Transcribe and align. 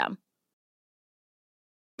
system. 0.00 0.18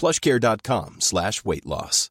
plushcare.com 0.00 0.96
slash 1.00 1.44
weight 1.44 1.64
loss. 1.64 2.10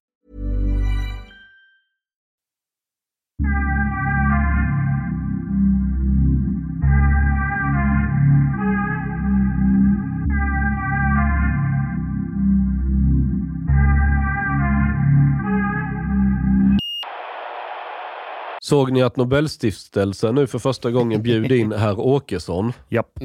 Såg 18.61 18.91
ni 18.91 19.01
att 19.01 19.17
Nobelstiftelsen 19.17 20.35
nu 20.35 20.47
för 20.47 20.59
första 20.59 20.91
gången 20.91 21.23
bjuder 21.23 21.55
in 21.55 21.71
herr 21.71 21.99
Åkesson? 21.99 22.73
Japp. 22.89 23.19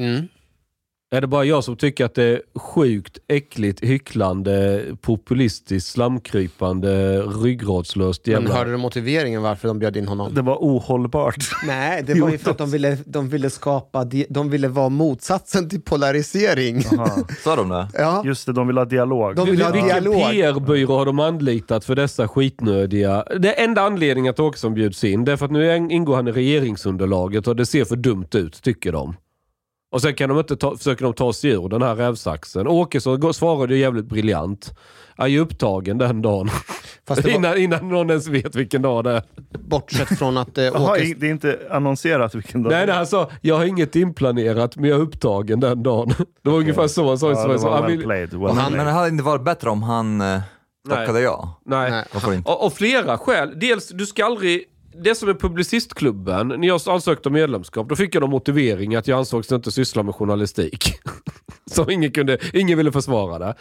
Är 1.11 1.21
det 1.21 1.27
bara 1.27 1.43
jag 1.45 1.63
som 1.63 1.75
tycker 1.75 2.05
att 2.05 2.15
det 2.15 2.23
är 2.23 2.41
sjukt 2.59 3.17
äckligt, 3.27 3.83
hycklande, 3.83 4.83
populistiskt, 5.01 5.89
slamkrypande, 5.89 7.21
ryggradslöst 7.21 8.25
Men 8.25 8.33
jävla... 8.33 8.55
hörde 8.55 8.71
du 8.71 8.77
motiveringen 8.77 9.41
varför 9.41 9.67
de 9.67 9.79
bjöd 9.79 9.97
in 9.97 10.07
honom? 10.07 10.33
Det 10.33 10.41
var 10.41 10.55
ohållbart. 10.55 11.35
Nej, 11.67 12.03
det 12.03 12.21
var 12.21 12.29
ju 12.29 12.37
för 12.37 12.51
att 12.51 12.57
de 12.57 12.71
ville, 12.71 12.97
de 13.05 13.29
ville 13.29 13.49
skapa, 13.49 14.05
de 14.29 14.49
ville 14.49 14.67
vara 14.67 14.89
motsatsen 14.89 15.69
till 15.69 15.81
polarisering. 15.81 16.81
Sa 17.43 17.55
de 17.55 17.69
det? 17.69 17.87
Ja, 17.93 18.21
Just 18.25 18.45
det, 18.45 18.53
de 18.53 18.67
vill 18.67 18.77
ha 18.77 18.85
dialog. 18.85 19.35
de 19.35 19.49
vill 19.49 19.61
ha 19.61 19.71
Vilken 19.71 19.89
dialog. 19.89 20.31
PR-byrå 20.31 20.97
har 20.97 21.05
de 21.05 21.19
anlitat 21.19 21.85
för 21.85 21.95
dessa 21.95 22.27
skitnödiga... 22.27 23.23
Det 23.39 23.63
enda 23.63 23.81
anledningen 23.81 24.29
att 24.29 24.39
Åkesson 24.39 24.73
bjuds 24.73 25.03
in, 25.03 25.25
det 25.25 25.31
är 25.31 25.37
för 25.37 25.45
att 25.45 25.51
nu 25.51 25.75
ingår 25.75 26.15
han 26.15 26.27
i 26.27 26.31
regeringsunderlaget 26.31 27.47
och 27.47 27.55
det 27.55 27.65
ser 27.65 27.85
för 27.85 27.95
dumt 27.95 28.27
ut, 28.33 28.63
tycker 28.63 28.91
de. 28.91 29.15
Och 29.91 30.01
sen 30.01 30.13
kan 30.15 30.29
de 30.29 30.37
inte 30.39 30.55
ta, 30.55 30.77
försöker 30.77 31.03
de 31.05 31.13
ta 31.13 31.33
sig 31.33 31.49
ur 31.51 31.69
den 31.69 31.81
här 31.81 31.95
rävsaxen. 31.95 32.67
Åkesson 32.67 33.33
svarade 33.33 33.73
ju 33.75 33.79
jävligt 33.81 34.05
briljant. 34.05 34.73
Jag 35.17 35.25
är 35.25 35.29
ju 35.31 35.39
upptagen 35.39 35.97
den 35.97 36.21
dagen. 36.21 36.49
Var, 37.07 37.29
innan, 37.29 37.57
innan 37.57 37.89
någon 37.89 38.09
ens 38.09 38.27
vet 38.27 38.55
vilken 38.55 38.81
dag 38.81 39.03
det 39.03 39.11
är. 39.11 39.23
bortsett 39.59 40.17
från 40.19 40.37
att 40.37 40.57
eh, 40.57 40.63
i- 40.99 41.13
det 41.17 41.27
är 41.27 41.31
inte 41.31 41.59
annonserat 41.71 42.35
vilken 42.35 42.63
dag 42.63 42.71
Nej, 42.71 42.85
nej, 42.85 42.95
han 42.95 43.07
sa 43.07 43.29
jag 43.41 43.55
har 43.57 43.65
inget 43.65 43.95
inplanerat 43.95 44.75
men 44.75 44.89
jag 44.89 44.99
är 44.99 45.03
upptagen 45.03 45.59
den 45.59 45.83
dagen. 45.83 46.13
Det 46.43 46.49
var 46.49 46.57
ungefär 46.57 46.87
så 46.87 47.07
han 47.07 47.17
sa. 47.19 47.29
Ja, 47.29 47.57
så 47.57 47.69
well 47.71 47.85
vill- 47.91 48.03
played. 48.03 48.33
Well 48.33 48.55
Men, 48.55 48.71
det 48.73 48.91
hade 48.91 49.07
inte 49.09 49.23
varit 49.23 49.43
bättre 49.43 49.69
om 49.69 49.83
han 49.83 50.21
eh, 50.21 50.39
tackade 50.89 51.21
ja? 51.21 51.59
Nej. 51.65 51.91
Nej. 51.91 52.05
Och, 52.45 52.65
och 52.65 52.73
flera 52.73 53.17
skäl. 53.17 53.59
Dels, 53.59 53.87
du 53.89 54.05
ska 54.05 54.25
aldrig... 54.25 54.63
Det 55.03 55.15
som 55.15 55.29
är 55.29 55.33
Publicistklubben, 55.33 56.47
när 56.47 56.67
jag 56.67 56.81
ansökte 56.87 57.29
om 57.29 57.33
medlemskap, 57.33 57.89
då 57.89 57.95
fick 57.95 58.15
jag 58.15 58.21
någon 58.21 58.29
motivering 58.29 58.95
att 58.95 59.07
jag 59.07 59.19
ansågs 59.19 59.51
inte 59.51 59.71
syssla 59.71 60.03
med 60.03 60.15
journalistik. 60.15 60.99
så 61.71 61.89
ingen, 61.89 62.11
kunde, 62.11 62.37
ingen 62.53 62.77
ville 62.77 62.91
försvara 62.91 63.39
det. 63.39 63.55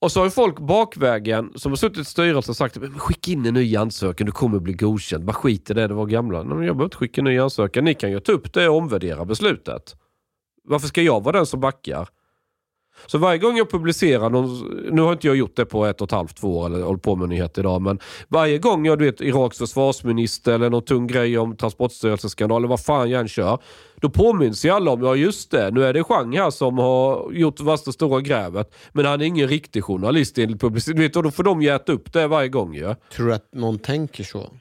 Och 0.00 0.12
så 0.12 0.20
har 0.20 0.24
ju 0.24 0.30
folk 0.30 0.58
bakvägen, 0.58 1.52
som 1.54 1.72
har 1.72 1.76
suttit 1.76 1.98
i 1.98 2.04
styrelsen 2.04 2.52
och 2.52 2.56
sagt 2.56 2.78
skicka 2.96 3.30
in 3.30 3.46
en 3.46 3.54
ny 3.54 3.76
ansökan, 3.76 4.26
du 4.26 4.32
kommer 4.32 4.58
bli 4.58 4.72
godkänd. 4.72 5.24
Bara 5.24 5.32
skit 5.32 5.70
i 5.70 5.74
det, 5.74 5.86
det 5.86 5.94
var 5.94 6.06
gamla. 6.06 6.42
Nej, 6.42 6.56
men 6.56 6.66
jag 6.66 6.76
behöver 6.76 6.84
inte 6.84 6.96
skicka 6.96 7.20
en 7.20 7.24
ny 7.24 7.38
ansökan. 7.38 7.84
Ni 7.84 7.94
kan 7.94 8.10
ju 8.10 8.20
ta 8.20 8.32
upp 8.32 8.52
det 8.52 8.68
och 8.68 8.76
omvärdera 8.76 9.24
beslutet. 9.24 9.96
Varför 10.64 10.88
ska 10.88 11.02
jag 11.02 11.24
vara 11.24 11.36
den 11.36 11.46
som 11.46 11.60
backar? 11.60 12.08
Så 13.06 13.18
varje 13.18 13.38
gång 13.38 13.56
jag 13.56 13.70
publicerar 13.70 14.30
någon, 14.30 14.80
nu 14.90 15.02
har 15.02 15.12
inte 15.12 15.26
jag 15.26 15.36
gjort 15.36 15.56
det 15.56 15.64
på 15.64 15.86
ett 15.86 16.00
och 16.00 16.08
ett 16.08 16.12
halvt, 16.12 16.36
två 16.36 16.58
år 16.58 16.66
eller 16.66 16.82
hållit 16.82 17.02
på 17.02 17.16
med 17.16 17.28
nyheter 17.28 17.62
idag, 17.62 17.82
men 17.82 17.98
varje 18.28 18.58
gång 18.58 18.86
jag 18.86 18.98
du 18.98 19.04
vet 19.04 19.20
Iraks 19.20 19.58
försvarsminister 19.58 20.52
eller 20.52 20.70
någon 20.70 20.84
tung 20.84 21.06
grej 21.06 21.38
om 21.38 21.56
Transportstyrelseskandal 21.56 22.60
eller 22.60 22.68
vad 22.68 22.84
fan 22.84 23.10
jag 23.10 23.20
än 23.20 23.28
kör, 23.28 23.58
då 24.00 24.10
påminns 24.10 24.64
ju 24.64 24.70
alla 24.70 24.90
om, 24.90 25.02
ja 25.02 25.16
just 25.16 25.50
det, 25.50 25.70
nu 25.70 25.84
är 25.84 25.92
det 25.92 26.04
Chang 26.04 26.36
här 26.36 26.50
som 26.50 26.78
har 26.78 27.32
gjort 27.32 27.60
värsta 27.60 27.92
stora 27.92 28.20
grävet, 28.20 28.74
men 28.92 29.06
han 29.06 29.20
är 29.20 29.24
ingen 29.24 29.48
riktig 29.48 29.84
journalist 29.84 30.38
enligt 30.38 30.60
publicitet. 30.60 31.12
Då 31.12 31.30
får 31.30 31.42
de 31.42 31.62
ju 31.62 31.68
äta 31.68 31.92
upp 31.92 32.12
det 32.12 32.26
varje 32.26 32.48
gång 32.48 32.74
ju. 32.74 32.94
Tror 33.12 33.26
du 33.26 33.34
att 33.34 33.54
någon 33.54 33.78
tänker 33.78 34.24
så? 34.24 34.52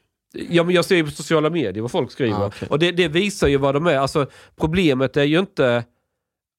Ja, 0.49 0.63
men 0.63 0.75
jag 0.75 0.85
ser 0.85 0.95
ju 0.95 1.03
på 1.03 1.11
sociala 1.11 1.49
medier 1.49 1.81
vad 1.81 1.91
folk 1.91 2.11
skriver. 2.11 2.43
Ah, 2.43 2.47
okej. 2.47 2.67
Och 2.71 2.79
det, 2.79 2.91
det 2.91 3.07
visar 3.07 3.47
ju 3.47 3.57
vad 3.57 3.75
de 3.75 3.87
är. 3.87 3.97
Alltså, 3.97 4.25
problemet 4.59 5.17
är 5.17 5.23
ju 5.23 5.39
inte 5.39 5.83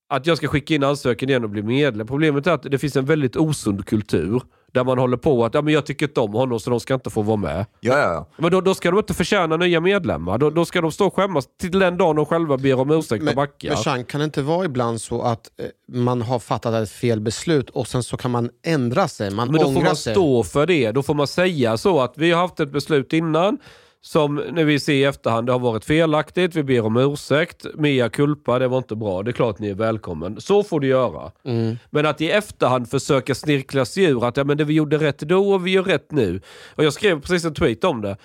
att 0.08 0.26
jag 0.26 0.36
ska 0.36 0.48
skicka 0.48 0.74
in 0.74 0.84
ansökan 0.84 1.28
igen 1.28 1.44
och 1.44 1.50
bli 1.50 1.62
medlem. 1.62 2.06
Problemet 2.06 2.46
är 2.46 2.50
att 2.52 2.62
det 2.62 2.78
finns 2.78 2.96
en 2.96 3.04
väldigt 3.04 3.36
osund 3.36 3.86
kultur. 3.86 4.42
Där 4.72 4.84
man 4.84 4.98
håller 4.98 5.16
på 5.16 5.44
att 5.44 5.54
ja, 5.54 5.62
men 5.62 5.74
jag 5.74 5.86
tycker 5.86 6.06
inte 6.06 6.20
om 6.20 6.32
honom 6.32 6.60
så 6.60 6.70
de 6.70 6.80
ska 6.80 6.94
inte 6.94 7.10
få 7.10 7.22
vara 7.22 7.36
med. 7.36 7.66
Ja, 7.80 7.98
ja, 7.98 8.12
ja. 8.12 8.28
Men 8.36 8.50
då, 8.50 8.60
då 8.60 8.74
ska 8.74 8.90
de 8.90 8.98
inte 8.98 9.14
förtjäna 9.14 9.56
nya 9.56 9.80
medlemmar. 9.80 10.38
Då, 10.38 10.50
då 10.50 10.64
ska 10.64 10.80
de 10.80 10.92
stå 10.92 11.06
och 11.06 11.14
skämmas 11.14 11.48
till 11.60 11.78
den 11.78 11.98
dagen 11.98 12.16
de 12.16 12.26
själva 12.26 12.56
ber 12.56 12.80
om 12.80 12.90
ursäkt 12.90 13.20
och 13.20 13.24
Men, 13.24 13.34
backar. 13.34 13.68
men 13.68 13.78
Jean, 13.84 14.04
kan 14.04 14.20
det 14.20 14.24
inte 14.24 14.42
vara 14.42 14.64
ibland 14.64 15.00
så 15.00 15.22
att 15.22 15.50
eh, 15.60 15.66
man 15.96 16.22
har 16.22 16.38
fattat 16.38 16.74
ett 16.74 16.90
fel 16.90 17.20
beslut 17.20 17.70
och 17.70 17.88
sen 17.88 18.02
så 18.02 18.16
kan 18.16 18.30
man 18.30 18.50
ändra 18.66 19.08
sig? 19.08 19.30
Man 19.30 19.52
Men 19.52 19.60
då 19.60 19.72
får 19.72 19.82
man 19.82 19.96
sig. 19.96 20.14
stå 20.14 20.42
för 20.42 20.66
det. 20.66 20.90
Då 20.92 21.02
får 21.02 21.14
man 21.14 21.26
säga 21.26 21.76
så 21.76 22.00
att 22.00 22.12
vi 22.16 22.30
har 22.30 22.40
haft 22.40 22.60
ett 22.60 22.72
beslut 22.72 23.12
innan 23.12 23.58
som 24.00 24.34
när 24.34 24.64
vi 24.64 24.80
ser 24.80 24.92
i 24.92 25.04
efterhand 25.04 25.46
det 25.46 25.52
har 25.52 25.58
varit 25.58 25.84
felaktigt. 25.84 26.54
Vi 26.54 26.62
ber 26.62 26.84
om 26.84 26.96
ursäkt. 26.96 27.66
Mea 27.74 28.08
culpa, 28.08 28.58
det 28.58 28.68
var 28.68 28.78
inte 28.78 28.96
bra. 28.96 29.22
Det 29.22 29.30
är 29.30 29.32
klart 29.32 29.58
ni 29.58 29.68
är 29.68 29.74
välkommen. 29.74 30.40
Så 30.40 30.62
får 30.62 30.80
du 30.80 30.86
göra. 30.86 31.32
Mm. 31.44 31.76
Men 31.90 32.06
att 32.06 32.20
i 32.20 32.30
efterhand 32.30 32.90
försöka 32.90 33.34
snirkla 33.34 33.84
sig 33.84 34.04
ur 34.04 34.28
att 34.28 34.36
ja, 34.36 34.44
men 34.44 34.56
det 34.56 34.64
vi 34.64 34.74
gjorde 34.74 34.98
rätt 34.98 35.18
då 35.18 35.50
och 35.50 35.66
vi 35.66 35.70
gör 35.70 35.82
rätt 35.82 36.12
nu. 36.12 36.40
Och 36.74 36.84
jag 36.84 36.92
skrev 36.92 37.20
precis 37.20 37.44
en 37.44 37.54
tweet 37.54 37.84
om 37.84 38.00
det. 38.00 38.16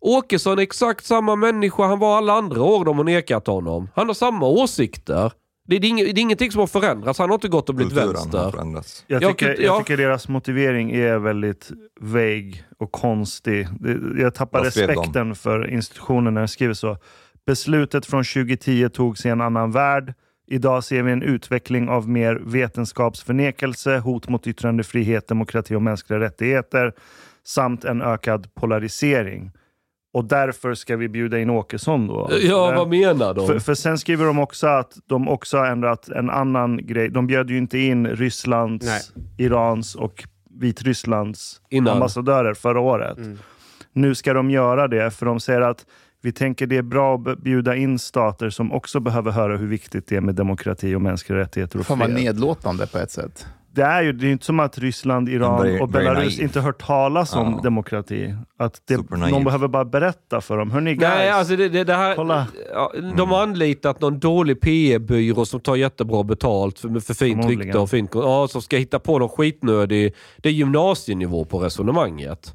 Åkesson 0.00 0.58
är 0.58 0.62
exakt 0.62 1.04
samma 1.04 1.36
människa 1.36 1.86
han 1.86 1.98
var 1.98 2.16
alla 2.16 2.32
andra 2.32 2.62
år 2.62 2.84
de 2.84 2.96
har 2.96 3.04
nekat 3.04 3.46
honom. 3.46 3.88
Han 3.94 4.06
har 4.06 4.14
samma 4.14 4.46
åsikter. 4.46 5.32
Det 5.68 5.76
är, 5.76 5.80
det 5.80 5.86
är, 5.86 5.88
inget, 5.88 6.14
det 6.14 6.20
är 6.20 6.22
ingenting 6.22 6.52
som 6.52 6.60
har 6.60 6.66
förändrats. 6.66 7.18
Han 7.18 7.28
har 7.30 7.34
inte 7.34 7.48
gått 7.48 7.68
och 7.68 7.74
blivit 7.74 7.94
Kulturen 7.94 8.14
vänster. 8.14 8.38
har 8.38 8.50
förändrats. 8.50 9.04
Jag 9.06 9.22
Jag 9.22 9.30
tycker, 9.30 9.48
jag 9.48 9.58
ja. 9.60 9.78
tycker 9.78 9.96
deras 9.96 10.28
motivering 10.28 10.90
är 10.90 11.18
väldigt 11.18 11.70
vague 12.00 12.54
och 12.78 12.92
konstig. 12.92 13.68
Jag 14.18 14.34
tappar 14.34 14.70
skrev 14.70 14.88
de? 14.88 14.94
respekten 14.94 15.34
för 15.34 15.70
institutionen 15.70 16.34
när 16.34 16.40
jag 16.40 16.50
skriver 16.50 16.74
så. 16.74 16.96
Beslutet 17.46 18.06
från 18.06 18.24
2010 18.24 18.88
togs 18.88 19.26
i 19.26 19.28
en 19.28 19.40
annan 19.40 19.72
värld. 19.72 20.14
Idag 20.50 20.84
ser 20.84 21.02
vi 21.02 21.12
en 21.12 21.22
utveckling 21.22 21.88
av 21.88 22.08
mer 22.08 22.34
vetenskapsförnekelse, 22.44 23.98
hot 23.98 24.28
mot 24.28 24.46
yttrandefrihet, 24.46 25.28
demokrati 25.28 25.74
och 25.74 25.82
mänskliga 25.82 26.20
rättigheter 26.20 26.92
samt 27.44 27.84
en 27.84 28.02
ökad 28.02 28.54
polarisering. 28.54 29.50
Och 30.12 30.24
därför 30.24 30.74
ska 30.74 30.96
vi 30.96 31.08
bjuda 31.08 31.38
in 31.38 31.50
Åkesson 31.50 32.06
då. 32.06 32.30
Ja, 32.42 32.72
vad 32.76 32.88
menar 32.88 33.34
de? 33.34 33.46
För, 33.46 33.58
för 33.58 33.74
sen 33.74 33.98
skriver 33.98 34.24
de 34.26 34.38
också 34.38 34.66
att 34.66 34.92
de 35.06 35.28
också 35.28 35.56
har 35.58 35.66
ändrat 35.66 36.08
en 36.08 36.30
annan 36.30 36.86
grej. 36.86 37.08
De 37.08 37.26
bjöd 37.26 37.50
ju 37.50 37.58
inte 37.58 37.78
in 37.78 38.06
Rysslands, 38.06 38.86
Nej. 38.86 39.26
Irans 39.46 39.94
och 39.94 40.24
Vitrysslands 40.60 41.60
Innan. 41.70 41.94
ambassadörer 41.94 42.54
förra 42.54 42.80
året. 42.80 43.18
Nu 43.92 44.14
ska 44.14 44.32
de 44.32 44.50
göra 44.50 44.88
det, 44.88 45.10
för 45.10 45.26
de 45.26 45.40
säger 45.40 45.60
att 45.60 45.86
vi 46.22 46.32
tänker 46.32 46.66
det 46.66 46.76
är 46.76 46.82
bra 46.82 47.14
att 47.14 47.38
bjuda 47.38 47.76
in 47.76 47.98
stater 47.98 48.50
som 48.50 48.72
också 48.72 49.00
behöver 49.00 49.30
höra 49.30 49.56
hur 49.56 49.66
viktigt 49.66 50.06
det 50.06 50.16
är 50.16 50.20
med 50.20 50.34
demokrati 50.34 50.94
och 50.94 51.02
mänskliga 51.02 51.38
rättigheter 51.38 51.78
och 51.78 51.86
Fan 51.86 51.98
vad 51.98 52.08
fred. 52.08 52.20
nedlåtande 52.24 52.86
på 52.86 52.98
ett 52.98 53.10
sätt. 53.10 53.46
Det 53.78 53.84
är 53.84 54.02
ju 54.02 54.12
det 54.12 54.26
är 54.26 54.30
inte 54.32 54.44
som 54.44 54.60
att 54.60 54.78
Ryssland, 54.78 55.28
Iran 55.28 55.62
Very- 55.62 55.80
och 55.80 55.88
Belarus 55.88 56.38
inte 56.38 56.60
hört 56.60 56.86
talas 56.86 57.36
om 57.36 57.52
Ja. 57.52 57.60
demokrati. 57.62 58.34
Att 58.58 58.82
det, 58.84 59.10
någon 59.10 59.44
behöver 59.44 59.68
bara 59.68 59.84
berätta 59.84 60.40
för 60.40 60.56
dem. 60.58 60.70
Hörni 60.70 60.94
guys, 60.94 61.00
Nej, 61.14 61.30
alltså 61.30 61.56
det, 61.56 61.68
det, 61.68 61.84
det 61.84 61.94
här, 61.94 62.14
Kolla. 62.14 62.46
de 63.16 63.30
har 63.30 63.42
anlitat 63.42 64.00
någon 64.00 64.18
dålig 64.18 64.60
PR-byrå 64.60 65.44
som 65.44 65.60
tar 65.60 65.76
jättebra 65.76 66.22
betalt 66.24 66.78
för, 66.78 67.00
för 67.00 67.14
fint 67.14 67.46
rykte 67.46 67.78
och 67.78 67.90
fint, 67.90 68.10
ja, 68.14 68.48
som 68.48 68.62
ska 68.62 68.76
hitta 68.76 68.98
på 68.98 69.18
någon 69.18 69.28
skitnödig... 69.28 70.14
Det 70.36 70.48
är 70.48 70.52
gymnasienivå 70.52 71.44
på 71.44 71.58
resonemanget. 71.58 72.54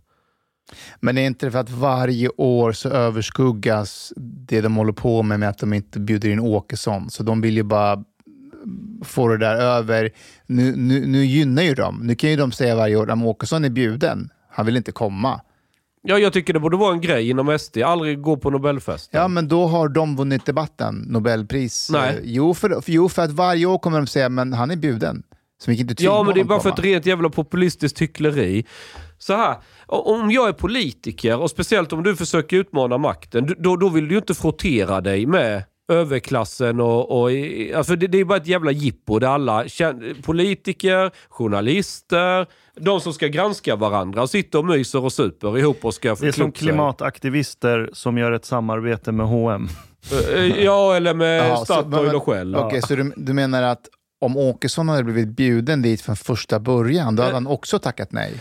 Men 1.00 1.18
är 1.18 1.26
inte 1.26 1.46
det 1.46 1.52
för 1.52 1.60
att 1.60 1.70
varje 1.72 2.30
år 2.38 2.72
så 2.72 2.90
överskuggas 2.90 4.14
det 4.18 4.62
de 4.62 4.76
håller 4.76 4.94
på 4.94 5.24
med 5.24 5.40
med 5.40 5.50
att 5.50 5.58
de 5.58 5.74
inte 5.74 6.00
bjuder 6.00 6.30
in 6.30 6.40
Åkesson? 6.40 7.10
Så 7.10 7.24
de 7.24 7.42
vill 7.42 7.58
ju 7.58 7.64
bara 7.64 8.04
få 9.04 9.28
det 9.28 9.38
där 9.38 9.56
över. 9.56 10.10
Nu, 10.48 10.76
nu, 10.76 11.06
nu 11.08 11.26
gynnar 11.26 11.64
ju 11.64 11.74
de. 11.74 12.00
Nu 12.04 12.16
kan 12.16 12.30
ju 12.30 12.36
de 12.36 12.52
säga 12.52 12.76
varje 12.76 12.96
år 12.96 13.10
att 13.12 13.24
Åkesson 13.24 13.66
är 13.66 13.70
bjuden. 13.70 14.30
Han 14.52 14.66
vill 14.66 14.78
inte 14.78 14.92
komma. 14.92 15.42
Ja, 16.02 16.18
jag 16.20 16.34
tycker 16.34 16.54
det 16.54 16.60
borde 16.60 16.78
vara 16.78 16.94
en 16.94 17.02
grej 17.02 17.30
inom 17.30 17.60
SD. 17.60 17.78
Aldrig 17.78 18.22
gå 18.22 18.38
på 18.38 18.50
Nobelfesten. 18.50 19.22
Ja, 19.22 19.28
men 19.28 19.48
då 19.48 19.68
har 19.68 19.88
de 19.90 20.16
vunnit 20.16 20.46
debatten, 20.46 21.06
Nobelpris. 21.08 21.90
Nej. 21.92 22.20
Jo 22.24 22.54
för, 22.54 22.82
för, 22.82 22.92
jo, 22.92 23.10
för 23.10 23.22
att 23.22 23.32
varje 23.32 23.66
år 23.66 23.78
kommer 23.78 23.98
de 23.98 24.08
säga 24.08 24.30
men 24.30 24.54
han 24.54 24.72
är 24.72 24.76
bjuden. 24.76 25.24
Så 25.64 25.72
vi 25.72 25.78
kan 25.78 25.90
inte 25.90 26.04
Ja, 26.04 26.24
men 26.24 26.34
det 26.34 26.40
är 26.40 26.44
bara 26.44 26.60
för 26.60 26.70
komma. 26.70 26.80
ett 26.80 26.86
rent 26.86 27.06
jävla 27.06 27.30
populistiskt 27.30 28.02
hyckleri. 28.02 28.66
Så 29.18 29.36
här, 29.36 29.56
om 29.88 30.32
jag 30.32 30.48
är 30.50 30.54
politiker 30.54 31.38
och 31.40 31.50
speciellt 31.50 31.94
om 31.94 32.04
du 32.04 32.16
försöker 32.16 32.58
utmana 32.58 32.98
makten, 32.98 33.56
då, 33.60 33.76
då 33.76 33.90
vill 33.90 34.08
du 34.08 34.12
ju 34.12 34.18
inte 34.18 34.34
frottera 34.34 35.02
dig 35.02 35.26
med 35.26 35.64
överklassen 35.92 36.80
och... 36.80 37.22
och 37.22 37.30
alltså 37.76 37.96
det, 37.96 38.08
det 38.08 38.20
är 38.20 38.26
bara 38.26 38.38
ett 38.38 38.48
jävla 38.48 38.72
jippo 38.72 39.20
där 39.20 39.28
alla 39.28 39.66
politiker, 40.24 41.12
journalister, 41.30 42.48
de 42.76 43.02
som 43.02 43.14
ska 43.14 43.28
granska 43.28 43.76
varandra 43.76 44.28
sitter 44.28 44.60
och 44.60 44.66
myser 44.66 45.04
och 45.04 45.14
super 45.14 45.58
ihop 45.58 45.86
och 45.86 45.94
ska 45.94 46.16
det 46.16 46.28
är 46.28 46.32
som 46.32 46.52
klimataktivister 46.52 47.90
som 47.94 48.18
gör 48.18 48.32
ett 48.32 48.46
samarbete 48.46 49.12
med 49.12 49.26
H&M. 49.26 49.68
Ja, 50.58 50.96
eller 50.96 51.14
med 51.14 51.50
Ja, 51.50 51.58
Statoil 51.66 52.16
och 52.16 52.26
Shell. 52.26 52.56
Okej, 52.56 52.82
så 52.82 52.96
du, 52.96 53.14
du 53.16 53.34
menar 53.34 53.64
att 53.64 53.90
om 54.22 54.38
Åkesson 54.38 54.90
hade 54.90 55.04
blivit 55.04 55.28
bjuden 55.28 55.82
dit 55.82 56.02
från 56.02 56.16
första 56.16 56.60
början, 56.60 57.16
då 57.16 57.24
hade 57.24 57.34
han 57.36 57.48
också 57.48 57.80
tackat 57.80 58.12
nej? 58.12 58.34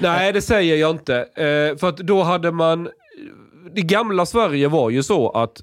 Nej, 0.00 0.32
det 0.32 0.42
säger 0.42 0.76
jag 0.76 0.90
inte. 0.90 1.16
Eh, 1.16 1.78
för 1.78 1.88
att 1.88 1.96
då 1.96 2.22
hade 2.22 2.52
man... 2.52 2.88
Det 3.74 3.82
gamla 3.82 4.26
Sverige 4.26 4.68
var 4.68 4.90
ju 4.90 5.02
så 5.02 5.30
att 5.30 5.62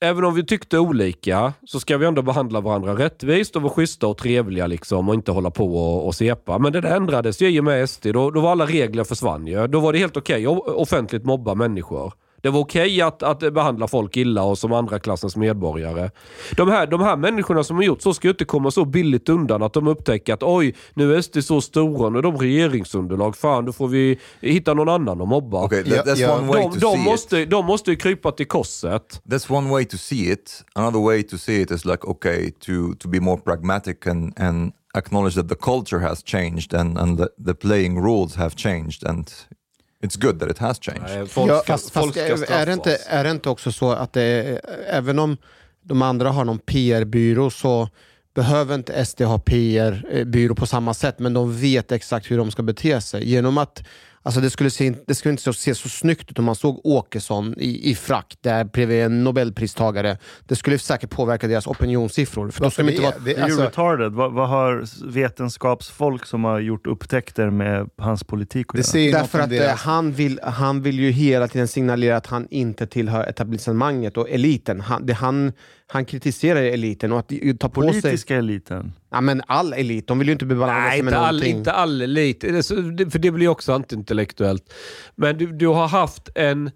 även 0.00 0.24
om 0.24 0.34
vi 0.34 0.44
tyckte 0.44 0.78
olika 0.78 1.52
så 1.64 1.80
ska 1.80 1.98
vi 1.98 2.06
ändå 2.06 2.22
behandla 2.22 2.60
varandra 2.60 2.94
rättvist 2.94 3.56
och 3.56 3.62
vara 3.62 3.72
schyssta 3.72 4.06
och 4.06 4.16
trevliga 4.16 4.66
liksom 4.66 5.08
och 5.08 5.14
inte 5.14 5.32
hålla 5.32 5.50
på 5.50 5.76
och, 5.76 6.06
och 6.06 6.14
sepa. 6.14 6.58
Men 6.58 6.72
det 6.72 6.80
där 6.80 6.96
ändrades 6.96 7.42
ju 7.42 7.48
i 7.48 7.60
och 7.60 7.64
med 7.64 7.90
SD. 7.90 8.06
Då, 8.06 8.30
då 8.30 8.40
var 8.40 8.50
alla 8.50 8.66
regler 8.66 9.04
försvann 9.04 9.46
ju. 9.46 9.66
Då 9.66 9.80
var 9.80 9.92
det 9.92 9.98
helt 9.98 10.16
okej 10.16 10.46
att 10.46 10.68
offentligt 10.68 11.24
mobba 11.24 11.54
människor. 11.54 12.12
Det 12.40 12.48
var 12.50 12.60
okej 12.60 13.00
att, 13.02 13.22
att 13.22 13.54
behandla 13.54 13.88
folk 13.88 14.16
illa 14.16 14.42
och 14.42 14.58
som 14.58 14.72
andra 14.72 14.98
klassens 14.98 15.36
medborgare. 15.36 16.10
De 16.56 16.68
här, 16.68 16.86
de 16.86 17.00
här 17.00 17.16
människorna 17.16 17.64
som 17.64 17.76
har 17.76 17.82
gjort 17.82 18.02
så 18.02 18.14
ska 18.14 18.28
ju 18.28 18.30
inte 18.32 18.44
komma 18.44 18.70
så 18.70 18.84
billigt 18.84 19.28
undan 19.28 19.62
att 19.62 19.72
de 19.72 19.86
upptäcker 19.88 20.34
att 20.34 20.42
oj, 20.42 20.74
nu 20.94 21.14
är 21.14 21.22
SD 21.22 21.44
så 21.44 21.60
stora, 21.60 22.10
nu 22.10 22.18
är 22.18 22.22
de 22.22 22.36
regeringsunderlag. 22.38 23.36
Fan, 23.36 23.64
då 23.64 23.72
får 23.72 23.88
vi 23.88 24.18
hitta 24.40 24.74
någon 24.74 24.88
annan 24.88 25.20
att 25.20 25.28
mobba. 25.28 25.64
Okay, 25.64 25.82
that, 25.84 26.06
Ja, 26.06 26.12
that's 26.12 26.18
ja. 26.18 26.36
one 26.38 26.46
way 26.48 26.62
De, 26.62 26.70
to 26.72 26.78
de, 26.80 26.92
see 26.96 27.04
måste, 27.04 27.38
it. 27.38 27.50
de 27.50 27.66
måste 27.66 27.90
ju 27.90 27.96
krypa 27.96 28.32
till 28.32 28.46
korset. 28.46 29.20
That's 29.28 29.52
one 29.56 29.70
way 29.70 29.84
to 29.84 29.96
see 29.98 30.32
it. 30.32 30.64
Another 30.74 31.00
way 31.00 31.22
to 31.22 31.38
see 31.38 31.60
it 31.60 31.70
is 31.70 31.84
like 31.84 32.04
okay 32.06 32.50
to 32.50 32.94
to 32.98 33.08
be 33.08 33.20
more 33.20 33.40
pragmatic 33.40 34.06
and 34.06 34.32
and 34.40 34.72
acknowledge 34.94 35.34
that 35.34 35.48
the 35.48 35.54
culture 35.54 35.98
has 36.08 36.22
changed 36.22 36.74
and 36.74 36.98
and 36.98 37.18
the, 37.18 37.28
the 37.44 37.54
playing 37.54 38.02
rules 38.02 38.34
have 38.36 38.54
changed 38.56 39.06
and 39.06 39.30
it's 40.02 40.16
good 40.16 40.40
that 40.40 40.50
it 40.50 40.58
has 40.58 40.78
changed. 40.80 41.30
Folk 41.30 41.50
Ja, 41.50 41.62
fast, 41.66 41.90
fast 41.90 42.16
är, 42.16 42.66
det 42.66 42.72
inte, 42.72 42.98
är 43.06 43.24
det 43.24 43.30
inte 43.30 43.48
också 43.50 43.72
så 43.72 43.92
att 43.92 44.12
det 44.12 44.60
även 44.88 45.18
om 45.18 45.36
de 45.82 46.02
andra 46.02 46.30
har 46.30 46.44
någon 46.44 46.58
PR-byrå 46.58 47.50
så 47.50 47.88
behöver 48.34 48.74
inte 48.74 49.04
SD 49.04 49.22
ha 49.22 49.38
PR-byrå 49.38 50.54
på 50.54 50.66
samma 50.66 50.94
sätt, 50.94 51.18
men 51.18 51.34
de 51.34 51.60
vet 51.60 51.92
exakt 51.92 52.30
hur 52.30 52.38
de 52.38 52.50
ska 52.50 52.62
bete 52.62 53.00
sig. 53.00 53.28
Genom 53.30 53.58
att 53.58 53.82
Alltså 54.22 54.40
det 54.40 54.50
skulle, 54.50 54.70
se, 54.70 54.94
det 55.06 55.14
skulle 55.14 55.30
inte 55.30 55.52
se 55.52 55.74
så 55.74 55.88
snyggt 55.88 56.30
ut 56.30 56.38
om 56.38 56.44
man 56.44 56.54
såg 56.54 56.80
Åkesson 56.84 57.54
i, 57.58 57.90
i 57.90 57.94
frack 57.94 58.36
där 58.40 58.64
bredvid 58.64 59.02
en 59.02 59.24
nobelpristagare. 59.24 60.18
Det 60.48 60.56
skulle 60.56 60.78
säkert 60.78 61.10
påverka 61.10 61.46
deras 61.48 61.66
opinionssiffror. 61.66 62.50
För 62.50 62.62
då 62.62 62.70
skulle 62.70 62.88
de 62.88 62.92
inte 62.92 63.02
vara, 63.02 63.14
det, 63.24 63.34
Det 63.34 63.42
alltså, 63.42 63.62
retarded. 63.62 64.12
Vad, 64.12 64.32
vad 64.32 64.48
har 64.48 64.84
vetenskapsfolk 65.12 66.26
som 66.26 66.44
har 66.44 66.60
gjort 66.60 66.86
upptäckter 66.86 67.50
med 67.50 67.90
hans 67.98 68.24
politik 68.24 68.66
att 68.68 68.72
det 68.72 68.78
göra? 68.78 68.84
säger 68.84 69.12
Därför 69.12 69.38
att 69.38 69.44
eh, 69.44 69.58
deras... 69.58 69.80
han, 69.80 70.12
vill, 70.12 70.40
han 70.42 70.82
vill 70.82 71.00
ju 71.00 71.10
hela 71.10 71.48
tiden 71.48 71.68
signalera 71.68 72.16
att 72.16 72.26
han 72.26 72.46
inte 72.50 72.86
tillhör 72.86 73.24
etablissemanget 73.24 74.16
och 74.16 74.30
eliten. 74.30 74.80
Han, 74.80 75.06
det, 75.06 75.12
han, 75.12 75.52
han 75.92 76.04
kritiserar 76.04 76.62
eliten 76.62 77.12
och 77.12 77.18
att 77.18 77.32
ta 77.60 77.68
på 77.68 77.82
sig... 77.82 77.92
Politiska 78.02 78.36
eliten. 78.36 78.92
Ja, 79.10 79.20
men 79.20 79.42
all 79.46 79.72
elit, 79.72 80.06
de 80.06 80.18
vill 80.18 80.28
ju 80.28 80.32
inte 80.32 80.46
beblanda 80.46 80.74
Nej, 80.74 80.90
sig 80.92 81.02
med 81.02 81.14
all, 81.14 81.34
någonting. 81.34 81.56
inte 81.56 81.72
all 81.72 82.02
elit. 82.02 82.40
För 83.12 83.18
det 83.18 83.30
blir 83.30 83.48
också 83.48 83.72
antiintellektuellt. 83.72 84.72
Men 85.14 85.38
du, 85.38 85.46
du 85.46 85.66
har 85.66 85.88
haft 85.88 86.28
en, 86.34 86.66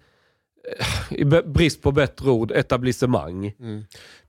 eh, 1.11 1.17
i 1.19 1.25
brist 1.25 1.81
på 1.81 1.91
bättre 1.91 2.29
ord, 2.29 2.51
etablissemang. 2.51 3.53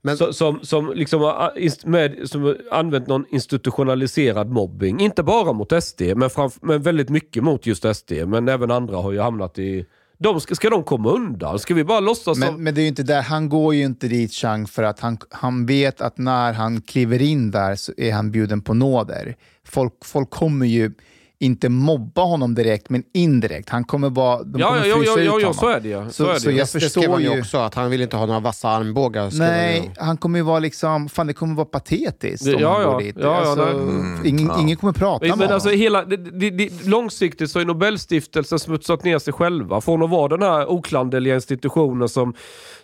Men- 0.01 0.17
Så, 0.17 0.33
som, 0.33 0.59
som, 0.63 0.93
liksom 0.95 1.21
har 1.21 1.53
inst- 1.57 1.87
med, 1.87 2.29
som 2.29 2.43
har 2.43 2.57
använt 2.71 3.07
någon 3.07 3.25
institutionaliserad 3.29 4.49
mobbing. 4.49 4.99
Inte 4.99 5.23
bara 5.23 5.53
mot 5.53 5.83
SD, 5.83 6.01
men, 6.01 6.29
framf- 6.29 6.59
men 6.61 6.81
väldigt 6.81 7.09
mycket 7.09 7.43
mot 7.43 7.65
just 7.65 7.95
SD. 7.95 8.11
Men 8.27 8.47
även 8.47 8.71
andra 8.71 8.95
har 8.97 9.11
ju 9.11 9.19
hamnat 9.19 9.59
i... 9.59 9.85
De, 10.17 10.41
ska, 10.41 10.55
ska 10.55 10.69
de 10.69 10.83
komma 10.83 11.09
undan? 11.09 11.59
Ska 11.59 11.73
vi 11.73 11.83
bara 11.83 11.99
låtsas 11.99 12.23
som... 12.23 12.39
Men, 12.39 12.63
men 12.63 12.75
det 12.75 12.81
är 12.81 12.83
ju 12.83 12.87
inte 12.87 13.03
där, 13.03 13.21
han 13.21 13.49
går 13.49 13.75
ju 13.75 13.83
inte 13.83 14.07
dit 14.07 14.31
Chang 14.31 14.67
för 14.67 14.83
att 14.83 14.99
han, 14.99 15.17
han 15.29 15.65
vet 15.65 16.01
att 16.01 16.17
när 16.17 16.53
han 16.53 16.81
kliver 16.81 17.21
in 17.21 17.51
där 17.51 17.75
så 17.75 17.93
är 17.97 18.13
han 18.13 18.31
bjuden 18.31 18.61
på 18.61 18.73
nåder. 18.73 19.35
Folk, 19.63 19.93
folk 20.05 20.29
kommer 20.29 20.65
ju 20.65 20.91
inte 21.39 21.69
mobba 21.69 22.21
honom 22.21 22.55
direkt, 22.55 22.89
men 22.89 23.03
indirekt. 23.13 23.69
Han 23.69 23.83
kommer 23.83 24.09
vara... 24.09 24.43
De 24.43 24.59
Ja, 24.59 24.67
kommer 24.67 24.85
ja, 24.85 24.95
frysa 24.95 25.11
ja, 25.11 25.19
ut 25.19 25.25
ja, 25.25 25.25
ja, 25.25 25.31
honom. 25.33 25.53
så 25.53 25.67
är 25.69 25.79
det 25.79 25.87
ju. 25.89 26.09
Så 26.11 26.25
är 26.29 26.33
det 26.33 26.39
så 26.39 26.49
jag 26.51 26.57
Jag 26.59 26.69
förstår 26.69 27.21
ju 27.21 27.39
också 27.39 27.57
att 27.57 27.73
han 27.75 27.89
vill 27.89 28.01
inte 28.01 28.17
ha 28.17 28.25
några 28.25 28.39
vassa 28.39 28.69
armbågar. 28.69 29.29
Nej, 29.39 29.91
han 29.97 30.17
kommer 30.17 30.39
ju 30.39 30.43
vara 30.45 30.59
liksom, 30.59 31.09
fan 31.09 31.27
det 31.27 31.33
kommer 31.33 31.55
vara 31.55 31.65
patetiskt 31.65 32.45
Det- 32.45 32.55
om 32.55 32.61
ja, 32.61 32.73
han 32.73 32.81
ja. 32.81 32.91
går 32.91 32.99
dit. 33.01 33.15
Ja, 33.19 33.23
ja, 33.43 33.49
alltså, 33.49 33.65
nej. 33.65 34.29
ingen, 34.29 34.51
ingen 34.59 34.77
kommer 34.77 34.93
prata 34.93 35.19
Men, 35.25 35.29
med 35.29 35.37
men 35.37 35.45
honom. 35.47 35.53
alltså 35.53 35.69
hela, 35.69 36.05
det, 36.05 36.17
det, 36.17 36.49
det, 36.49 36.85
långsiktigt 36.85 37.51
så 37.51 37.59
har 37.59 37.65
Nobelstiftelsen 37.65 38.59
smutsat 38.59 39.03
ner 39.03 39.19
sig 39.19 39.33
själva. 39.33 39.81
Från 39.81 40.03
att 40.03 40.09
vara 40.09 40.27
den 40.27 40.41
här 40.41 40.71
oklanderliga 40.71 41.35
institutionen 41.35 42.09
som, 42.09 42.33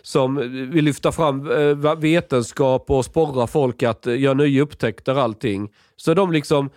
som 0.02 0.36
vill 0.72 0.84
lyfta 0.84 1.12
fram 1.12 1.50
eh, 1.50 1.94
vetenskap 1.98 2.84
och 2.90 3.04
sporra 3.04 3.46
folk 3.46 3.82
att 3.82 4.06
eh, 4.06 4.20
göra 4.20 4.34
nya 4.34 4.62
upptäckter 4.62 5.14
och 5.16 5.22
allting. 5.22 5.68
Så 5.96 6.14
de 6.14 6.32
liksom 6.32 6.70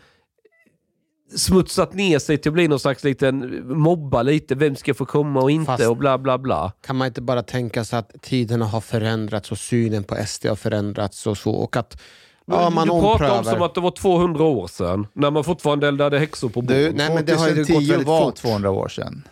smutsat 1.36 1.94
ner 1.94 2.20
sig 2.20 2.38
till 2.38 2.50
att 2.50 2.54
bli 2.54 2.68
någon 2.68 2.80
slags 2.80 3.04
liten 3.04 3.62
mobba 3.80 4.22
lite. 4.22 4.56
Vem 4.56 4.76
ska 4.76 4.94
få 4.94 5.06
komma 5.06 5.42
och 5.42 5.52
inte 5.52 5.66
Fast- 5.66 5.88
och 5.88 5.98
bla 5.98 6.18
bla 6.18 6.38
bla. 6.38 6.72
Kan 6.86 6.96
man 6.96 7.08
inte 7.08 7.22
bara 7.22 7.44
tänka 7.44 7.84
sig 7.84 8.00
att 8.00 8.22
tiderna 8.22 8.66
har 8.66 8.82
förändrats 8.82 9.52
och 9.52 9.58
synen 9.58 10.04
på 10.04 10.16
SD 10.28 10.46
har 10.46 10.56
förändrats 10.56 11.28
och 11.28 11.38
så. 11.38 11.52
Och 11.52 11.76
att 11.76 12.02
ja, 12.46 12.70
man 12.70 12.88
du 12.88 12.92
pratar 12.94 13.12
omprövar. 13.12 13.38
om 13.38 13.44
som 13.44 13.62
att 13.62 13.76
det 13.76 13.82
var 13.82 13.92
200 13.92 14.44
år 14.44 14.68
sedan. 14.68 15.08
När 15.14 15.32
man 15.32 15.44
fortfarande 15.44 15.88
eldade 15.88 16.20
häxor 16.20 16.50
på 16.50 16.62
Du, 16.62 16.88
bord. 16.88 16.98
nej, 16.98 17.14
men 17.16 17.26
det 17.26 17.34
har 17.36 17.48
ju 17.50 17.56
gått 17.56 17.68
2010 17.68 17.90
väldigt 17.92 18.08
var 18.08 18.22
fort. 18.26 18.36
200 18.36 18.72
år 18.72 18.88
sedan. 18.88 19.28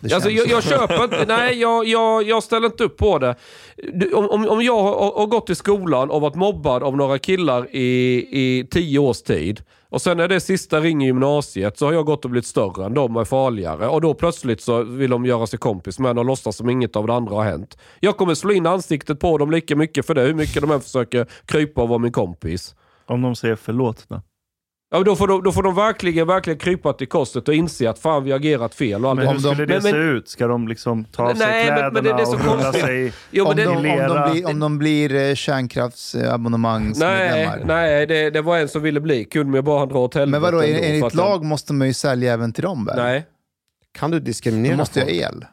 Det 0.00 0.12
Alltså, 0.14 0.30
jag, 0.30 0.46
jag 0.48 0.62
köper 0.64 1.04
inte, 1.04 1.24
nej 1.28 1.58
jag, 1.60 1.86
jag, 1.86 2.22
jag 2.22 2.42
ställer 2.42 2.66
inte 2.66 2.84
upp 2.84 2.96
på 2.96 3.18
det. 3.18 3.34
Du, 3.94 4.12
Om, 4.12 4.30
om, 4.30 4.48
om 4.48 4.62
jag 4.62 4.82
har, 4.82 5.18
har 5.18 5.26
gått 5.26 5.50
i 5.50 5.54
skolan 5.54 6.10
och 6.10 6.20
varit 6.20 6.34
mobbad 6.34 6.82
av 6.82 6.96
några 6.96 7.18
killar 7.18 7.68
i, 7.76 8.16
i 8.30 8.66
tio 8.70 8.98
års 8.98 9.22
tid 9.22 9.60
och 9.90 10.02
sen 10.02 10.16
när 10.16 10.28
det 10.28 10.40
sista 10.40 10.80
ring 10.80 11.02
i 11.02 11.06
gymnasiet 11.06 11.78
så 11.78 11.86
har 11.86 11.92
jag 11.92 12.06
gått 12.06 12.24
och 12.24 12.30
blivit 12.30 12.46
större 12.46 12.84
än 12.84 12.94
dem 12.94 13.16
och 13.16 13.22
är 13.22 13.24
farligare. 13.24 13.88
Och 13.88 14.00
då 14.00 14.14
plötsligt 14.14 14.60
så 14.60 14.82
vill 14.82 15.10
de 15.10 15.26
göra 15.26 15.46
sig 15.46 15.58
kompis 15.58 15.98
med 15.98 16.10
en 16.10 16.18
och 16.18 16.24
låtsas 16.24 16.56
som 16.56 16.70
inget 16.70 16.96
av 16.96 17.06
det 17.06 17.14
andra 17.14 17.34
har 17.34 17.44
hänt. 17.44 17.78
Jag 18.00 18.16
kommer 18.16 18.34
slå 18.34 18.52
in 18.52 18.66
ansiktet 18.66 19.20
på 19.20 19.38
dem 19.38 19.50
lika 19.50 19.76
mycket 19.76 20.06
för 20.06 20.14
det, 20.14 20.22
hur 20.22 20.34
mycket 20.34 20.62
de 20.62 20.70
än 20.70 20.80
försöker 20.80 21.26
krypa 21.44 21.82
och 21.82 21.88
vara 21.88 21.98
min 21.98 22.12
kompis. 22.12 22.74
Om 23.06 23.22
de 23.22 23.36
säger 23.36 23.56
förlåt 23.56 24.04
då? 24.08 24.22
Ja, 24.92 25.02
då, 25.02 25.16
får 25.16 25.26
de, 25.28 25.42
då 25.42 25.52
får 25.52 25.62
de 25.62 25.74
verkligen, 25.74 26.26
verkligen 26.26 26.58
krypa 26.58 26.92
till 26.92 27.08
korset 27.08 27.48
och 27.48 27.54
inse 27.54 27.90
att 27.90 27.98
fan 27.98 28.24
vi 28.24 28.30
har 28.30 28.38
agerat 28.38 28.74
fel. 28.74 29.04
Och. 29.06 29.16
Men 29.16 29.26
hur 29.26 29.34
de- 29.34 29.40
skulle 29.40 29.66
det 29.66 29.72
men- 29.74 29.82
se 29.82 29.92
men- 29.92 30.16
ut? 30.16 30.28
Ska 30.28 30.46
de 30.46 30.68
liksom 30.68 31.04
ta 31.04 31.22
av 31.22 31.34
sig 31.34 31.46
Nej, 31.46 31.66
men- 31.66 31.76
kläderna 31.76 31.90
men 31.92 32.04
det- 32.04 32.12
det 32.12 32.20
är 32.22 32.24
så 32.24 32.34
och 32.34 32.40
rulla 32.44 32.62
konstigt. 32.62 32.84
sig 32.84 33.12
Jo, 33.30 33.44
men 33.44 33.50
om, 33.50 33.56
det, 33.56 33.64
de, 33.64 33.76
om, 34.00 34.08
de 34.08 34.30
blir, 34.32 34.46
om 34.48 34.60
de 34.60 34.78
blir 34.78 35.14
eh, 35.14 35.20
Nej, 35.20 35.36
kärnkraftsabonnemangsmedlemmar. 35.36 37.62
nej 37.66 38.06
det, 38.06 38.30
det 38.30 38.42
var 38.42 38.58
en 38.58 38.68
som 38.68 38.82
ville 38.82 39.00
bli. 39.00 39.24
Kunde 39.24 39.52
mig 39.52 39.62
bara 39.62 39.86
dra 39.86 39.98
åt 39.98 40.14
helvete 40.14 40.30
Men 40.30 40.42
vadå, 40.42 40.60
ändå, 40.62 40.78
enligt 40.82 41.14
lag 41.14 41.44
måste 41.44 41.72
man 41.72 41.86
ju 41.86 41.92
sälja 41.94 42.32
även 42.32 42.52
till 42.52 42.62
dem 42.62 42.84
väl? 42.84 42.96
Nej. 42.96 43.26
Kan 43.98 44.10
du 44.10 44.20
diskriminera 44.20 44.72
De 44.72 44.76
måste 44.76 45.00
folk? 45.00 45.12
ha 45.12 45.18
el. 45.28 45.44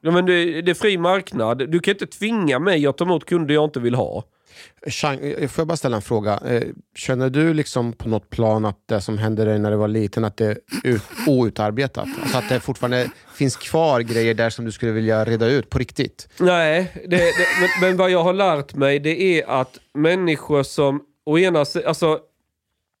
Ja, 0.00 0.10
men 0.10 0.26
det, 0.26 0.62
det 0.62 0.70
är 0.70 0.74
fri 0.74 0.98
marknad. 0.98 1.70
Du 1.70 1.80
kan 1.80 1.94
inte 1.94 2.06
tvinga 2.06 2.58
mig 2.58 2.86
att 2.86 2.98
ta 2.98 3.04
emot 3.04 3.24
kunder 3.26 3.54
jag 3.54 3.64
inte 3.64 3.80
vill 3.80 3.94
ha. 3.94 4.24
Chang, 4.86 5.18
eh, 5.18 5.48
får 5.48 5.62
jag 5.62 5.68
bara 5.68 5.76
ställa 5.76 5.96
en 5.96 6.02
fråga? 6.02 6.40
Eh, 6.46 6.62
känner 6.94 7.30
du 7.30 7.54
liksom 7.54 7.92
på 7.92 8.08
något 8.08 8.30
plan 8.30 8.64
att 8.64 8.78
det 8.86 9.00
som 9.00 9.18
hände 9.18 9.44
dig 9.44 9.58
när 9.58 9.70
du 9.70 9.76
var 9.76 9.88
liten 9.88 10.24
att 10.24 10.36
det 10.36 10.46
är 10.46 10.58
ut, 10.84 11.02
outarbetat? 11.26 12.08
Alltså 12.22 12.38
att 12.38 12.48
det 12.48 12.60
fortfarande 12.60 13.10
finns 13.34 13.56
kvar 13.56 14.00
grejer 14.00 14.34
där 14.34 14.50
som 14.50 14.64
du 14.64 14.72
skulle 14.72 14.92
vilja 14.92 15.24
reda 15.24 15.46
ut 15.46 15.70
på 15.70 15.78
riktigt? 15.78 16.28
Nej, 16.38 16.92
det, 16.94 17.16
det, 17.16 17.32
men, 17.60 17.68
men 17.80 17.96
vad 17.96 18.10
jag 18.10 18.22
har 18.22 18.32
lärt 18.32 18.74
mig 18.74 18.98
det 18.98 19.22
är 19.22 19.60
att 19.60 19.78
människor 19.94 20.62
som 20.62 21.02
å 21.26 21.38
ena 21.38 21.64
alltså 21.86 22.18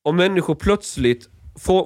om 0.04 0.16
människor 0.16 0.54
plötsligt 0.54 1.28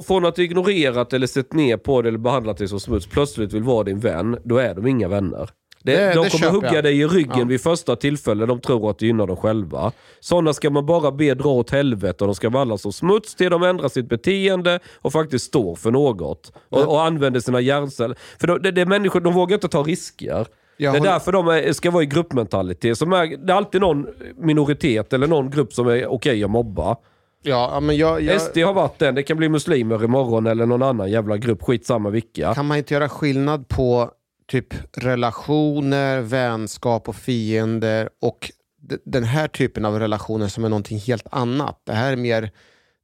från 0.07 0.25
att 0.25 0.39
ignorerat 0.39 1.13
eller 1.13 1.27
sett 1.27 1.53
ner 1.53 1.77
på 1.77 2.03
det 2.03 2.09
eller 2.09 2.19
behandlat 2.19 2.59
dig 2.59 2.69
som 2.69 2.81
smuts 2.81 3.07
plötsligt 3.07 3.53
vill 3.53 3.63
vara 3.63 3.85
din 3.85 4.01
vän, 4.01 4.39
då 4.45 4.59
är 4.59 4.75
de 4.75 4.87
inga 4.87 5.09
vänner. 5.09 5.51
Det, 5.83 5.97
Det- 5.97 6.15
de 6.15 6.25
det 6.25 6.31
kommer 6.31 6.51
hugga 6.51 6.75
jag. 6.75 6.85
dig 6.85 7.01
i 7.01 7.07
ryggen 7.07 7.39
Ja. 7.39 7.45
vid 7.45 7.61
första 7.61 7.97
tillfälle 7.97 8.47
de 8.47 8.61
tror 8.61 8.91
att 8.91 8.99
det 8.99 9.07
gynnar 9.07 9.27
dem 9.27 9.37
själva. 9.37 9.93
Sådana 10.21 10.53
ska 10.53 10.71
man 10.71 10.87
bara 10.87 11.13
be 11.13 11.35
dra 11.35 11.49
åt 11.51 11.71
helvete 11.71 12.25
och 12.25 12.29
de 12.29 12.35
ska 12.35 12.49
valla 12.51 12.79
som 12.79 12.93
smuts 12.93 13.35
till 13.35 13.51
de 13.51 13.63
ändrar 13.63 13.89
sitt 13.89 14.09
beteende 14.09 14.79
och 15.01 15.13
faktiskt 15.13 15.45
står 15.45 15.75
för 15.77 15.91
något. 15.91 16.53
Och, 16.69 16.89
och 16.89 17.03
använder 17.03 17.41
sina 17.41 17.61
hjärnceller. 17.61 18.17
För 18.41 18.47
de, 18.47 18.63
det, 18.63 18.71
det 18.71 18.81
är 18.81 18.87
människor, 18.87 19.21
de 19.21 19.35
vågar 19.35 19.55
inte 19.55 19.69
ta 19.69 19.83
risker. 19.83 20.47
Jag 20.77 20.93
det 20.93 20.97
är 20.97 20.99
håller- 21.01 21.13
därför 21.13 21.33
de 21.33 21.49
är, 21.49 21.73
ska 21.73 21.91
vara 21.91 22.03
i 22.03 22.07
gruppmentalitet. 22.07 22.99
Som 22.99 23.13
är, 23.13 23.37
det 23.47 23.53
är 23.53 23.57
alltid 23.57 23.81
någon 23.81 24.07
minoritet 24.37 25.13
eller 25.13 25.27
någon 25.27 25.51
grupp 25.51 25.73
som 25.73 25.87
är 25.89 26.07
okej 26.07 26.45
att 26.45 26.51
mobba. 26.51 26.97
Ja, 27.43 27.81
men 27.81 27.97
jag, 27.97 28.23
jag, 28.23 28.41
SD 28.41 28.59
har 28.59 28.73
varit 28.73 28.99
den. 28.99 29.15
Det 29.15 29.23
kan 29.23 29.37
bli 29.37 29.49
muslimer 29.49 30.05
imorgon 30.05 30.47
eller 30.47 30.67
någon 30.67 30.83
annan 30.83 31.11
jävla 31.11 31.37
grupp. 31.37 31.63
Skitsamma 31.63 32.11
vilka. 32.11 32.55
Kan 32.55 32.67
man 32.67 32.77
inte 32.79 32.95
göra 32.95 33.09
skillnad 33.09 33.69
på 33.69 34.11
typ 34.51 34.75
relationer, 34.93 36.21
vänskap 36.21 37.09
och 37.09 37.17
fiender 37.17 38.09
och 38.21 38.51
den 39.05 39.25
här 39.25 39.49
typen 39.49 39.85
av 39.85 39.99
relationer 39.99 40.49
som 40.49 40.65
är 40.65 40.69
någonting 40.69 40.99
helt 40.99 41.27
annat? 41.31 41.83
Det 41.87 41.93
här 41.93 42.13
är 42.13 42.17
mer 42.17 42.51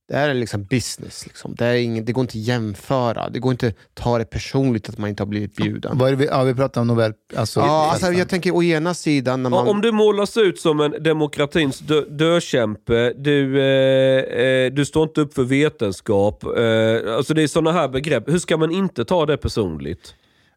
det 0.08 0.16
här 0.16 0.28
är 0.28 0.34
liksom 0.34 0.64
business. 0.64 1.26
Liksom. 1.26 1.54
Det, 1.54 1.64
är 1.64 1.74
inget, 1.74 2.06
det 2.06 2.12
går 2.12 2.22
inte 2.22 2.38
att 2.38 2.44
jämföra. 2.44 3.28
Det 3.28 3.38
går 3.38 3.52
inte 3.52 3.66
att 3.66 3.74
ta 3.94 4.18
det 4.18 4.24
personligt 4.24 4.88
att 4.88 4.98
man 4.98 5.10
inte 5.10 5.22
har 5.22 5.28
blivit 5.28 5.56
bjuden. 5.56 5.98
Vad 5.98 6.08
är 6.08 6.12
det 6.12 6.18
vi, 6.18 6.26
ja, 6.26 6.42
vi 6.42 6.54
pratar 6.54 6.80
om 6.80 6.86
Nobel... 6.86 7.12
Alltså, 7.36 7.60
Ja, 7.60 7.90
alltså, 7.90 8.12
jag 8.12 8.28
tänker 8.28 8.54
å 8.54 8.62
ena 8.62 8.94
sidan 8.94 9.42
när 9.42 9.50
man... 9.50 9.68
Om 9.68 9.80
du 9.80 9.92
målas 9.92 10.36
ut 10.36 10.60
som 10.60 10.80
en 10.80 11.02
demokratins 11.02 11.78
dö 11.78 12.00
dökämpe, 12.00 13.12
du, 13.16 13.60
eh, 13.60 14.44
eh, 14.44 14.72
du 14.72 14.84
står 14.84 15.02
inte 15.02 15.20
upp 15.20 15.34
för 15.34 15.44
vetenskap. 15.44 16.44
Eh, 16.44 17.16
alltså 17.16 17.34
det 17.34 17.42
är 17.42 17.46
sådana 17.46 17.72
här 17.72 17.88
begrepp. 17.88 18.28
Hur 18.28 18.38
ska 18.38 18.56
man 18.56 18.70
inte 18.70 19.04
ta 19.04 19.26
det 19.26 19.36
personligt? 19.36 20.14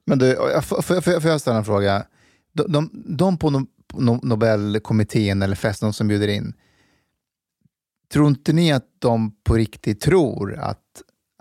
Men 0.10 0.20
du, 0.20 0.36
får, 0.36 0.82
får, 0.82 1.02
får, 1.02 1.20
får 1.20 1.32
jag 1.32 1.42
ställa 1.42 1.58
en 1.58 1.66
fråga? 1.66 2.06
De, 2.54 2.72
de, 2.72 2.90
de 2.94 3.38
på 3.38 3.50
no, 3.50 3.68
no, 3.94 4.20
Nobelkommittén 4.24 5.42
eller 5.42 5.56
festen 5.56 5.94
som 5.94 6.08
bjuder 6.08 6.28
in, 6.28 6.54
tror 8.14 8.28
inte 8.28 8.54
ni 8.54 8.72
att 8.72 8.86
de 9.00 9.32
på 9.44 9.54
riktigt 9.54 10.02
tror 10.02 10.56
att, 10.56 10.84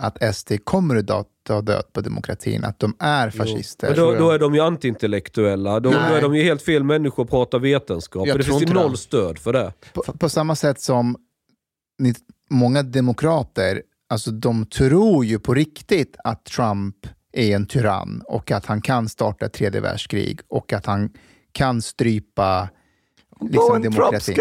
att 0.03 0.37
SD 0.37 0.53
kommer 0.65 0.97
att 0.97 1.27
ta- 1.43 1.61
död 1.61 1.85
på 1.93 2.01
demokratin? 2.01 2.65
Att 2.65 2.79
de 2.79 2.97
är 2.99 3.31
fascister? 3.31 3.97
Då, 3.97 4.15
då 4.15 4.31
är 4.31 4.39
de 4.39 4.55
ju 4.55 4.61
antiintellektuella. 4.61 5.81
Då, 5.81 5.91
då 5.91 5.97
är 5.97 6.23
de 6.23 6.37
ju 6.37 6.43
helt 6.43 6.63
fel 6.63 6.85
människor 6.85 7.25
att 7.25 7.31
prata 7.31 7.59
vetenskap. 7.59 8.27
Jag 8.27 8.39
det 8.39 8.45
finns 8.45 8.63
ju 8.63 8.67
noll 8.67 8.97
stöd 8.97 9.39
för 9.39 9.53
det. 9.53 9.73
På, 9.93 10.03
på 10.03 10.29
samma 10.29 10.57
sätt 10.57 10.81
som 10.81 11.17
ni, 11.99 12.15
många 12.51 12.83
demokrater, 12.83 13.83
alltså 14.09 14.31
de 14.31 14.67
tror 14.67 15.25
ju 15.25 15.39
på 15.39 15.55
riktigt 15.55 16.17
att 16.25 16.45
Trump 16.45 16.97
är 17.33 17.55
en 17.57 17.67
tyrann 17.67 18.23
och 18.27 18.51
att 18.51 18.67
han 18.67 18.81
kan 18.81 19.09
starta 19.09 19.47
ett 19.47 19.53
tredje 19.53 19.81
världskrig 19.81 20.41
och 20.49 20.73
att 20.73 20.87
han 20.87 21.11
kan 21.53 21.83
strypa 21.83 22.69
liksom, 23.41 23.83
demokratin. 23.83 24.37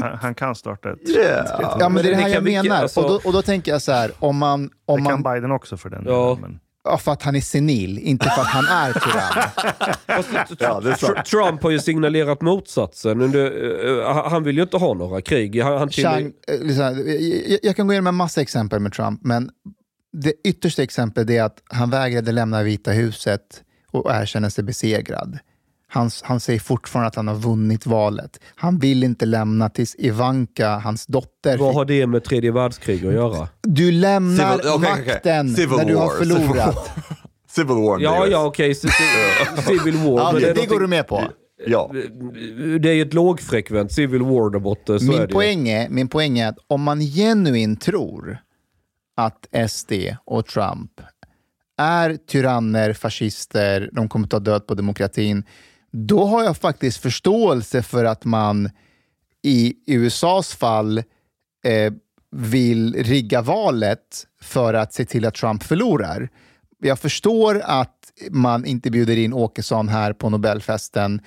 Han, 0.00 0.18
han 0.18 0.34
kan 0.34 0.54
starta 0.54 0.92
ett... 0.92 1.08
Yeah. 1.08 1.76
Ja, 1.80 1.88
men 1.88 2.02
det 2.02 2.08
är 2.08 2.16
det 2.16 2.22
här 2.22 2.40
det 2.40 2.50
jag 2.50 2.64
menar. 2.64 2.82
alltså- 2.82 3.00
och, 3.00 3.08
då, 3.08 3.20
och 3.24 3.32
då 3.32 3.42
tänker 3.42 3.72
jag 3.72 3.82
så 3.82 3.92
här, 3.92 4.10
om 4.18 4.36
man... 4.36 4.62
Det 4.66 4.72
Om 4.86 5.04
kan 5.04 5.22
man 5.22 5.34
Biden 5.34 5.50
också 5.52 5.76
för 5.76 5.90
den 5.90 6.02
Ja. 6.06 6.12
delen, 6.26 6.40
men... 6.40 6.60
ja, 6.84 6.98
för 6.98 7.12
att 7.12 7.22
han 7.22 7.36
är 7.36 7.40
senil, 7.40 7.98
inte 7.98 8.24
för 8.30 8.40
att 8.42 8.46
han 8.46 8.64
är 8.64 8.92
tyrann. 8.92 9.48
Ja, 10.58 10.80
det 10.80 11.22
Trump 11.24 11.62
har 11.62 11.70
ju 11.70 11.78
signalerat 11.78 12.40
motsatsen. 12.40 13.20
Eh, 13.20 14.28
han 14.30 14.44
vill 14.44 14.56
ju 14.56 14.62
inte 14.62 14.76
ha 14.76 14.94
några 14.94 15.20
krig. 15.20 15.62
Han, 15.62 15.78
han 15.78 15.88
till, 15.88 16.04
Chang, 16.04 16.32
eh, 16.48 16.60
liksom, 16.60 17.04
jag, 17.48 17.58
jag 17.62 17.76
kan 17.76 17.86
gå 17.86 17.92
igenom 17.92 18.06
en 18.06 18.14
massa 18.14 18.40
exempel 18.40 18.80
med 18.80 18.92
Trump, 18.92 19.20
men 19.24 19.50
det 20.12 20.32
yttersta 20.44 20.82
exemplet 20.82 21.30
är 21.30 21.42
att 21.42 21.62
han 21.68 21.90
vägrade 21.90 22.32
lämna 22.32 22.62
Vita 22.62 22.90
huset 22.90 23.40
och 23.90 24.10
erkänna 24.10 24.50
sig 24.50 24.64
besegrad. 24.64 25.38
Han, 25.88 26.10
han 26.22 26.40
säger 26.40 26.60
fortfarande 26.60 27.08
att 27.08 27.14
han 27.14 27.28
har 27.28 27.34
vunnit 27.34 27.86
valet. 27.86 28.40
Han 28.54 28.78
vill 28.78 29.04
inte 29.04 29.26
lämna 29.26 29.68
tills 29.68 29.96
Ivanka, 29.98 30.68
hans 30.68 31.06
dotter, 31.06 31.58
vad 31.58 31.74
har 31.74 31.84
det 31.84 32.06
med 32.06 32.24
tredje 32.24 32.52
världskrig 32.52 33.06
att 33.06 33.12
göra? 33.12 33.48
Du 33.62 33.92
lämnar 33.92 34.58
Civil- 34.58 34.74
okej. 34.74 34.90
makten 34.90 35.54
Civil 35.54 35.76
när 35.76 35.84
du 35.84 35.96
har 35.96 36.06
war, 36.06 36.16
förlorat. 36.18 36.90
Civil 37.48 37.76
war. 37.76 38.00
Ja, 38.00 38.26
ja, 38.26 38.46
okej. 38.46 38.74
Civil 38.74 39.96
War. 39.96 40.18
Ja, 40.18 40.32
det, 40.32 40.52
det 40.52 40.66
går 40.66 40.80
du 40.80 40.86
med 40.86 41.06
på. 41.06 41.22
Ja. 41.66 41.90
Det 42.80 42.88
är 42.88 42.94
ju 42.94 43.02
ett 43.02 43.14
lågfrekvent 43.14 43.92
Civil 43.92 44.22
War 44.22 44.50
där 44.50 44.58
borta. 44.58 44.94
Är 44.94 45.18
Min 45.18 45.28
poäng, 45.28 45.68
är, 45.68 45.88
min 45.88 46.08
poäng 46.08 46.38
är 46.38 46.48
att 46.48 46.58
om 46.66 46.82
man 46.82 47.00
genuint 47.00 47.80
tror 47.80 48.38
att 49.16 49.70
SD 49.70 49.92
och 50.24 50.46
Trump 50.46 51.00
är 51.78 52.16
tyranner, 52.16 52.92
fascister, 52.92 53.90
de 53.92 54.08
kommer 54.08 54.26
ta 54.26 54.38
död 54.38 54.66
på 54.66 54.74
demokratin, 54.74 55.44
då 55.90 56.24
har 56.24 56.44
jag 56.44 56.56
faktiskt 56.56 57.02
förståelse 57.02 57.82
för 57.82 58.04
att 58.04 58.24
man 58.24 58.70
i 59.42 59.74
USAs 59.86 60.54
fall 60.54 60.98
eh, 61.64 61.92
vill 62.30 62.94
rigga 62.94 63.42
valet 63.42 64.26
för 64.40 64.74
att 64.74 64.92
se 64.92 65.04
till 65.04 65.24
att 65.24 65.34
Trump 65.34 65.62
förlorar. 65.62 66.28
Jag 66.78 66.98
förstår 66.98 67.60
att 67.64 68.12
man 68.30 68.64
inte 68.64 68.90
bjuder 68.90 69.16
in 69.16 69.32
Åkesson 69.32 69.88
här 69.88 70.12
på 70.12 70.30
Nobelfesten. 70.30 71.20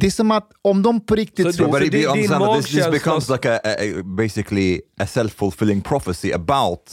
Det 0.00 0.06
är 0.06 0.10
som 0.10 0.30
att 0.30 0.50
om 0.62 0.82
de 0.82 1.00
på 1.06 1.14
riktigt 1.14 1.46
Så 1.46 1.52
tror... 1.52 1.66
du- 1.66 1.72
But 1.72 1.82
it, 1.82 1.92
din- 1.92 2.06
understand 2.08 2.44
din 2.44 2.48
that 2.54 2.64
this, 2.66 2.74
this 2.74 2.90
becomes 2.90 3.28
like 3.28 3.50
a, 3.54 3.60
a, 3.64 3.68
a 4.00 4.02
basically 4.04 4.80
a 5.00 5.06
self-fulfilling 5.06 5.80
prophecy 5.82 6.32
about 6.32 6.90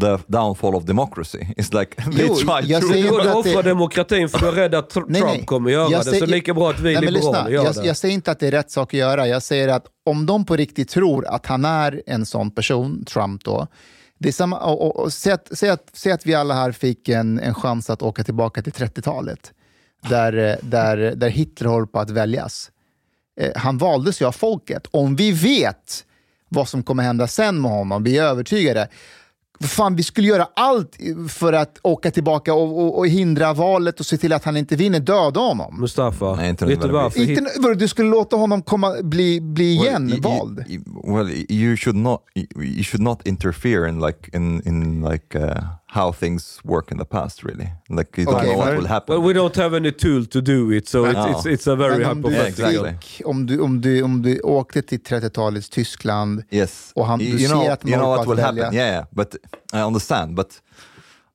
the 0.00 0.18
downfall 0.26 0.74
of 0.74 0.84
democracy. 0.84 1.38
It's 1.56 1.80
like 1.80 2.02
they 2.02 2.26
Jo, 2.28 2.34
try 2.34 2.70
jag 2.72 2.82
to... 2.82 2.88
Du 2.88 3.08
offrar 3.32 3.62
det- 3.62 3.68
demokratin 3.68 4.28
för 4.28 4.38
du 4.38 4.46
är 4.48 4.52
rädd 4.52 4.74
att 4.74 4.94
Tr- 4.94 5.04
Nej, 5.08 5.20
Trump 5.20 5.34
nej. 5.36 5.44
kommer 5.46 5.70
göra 5.70 5.90
Jag 5.90 6.00
det. 6.00 6.04
Så 6.04 6.10
säger- 6.10 6.26
lika 6.26 6.54
bra 6.54 6.70
att 6.70 6.80
vi 6.80 6.82
Nej, 6.82 6.92
liberaler 6.94 7.12
lyssna, 7.12 7.50
gör 7.50 7.64
jag, 7.64 7.74
det. 7.74 7.86
jag 7.86 7.96
säger 7.96 8.14
inte 8.14 8.30
att 8.30 8.40
det 8.40 8.46
är 8.46 8.50
rätt 8.50 8.70
sak 8.70 8.94
att 8.94 8.98
göra. 9.00 9.26
Jag 9.28 9.42
säger 9.42 9.68
att 9.68 9.86
om 10.06 10.26
de 10.26 10.44
på 10.44 10.56
riktigt 10.56 10.88
tror 10.88 11.26
att 11.26 11.46
han 11.46 11.64
är 11.64 12.02
en 12.06 12.26
sån 12.26 12.50
person, 12.50 13.04
Trump 13.04 13.44
då, 13.44 13.66
det 14.18 14.28
är 14.28 14.32
samma, 14.32 14.58
och, 14.58 14.82
och, 14.86 14.96
och, 15.04 15.12
säg, 15.12 15.32
att, 15.32 15.48
säg, 15.52 15.68
att, 15.70 15.84
säg 15.92 16.12
att 16.12 16.26
vi 16.26 16.34
alla 16.34 16.54
här 16.54 16.72
fick 16.72 17.08
en, 17.08 17.38
en 17.40 17.54
chans 17.54 17.90
att 17.90 18.02
åka 18.02 18.24
tillbaka 18.24 18.62
till 18.62 18.72
30-talet, 18.72 19.52
där, 20.08 20.36
eh, 20.50 20.56
där, 20.62 20.96
där 21.16 21.28
Hitler 21.28 21.68
håller 21.68 21.86
på 21.86 21.98
att 22.00 22.10
väljas. 22.10 22.70
Eh, 23.40 23.50
han 23.56 23.78
valdes 23.78 24.20
ju 24.20 24.24
av 24.26 24.32
folket. 24.32 24.86
Om 24.90 25.16
vi 25.16 25.32
vet 25.32 26.04
vad 26.48 26.68
som 26.68 26.82
kommer 26.82 27.02
hända 27.02 27.26
sen 27.26 27.60
med 27.60 27.70
honom, 27.70 28.02
vi 28.04 28.18
är 28.18 28.22
övertygade, 28.22 28.88
Fan, 29.60 29.96
vi 29.96 30.02
skulle 30.02 30.28
göra 30.28 30.48
allt 30.56 30.96
för 31.28 31.52
att 31.52 31.78
åka 31.82 32.10
tillbaka 32.10 32.54
och, 32.54 32.78
och, 32.82 32.98
och 32.98 33.08
hindra 33.08 33.52
valet 33.52 34.00
och 34.00 34.06
se 34.06 34.16
till 34.16 34.32
att 34.32 34.44
han 34.44 34.56
inte 34.56 34.76
vinner, 34.76 35.00
döda 35.00 35.40
honom. 35.40 35.80
Mustafa, 35.80 36.34
Nej, 36.34 36.50
inte 36.50 36.66
vet 36.66 36.80
du 36.82 36.88
varför? 36.88 37.20
Inte, 37.30 37.74
du 37.74 37.88
skulle 37.88 38.08
låta 38.10 38.36
honom 38.36 38.62
komma, 38.62 38.94
bli, 39.02 39.40
bli 39.40 39.64
igen 39.72 40.06
Well, 40.06 40.18
you- 40.18 40.22
vald? 40.22 40.58
you- 40.60 40.84
you- 40.84 41.16
well, 41.16 41.30
you 41.48 41.76
should 41.76 41.96
not 41.96 42.22
you 42.56 42.82
should 42.84 43.02
not 43.02 43.26
interfere 43.26 43.88
in 43.88 44.00
like 44.00 44.36
in 44.36 44.62
in 44.68 45.08
like 45.10 45.38
uh, 45.38 45.64
how 45.90 46.12
things 46.12 46.60
work 46.64 46.92
in 46.92 46.98
the 46.98 47.04
past. 47.04 47.42
Really, 47.44 47.68
like 47.88 48.18
you 48.20 48.26
don't 48.26 48.34
Okay, 48.36 48.46
know 48.46 48.58
what 48.58 48.68
but- 48.70 48.76
will 48.78 48.86
happen. 48.88 49.14
Well, 49.16 49.26
we 49.28 49.32
don't 49.34 49.56
have 49.56 49.76
any 49.76 49.92
tool 49.92 50.26
to 50.26 50.40
do 50.40 50.72
it, 50.72 50.88
so 50.88 51.06
it's, 51.06 51.26
it's, 51.30 51.46
it's 51.46 51.66
a 51.72 51.76
very 51.76 51.98
Men 51.98 52.10
om 52.10 52.22
du, 52.22 52.28
hypothetical. 52.30 52.72
Yeah, 52.72 52.78
exactly. 52.94 53.08
fick, 53.18 53.26
om, 53.26 53.46
du, 53.46 53.60
om, 53.60 53.80
du, 53.80 54.02
om 54.02 54.22
du 54.22 54.40
åkte 54.40 54.82
till 54.82 54.98
30-talets 55.00 55.68
Tyskland 55.70 56.42
yes, 56.50 56.92
och 56.94 57.06
han- 57.06 57.20
you, 57.20 57.32
du 57.32 57.38
you 57.38 57.48
ser 57.48 57.54
know, 57.54 57.70
att 57.72 57.80
de 57.80 57.88
you 57.90 57.98
know 57.98 58.16
what 58.16 58.28
will 58.28 58.38
happen. 58.44 58.74
Yeah, 58.74 58.74
yeah, 58.74 59.04
but 59.10 59.34
I 59.74 59.78
understand, 59.80 60.34
but. 60.36 60.48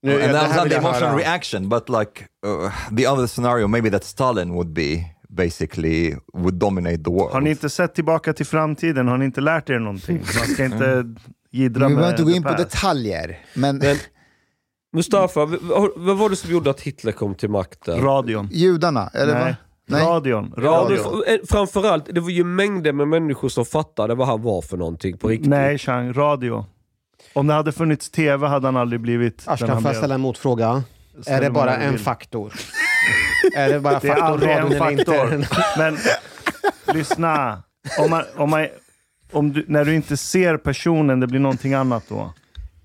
Nu, 0.06 0.12
ja, 0.12 0.16
and 0.26 0.34
det 0.34 0.40
that 0.40 0.42
här 0.52 0.56
was 0.58 0.64
not 0.64 0.70
the 0.72 0.78
emotional 0.78 1.10
höra. 1.10 1.18
reaction, 1.20 1.70
but 1.70 1.90
like 1.90 2.28
uh, 2.46 2.72
the 2.98 3.08
other 3.08 3.28
scenario, 3.28 3.68
maybe 3.68 3.90
that 3.90 4.04
Stalin 4.04 4.52
would 4.54 4.74
be 4.74 5.06
basically 5.30 6.16
would 6.34 6.54
dominate 6.60 7.04
the 7.04 7.10
world. 7.12 7.34
Har 7.34 7.42
ni 7.42 7.50
inte 7.50 7.70
sett 7.70 7.96
Tillbaka 7.96 8.34
till 8.34 8.46
framtiden? 8.46 9.08
Har 9.08 9.18
ni 9.18 9.26
inte 9.26 9.42
lärt 9.42 9.70
er 9.70 9.80
någonting? 9.80 10.18
Man 10.18 10.46
ska 10.48 10.66
inte 10.66 11.06
jiddra 11.52 11.88
Vi 11.88 11.96
behöver 11.96 12.12
inte 12.12 12.24
gå 12.24 12.30
the 12.30 12.36
in 12.36 12.44
på 12.44 12.54
detaljer, 12.54 13.40
men, 13.54 13.78
Men- 13.78 13.98
Mustafa, 14.94 15.46
vad 15.96 16.18
var 16.18 16.30
det 16.30 16.36
som 16.36 16.52
gjorde 16.52 16.70
att 16.70 16.82
Hitler 16.82 17.12
kom 17.12 17.36
till 17.36 17.50
makten? 17.50 18.02
Radion. 18.02 18.50
judarna, 18.52 19.10
eller 19.14 19.34
Nej. 19.34 19.44
vad? 19.44 19.56
Nej. 20.00 20.06
Radion. 20.08 20.54
Ja, 20.58 20.64
Radio. 20.64 21.22
det, 21.26 21.34
eh, 21.34 21.40
framförallt, 21.50 22.06
det 22.16 22.20
var 22.22 22.30
ju 22.30 22.44
mängder 22.44 22.94
med 22.94 23.08
människor 23.08 23.50
som 23.50 23.66
fattade 23.66 24.16
vad 24.16 24.28
han 24.28 24.42
var 24.42 24.62
för 24.62 24.78
någonting 24.78 25.18
på 25.18 25.28
riktigt. 25.28 25.50
Nej, 25.50 25.78
Chang. 25.78 26.14
Radio. 26.14 26.66
Om 27.34 27.48
det 27.48 27.54
hade 27.54 27.72
funnits 27.72 28.10
tv 28.10 28.48
hade 28.48 28.68
han 28.68 28.78
aldrig 28.78 29.02
blivit 29.02 29.46
den 29.46 29.54
Ashkan, 29.54 29.70
han 29.70 29.82
får 29.82 29.90
jag 29.90 29.98
ställa 29.98 30.16
en 30.16 30.22
motfråga? 30.22 30.84
Är 31.26 31.42
det 31.42 31.50
bara 31.50 31.76
en 31.78 31.98
faktor? 32.00 32.54
är 33.56 33.70
det 33.70 33.80
bara 33.80 34.00
Det 34.00 34.08
är 34.08 34.12
faktor 34.12 34.26
aldrig 34.26 34.52
en 34.52 34.64
radion 34.64 34.80
faktor. 34.80 35.34
inte? 35.34 35.48
Men 35.78 35.98
lyssna. 36.96 37.64
Om 38.00 38.10
man, 38.10 38.24
om 38.36 38.50
man, 38.50 38.68
om 39.32 39.54
du, 39.54 39.66
när 39.68 39.86
du 39.86 39.96
inte 39.96 40.18
ser 40.18 40.58
personen, 40.58 41.20
det 41.20 41.28
blir 41.28 41.40
någonting 41.40 41.74
annat 41.74 42.04
då. 42.10 42.34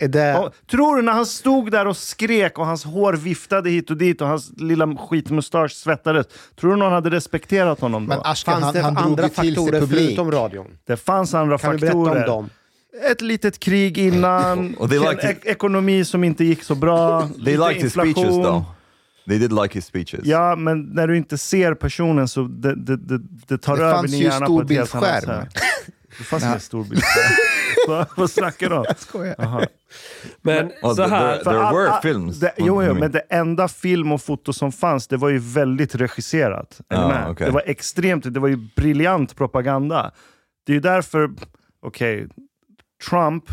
Är 0.00 0.08
det, 0.08 0.38
Och, 0.38 0.52
tror 0.70 0.96
du 0.96 1.02
när 1.02 1.12
han 1.12 1.26
stod 1.26 1.70
där 1.70 1.86
och 1.86 1.96
skrek 1.96 2.58
och 2.58 2.66
hans 2.66 2.84
hår 2.84 3.12
viftade 3.12 3.70
hit 3.70 3.90
och 3.90 3.96
dit 3.96 4.20
och 4.20 4.28
hans 4.28 4.50
lilla 4.56 4.96
skitmustasch 4.96 5.72
svettades, 5.72 6.26
tror 6.60 6.70
du 6.70 6.76
någon 6.76 6.92
hade 6.92 7.10
respekterat 7.10 7.80
honom 7.80 8.06
då? 8.06 8.08
men 8.08 8.20
Ashkan, 8.24 8.52
Fanns 8.60 8.64
han, 8.64 8.74
det 8.74 8.80
han 8.80 8.96
andra 8.96 9.22
ju 9.22 9.28
faktorer 9.30 9.86
förutom 9.86 10.30
radion? 10.32 10.66
det 10.86 10.96
fanns 10.96 11.34
andra 11.34 11.58
Kan 11.58 11.72
du 11.72 11.78
berätta 11.78 11.96
faktorer. 11.96 12.20
om 12.20 12.26
dem? 12.26 12.50
Ett 13.10 13.20
litet 13.20 13.58
krig 13.58 13.98
innan, 13.98 14.74
Och 14.78 14.88
they 14.88 14.98
en 14.98 15.04
liked 15.10 15.30
ek- 15.30 15.44
ekonomi 15.46 16.04
som 16.04 16.24
inte 16.24 16.44
gick 16.44 16.62
så 16.62 16.74
bra, 16.74 17.22
They 17.44 17.56
lite 17.56 17.68
liked 17.68 17.82
his 17.82 17.92
speeches 17.92 18.16
inflation. 18.16 18.42
though. 18.44 18.62
They 19.28 19.38
did 19.38 19.52
like 19.52 19.74
his 19.74 19.86
speeches. 19.86 20.20
Ja, 20.24 20.56
men 20.56 20.82
när 20.82 21.08
du 21.08 21.16
inte 21.16 21.38
ser 21.38 21.74
personen 21.74 22.28
så 22.28 22.42
det, 22.42 22.74
det, 22.74 22.96
det, 22.96 23.20
det 23.46 23.58
tar 23.58 23.76
Det 23.76 23.84
över 23.84 24.08
din 24.08 24.18
ju 24.18 24.24
hjärna 24.24 24.46
på 24.46 24.60
ett 24.60 24.70
helt 24.70 24.94
annat 24.94 25.24
sätt. 25.24 25.48
Det 26.18 26.24
fanns 26.24 26.42
ingen 26.44 26.60
storbildsskärm. 26.60 27.32
Vad- 27.88 28.06
Vad 28.16 28.30
snackar 28.30 28.70
du 28.70 28.76
om? 28.76 28.84
Jaha. 29.38 29.66
Men 30.42 30.70
Well, 30.82 30.96
så 30.96 31.02
här, 31.02 31.32
there, 31.36 31.44
there 31.44 31.58
were 31.74 31.90
all- 31.90 32.02
films. 32.02 32.40
Det, 32.40 32.52
jo, 32.56 32.82
jo, 32.82 32.94
men 32.94 33.10
det 33.12 33.20
enda 33.20 33.68
film 33.68 34.12
och 34.12 34.22
foto 34.22 34.52
som 34.52 34.72
fanns, 34.72 35.08
det 35.08 35.16
var 35.16 35.28
ju 35.28 35.38
väldigt 35.38 35.94
regisserat. 35.94 36.80
Med? 36.90 37.26
okej. 37.30 37.46
Det 37.46 37.52
var 37.52 37.62
extremt, 37.66 38.34
det 38.34 38.40
var 38.40 38.48
ju 38.48 38.68
briljant 38.76 39.36
propaganda. 39.36 40.10
Det 40.66 40.72
är 40.72 40.74
ju 40.74 40.80
därför, 40.80 41.30
okej, 41.82 42.28
Trump, 43.10 43.44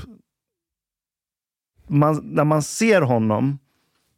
man, 1.88 2.22
när 2.24 2.44
man 2.44 2.64
ser 2.64 3.02
honom, 3.02 3.60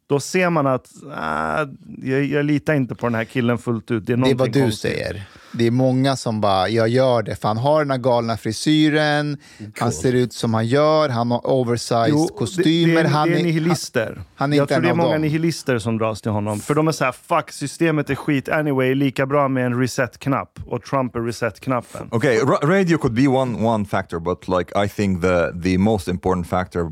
då 0.06 0.20
ser 0.20 0.50
man 0.50 0.66
att 0.66 0.88
ah, 1.14 1.66
jag, 2.02 2.24
jag 2.24 2.44
litar 2.44 2.74
inte 2.74 2.94
på 2.94 3.06
den 3.06 3.14
här 3.14 3.24
killen 3.24 3.58
fullt 3.58 3.90
ut. 3.90 4.06
Det 4.06 4.12
är, 4.12 4.16
Det 4.16 4.30
är 4.30 4.34
vad 4.34 4.52
du 4.52 4.60
konstigt. 4.62 4.80
säger. 4.92 5.22
Det 5.52 5.66
är 5.66 5.70
många 5.70 6.16
som 6.16 6.40
bara, 6.40 6.68
jag 6.68 6.88
gör 6.88 7.22
det 7.22 7.36
för 7.36 7.48
han 7.48 7.56
har 7.56 7.78
den 7.78 7.90
här 7.90 7.98
galna 7.98 8.36
frisyren, 8.36 9.36
han 9.78 9.92
ser 9.92 10.12
ut 10.12 10.32
som 10.32 10.54
han 10.54 10.66
gör, 10.66 11.08
han 11.08 11.30
har 11.30 11.46
oversized 11.50 12.08
Jo, 12.10 12.28
kostymer. 12.28 12.94
Det, 12.94 13.02
det, 13.02 13.08
är, 13.08 13.12
han 13.12 13.28
det 13.30 13.38
är 13.40 13.42
nihilister. 13.42 14.22
han 14.34 14.52
är 14.52 14.56
jag 14.56 14.64
inte 14.64 14.74
tror 14.74 14.78
en 14.78 14.82
det 14.84 14.90
är 14.90 14.94
många 14.94 15.12
dem. 15.12 15.22
nihilister 15.22 15.78
som 15.78 15.98
dras 15.98 16.22
till 16.22 16.30
honom. 16.30 16.60
För 16.60 16.74
de 16.74 16.88
är 16.88 16.92
så 16.92 17.04
här, 17.04 17.12
fuck, 17.12 17.50
systemet 17.52 18.10
är 18.10 18.14
skit 18.14 18.48
anyway, 18.48 18.94
lika 18.94 19.26
bra 19.26 19.48
med 19.48 19.66
en 19.66 19.80
reset-knapp. 19.80 20.58
Och 20.66 20.82
Trump 20.82 21.16
är 21.16 21.20
reset-knappen. 21.20 22.08
Okay, 22.12 22.38
ra- 22.40 22.66
radio 22.66 22.98
could 22.98 23.14
be 23.14 23.26
one 23.28 23.66
one 23.66 23.84
factor, 23.84 24.18
but 24.20 24.48
like 24.48 24.84
I 24.84 24.88
think 24.88 25.22
the 25.22 25.52
the 25.62 25.78
most 25.78 26.08
important 26.08 26.46
factor 26.46 26.90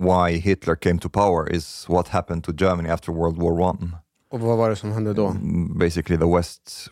why 0.00 0.38
Hitler 0.40 0.74
came 0.74 0.98
to 0.98 1.08
power 1.08 1.52
is 1.52 1.84
what 1.88 2.08
happened 2.08 2.44
to 2.44 2.52
Germany 2.52 2.88
after 2.88 3.12
World 3.12 3.38
War 3.38 3.60
One. 3.60 3.90
Och 4.30 4.40
vad 4.40 4.58
var 4.58 4.70
det 4.70 4.76
som 4.76 4.92
hände 4.92 5.12
då? 5.14 5.26
Mm, 5.26 5.78
Basically, 5.78 6.18
the 6.18 6.36
West 6.36 6.88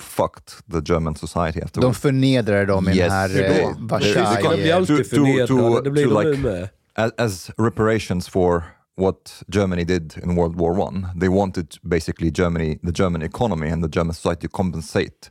fucked 0.00 0.52
the 0.72 0.80
German 0.92 1.14
society 1.14 1.58
De 1.60 1.64
afterwards. 1.64 1.98
förnedrar 2.00 2.66
dem 2.66 2.88
i 2.88 2.92
Yes. 2.96 2.98
den 2.98 3.10
här 3.10 3.28
eh? 3.60 3.68
Versailles. 3.78 4.42
de 4.42 4.56
blir 4.62 4.74
alltid 4.74 4.96
To- 4.96 5.00
to- 5.02 5.04
förnedrade, 5.04 5.82
det 5.84 5.90
blir 5.90 6.04
to 6.06 6.20
de 6.20 6.30
like- 6.30 6.42
med. 6.42 6.68
as, 6.94 7.12
as 7.18 7.50
reparations 7.58 8.28
for 8.28 8.62
what 9.00 9.42
Germany 9.48 9.84
did 9.84 10.14
in 10.24 10.34
World 10.36 10.56
War 10.56 10.78
One, 10.80 11.08
they 11.20 11.28
wanted 11.28 11.66
basically 11.82 12.30
Germany, 12.30 12.78
the 12.78 12.92
German 13.02 13.22
economy 13.22 13.70
and 13.70 13.84
the 13.84 13.98
German 13.98 14.14
society 14.14 14.48
to 14.48 14.56
compensate 14.56 15.30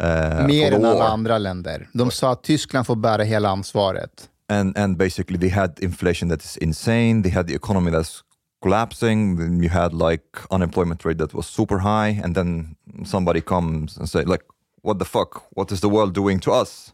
uh, 0.00 0.46
Mer 0.46 0.72
än 0.72 0.84
alla 0.84 1.08
andra 1.08 1.38
länder. 1.38 1.88
De 1.92 2.10
sa 2.10 2.32
att 2.32 2.42
Tyskland 2.42 2.86
får 2.86 2.96
bära 2.96 3.22
hela 3.22 3.48
ansvaret. 3.48 4.28
and 4.48 4.78
and 4.78 4.96
basically 4.96 5.38
they 5.38 5.48
had 5.50 5.78
inflation 5.80 6.30
that 6.30 6.44
is 6.44 6.56
insane. 6.56 7.22
They 7.22 7.32
had 7.32 7.46
the 7.48 7.54
economy 7.54 7.90
that's 7.90 8.20
collapsing. 8.62 9.36
Then 9.36 9.62
you 9.62 9.68
had 9.68 9.92
like 9.92 10.24
unemployment 10.50 11.04
rate 11.04 11.18
that 11.18 11.34
was 11.34 11.46
super 11.46 11.78
high, 11.78 12.20
and 12.24 12.34
then 12.34 12.76
somebody 13.04 13.40
comes 13.40 13.96
and 13.98 14.08
say 14.08 14.22
like, 14.24 14.44
"What 14.82 14.98
the 14.98 15.04
fuck? 15.04 15.42
What 15.56 15.72
is 15.72 15.80
the 15.80 15.88
world 15.88 16.14
doing 16.14 16.40
to 16.40 16.52
us? 16.52 16.92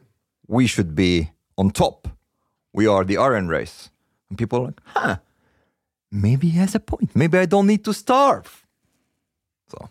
We 0.49 0.67
should 0.67 0.95
be 0.95 1.31
on 1.57 1.71
top. 1.71 2.09
We 2.75 2.87
are 2.89 3.05
the 3.05 3.17
Aryan 3.19 3.49
race." 3.49 3.91
And 4.31 4.39
people 4.39 4.59
are 4.59 4.67
like, 4.67 4.81
"Huh? 4.85 5.17
Maybe 6.11 6.47
he 6.49 6.59
has 6.61 6.75
a 6.75 6.81
point. 6.81 7.15
Maybe 7.15 7.39
I 7.39 7.47
don't 7.47 7.67
need 7.67 7.85
to 7.85 7.93
starve." 7.93 8.49
So 9.71 9.89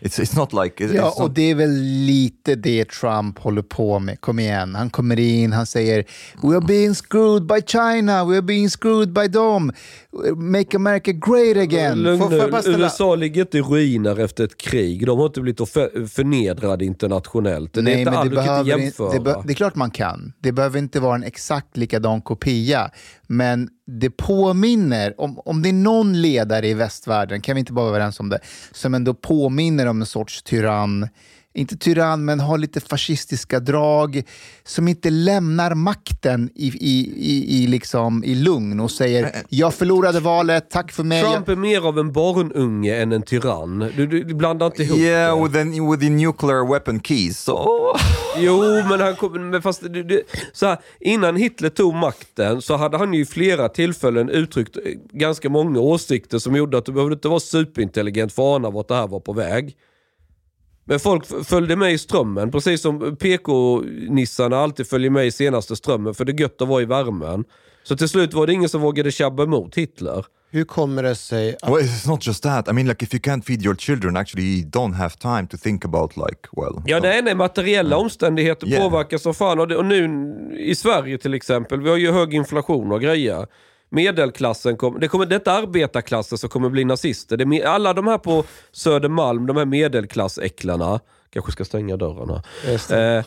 it's 0.00 0.18
it's 0.18 0.36
not 0.36 0.52
like 0.52 0.84
it- 0.84 0.94
Ja, 0.94 1.08
it's 1.08 1.16
och 1.16 1.22
not, 1.22 1.34
det 1.34 1.50
är 1.50 1.54
väl 1.54 1.82
lite 2.06 2.54
det 2.54 2.84
Trump 2.88 3.38
håller 3.38 3.62
på 3.62 3.98
med. 3.98 4.20
Kom 4.20 4.38
igen, 4.38 4.74
han 4.74 4.90
kommer 4.90 5.18
in, 5.18 5.52
han 5.52 5.66
säger 5.66 6.04
“We 6.42 6.56
are 6.56 6.66
being 6.66 6.94
screwed 6.94 7.46
by 7.46 7.62
China, 7.66 8.24
we 8.24 8.34
are 8.36 8.42
being 8.42 8.70
screwed 8.70 9.12
by 9.12 9.28
them, 9.32 9.72
make 10.36 10.76
America 10.76 11.12
great 11.12 11.56
again”. 11.56 12.02
Lugn 12.02 12.28
nu, 12.30 12.50
USA 12.66 13.14
ligger 13.14 13.40
inte 13.40 13.58
i 13.58 13.62
ruiner 13.62 14.20
efter 14.20 14.44
ett 14.44 14.56
krig. 14.56 15.06
De 15.06 15.18
har 15.18 15.26
inte 15.26 15.40
blivit 15.40 15.68
förnedrade 16.10 16.84
internationellt. 16.84 17.72
Det 17.72 17.80
är 17.80 17.98
inte 17.98 18.10
men 18.10 18.18
all, 18.20 18.26
inte 18.26 18.36
behöver 18.36 18.72
in- 18.78 18.84
jämföra. 18.84 19.12
det, 19.12 19.20
be- 19.20 19.42
det 19.44 19.52
är 19.52 19.54
klart 19.54 19.74
man 19.74 19.90
kan. 19.90 20.32
Det 20.40 20.52
behöver 20.52 20.78
inte 20.78 21.00
vara 21.00 21.14
en 21.14 21.24
exakt 21.24 21.76
likadan 21.76 22.22
kopia. 22.22 22.90
Men 23.26 23.68
det 23.86 24.10
påminner, 24.10 25.20
om, 25.20 25.38
om 25.38 25.62
det 25.62 25.68
är 25.68 25.72
någon 25.72 26.22
ledare 26.22 26.68
i 26.68 26.74
västvärlden, 26.74 27.40
kan 27.40 27.54
vi 27.54 27.60
inte 27.60 27.72
bara 27.72 27.82
vara 27.84 27.96
överens 27.96 28.20
om 28.20 28.28
det, 28.28 28.38
som 28.72 28.94
ändå 28.94 29.14
påminner 29.14 29.86
om 29.86 30.00
en 30.00 30.06
sorts 30.06 30.42
tyrann, 30.42 31.08
inte 31.56 31.76
tyrann, 31.76 32.24
men 32.24 32.40
har 32.40 32.58
lite 32.58 32.80
fascistiska 32.80 33.60
drag, 33.60 34.22
som 34.64 34.88
inte 34.88 35.10
lämnar 35.10 35.74
makten 35.74 36.50
i, 36.54 36.66
i, 36.66 37.12
i, 37.16 37.62
i, 37.62 37.66
liksom, 37.66 38.24
i 38.24 38.34
lugn 38.34 38.80
och 38.80 38.90
säger 38.90 39.32
“jag 39.48 39.74
förlorade 39.74 40.20
valet, 40.20 40.70
tack 40.70 40.92
för 40.92 41.04
mig”. 41.04 41.22
Trump 41.22 41.48
är 41.48 41.56
mer 41.56 41.86
av 41.86 41.98
en 41.98 42.12
barnunge 42.12 42.96
än 42.96 43.12
en 43.12 43.22
tyrann. 43.22 43.78
Du, 43.96 44.06
du, 44.06 44.24
du 44.24 44.34
blandar 44.34 44.66
inte 44.66 44.82
ihop 44.82 44.98
yeah, 44.98 45.36
det. 45.36 45.42
with 45.42 45.54
the 45.54 45.80
with 45.80 46.00
the 46.00 46.10
nuclear 46.10 46.72
weapon 46.72 47.00
keys. 47.00 47.38
So 47.38 47.76
Jo, 48.38 48.60
men 48.88 49.00
han 49.00 49.16
kom, 49.16 49.50
men 49.50 49.62
fast 49.62 49.92
det, 49.92 50.02
det, 50.02 50.22
så 50.52 50.66
här, 50.66 50.78
innan 51.00 51.36
Hitler 51.36 51.68
tog 51.68 51.94
makten 51.94 52.62
så 52.62 52.76
hade 52.76 52.98
han 52.98 53.14
ju 53.14 53.20
i 53.20 53.26
flera 53.26 53.68
tillfällen 53.68 54.28
uttryckt 54.28 54.76
eh, 54.76 54.82
ganska 55.12 55.48
många 55.48 55.80
åsikter 55.80 56.38
som 56.38 56.56
gjorde 56.56 56.78
att 56.78 56.84
du 56.84 56.92
behövde 56.92 57.14
inte 57.14 57.28
vara 57.28 57.40
superintelligent 57.40 58.32
för 58.32 58.42
att 58.42 58.56
ana 58.56 58.70
vart 58.70 58.88
det 58.88 58.94
här 58.94 59.08
var 59.08 59.20
på 59.20 59.32
väg. 59.32 59.76
Men 60.88 61.00
folk 61.00 61.46
följde 61.46 61.76
med 61.76 61.92
i 61.92 61.98
strömmen, 61.98 62.50
precis 62.50 62.82
som 62.82 63.16
PK-nissarna 63.16 64.56
alltid 64.58 64.86
följer 64.86 65.10
med 65.10 65.26
i 65.26 65.30
senaste 65.30 65.76
strömmen, 65.76 66.14
för 66.14 66.24
det 66.24 66.32
är 66.32 66.40
gött 66.40 66.62
att 66.62 66.68
vara 66.68 66.82
i 66.82 66.84
värmen. 66.84 67.44
Så 67.82 67.96
till 67.96 68.08
slut 68.08 68.34
var 68.34 68.46
det 68.46 68.52
ingen 68.52 68.68
som 68.68 68.80
vågade 68.80 69.10
tjabba 69.10 69.42
emot 69.42 69.74
Hitler. 69.74 70.24
Hur 70.50 70.64
kommer 70.64 71.02
det 71.02 71.14
sig 71.14 71.56
att 71.62 71.70
Well, 71.70 71.82
it's 71.82 72.08
not 72.08 72.26
just 72.26 72.42
that. 72.42 72.68
I 72.68 72.72
mean, 72.72 72.88
like, 72.88 73.04
if 73.04 73.14
you 73.14 73.20
can't 73.20 73.42
feed 73.44 73.62
your 73.64 73.74
children, 73.74 74.16
actually, 74.16 74.46
you 74.46 74.70
don't 74.70 74.92
have 74.94 75.10
time 75.10 75.46
to 75.50 75.56
think 75.56 75.84
about, 75.84 76.16
like, 76.16 76.48
well. 76.56 76.82
Ja, 76.86 76.98
nej, 77.02 77.22
nej, 77.22 77.34
materiella 77.34 77.96
omständigheter 77.96 78.66
Yeah. 78.66 78.82
påverkar 78.82 79.18
som 79.18 79.34
fan. 79.34 79.60
Och, 79.60 79.68
det, 79.68 79.76
och 79.76 79.84
nu 79.84 80.08
i 80.58 80.74
Sverige 80.74 81.18
till 81.18 81.34
exempel, 81.34 81.80
vi 81.80 81.90
har 81.90 81.96
ju 81.96 82.12
hög 82.12 82.34
inflation 82.34 82.92
och 82.92 83.00
grejer. 83.00 83.46
Medelklassen, 83.90 84.76
kom, 84.76 85.00
det 85.00 85.08
kommer 85.08 85.26
detta 85.26 85.52
arbetarklassen 85.52 86.38
som 86.38 86.48
kommer 86.48 86.68
bli 86.68 86.84
nazister. 86.84 87.36
Det 87.36 87.64
alla 87.64 87.92
de 87.92 88.06
här 88.06 88.18
på 88.18 88.44
Södermalm, 88.72 89.46
de 89.46 89.56
här 89.56 89.64
medelklassäcklarna, 89.64 91.00
kanske 91.30 91.52
ska 91.52 91.64
stänga 91.64 91.96
dörrarna. 91.96 92.42
Eh, 92.90 93.24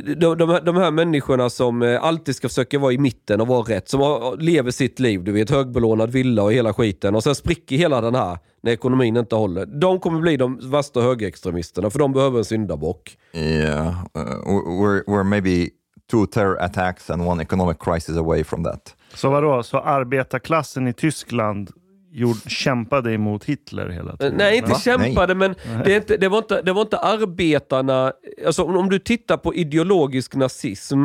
de, 0.00 0.38
de, 0.38 0.48
här, 0.48 0.60
de 0.60 0.76
här 0.76 0.90
människorna 0.90 1.50
som 1.50 1.82
eh, 1.82 2.04
alltid 2.04 2.36
ska 2.36 2.48
försöka 2.48 2.78
vara 2.78 2.92
i 2.92 2.98
mitten 2.98 3.40
och 3.40 3.46
vara 3.46 3.62
rätt, 3.62 3.88
som 3.88 4.00
har, 4.00 4.36
lever 4.36 4.70
sitt 4.70 5.00
liv, 5.00 5.24
du 5.24 5.32
vet, 5.32 5.50
högbelånad 5.50 6.10
villa 6.10 6.42
och 6.42 6.52
hela 6.52 6.74
skiten 6.74 7.14
och 7.14 7.22
sen 7.22 7.34
spricker 7.34 7.76
hela 7.76 8.00
den 8.00 8.14
här 8.14 8.38
när 8.62 8.72
ekonomin 8.72 9.16
inte 9.16 9.36
håller. 9.36 9.66
De 9.66 10.00
kommer 10.00 10.20
bli 10.20 10.36
de 10.36 10.70
värsta 10.70 11.00
högerextremisterna 11.00 11.90
för 11.90 11.98
de 11.98 12.12
behöver 12.12 12.38
en 12.38 12.44
syndabock. 12.44 13.16
Yeah, 13.32 13.88
uh, 13.88 14.22
we're, 14.44 15.04
we're 15.06 15.24
maybe 15.24 15.68
two 16.10 16.26
terror 16.26 16.62
attacks 16.62 17.10
and 17.10 17.26
one 17.26 17.42
economic 17.42 17.78
crisis 17.78 18.16
away 18.16 18.44
from 18.44 18.64
that. 18.64 18.94
Så 19.14 19.30
vadå, 19.30 19.62
så 19.62 19.78
arbetarklassen 19.78 20.88
i 20.88 20.92
Tyskland 20.92 21.70
gjord, 22.12 22.36
kämpade 22.50 23.12
emot 23.12 23.44
Hitler 23.44 23.88
hela 23.88 24.16
tiden? 24.16 24.34
Nej, 24.38 24.56
inte 24.56 24.70
Va? 24.70 24.78
kämpade, 24.78 25.34
men 25.34 25.54
det, 25.84 25.92
är 25.92 25.96
inte, 25.96 26.16
det, 26.16 26.28
var 26.28 26.38
inte, 26.38 26.62
det 26.62 26.72
var 26.72 26.82
inte 26.82 26.98
arbetarna... 26.98 28.12
Alltså, 28.46 28.62
om, 28.64 28.76
om 28.76 28.90
du 28.90 28.98
tittar 28.98 29.36
på 29.36 29.54
ideologisk 29.54 30.34
nazism, 30.34 31.04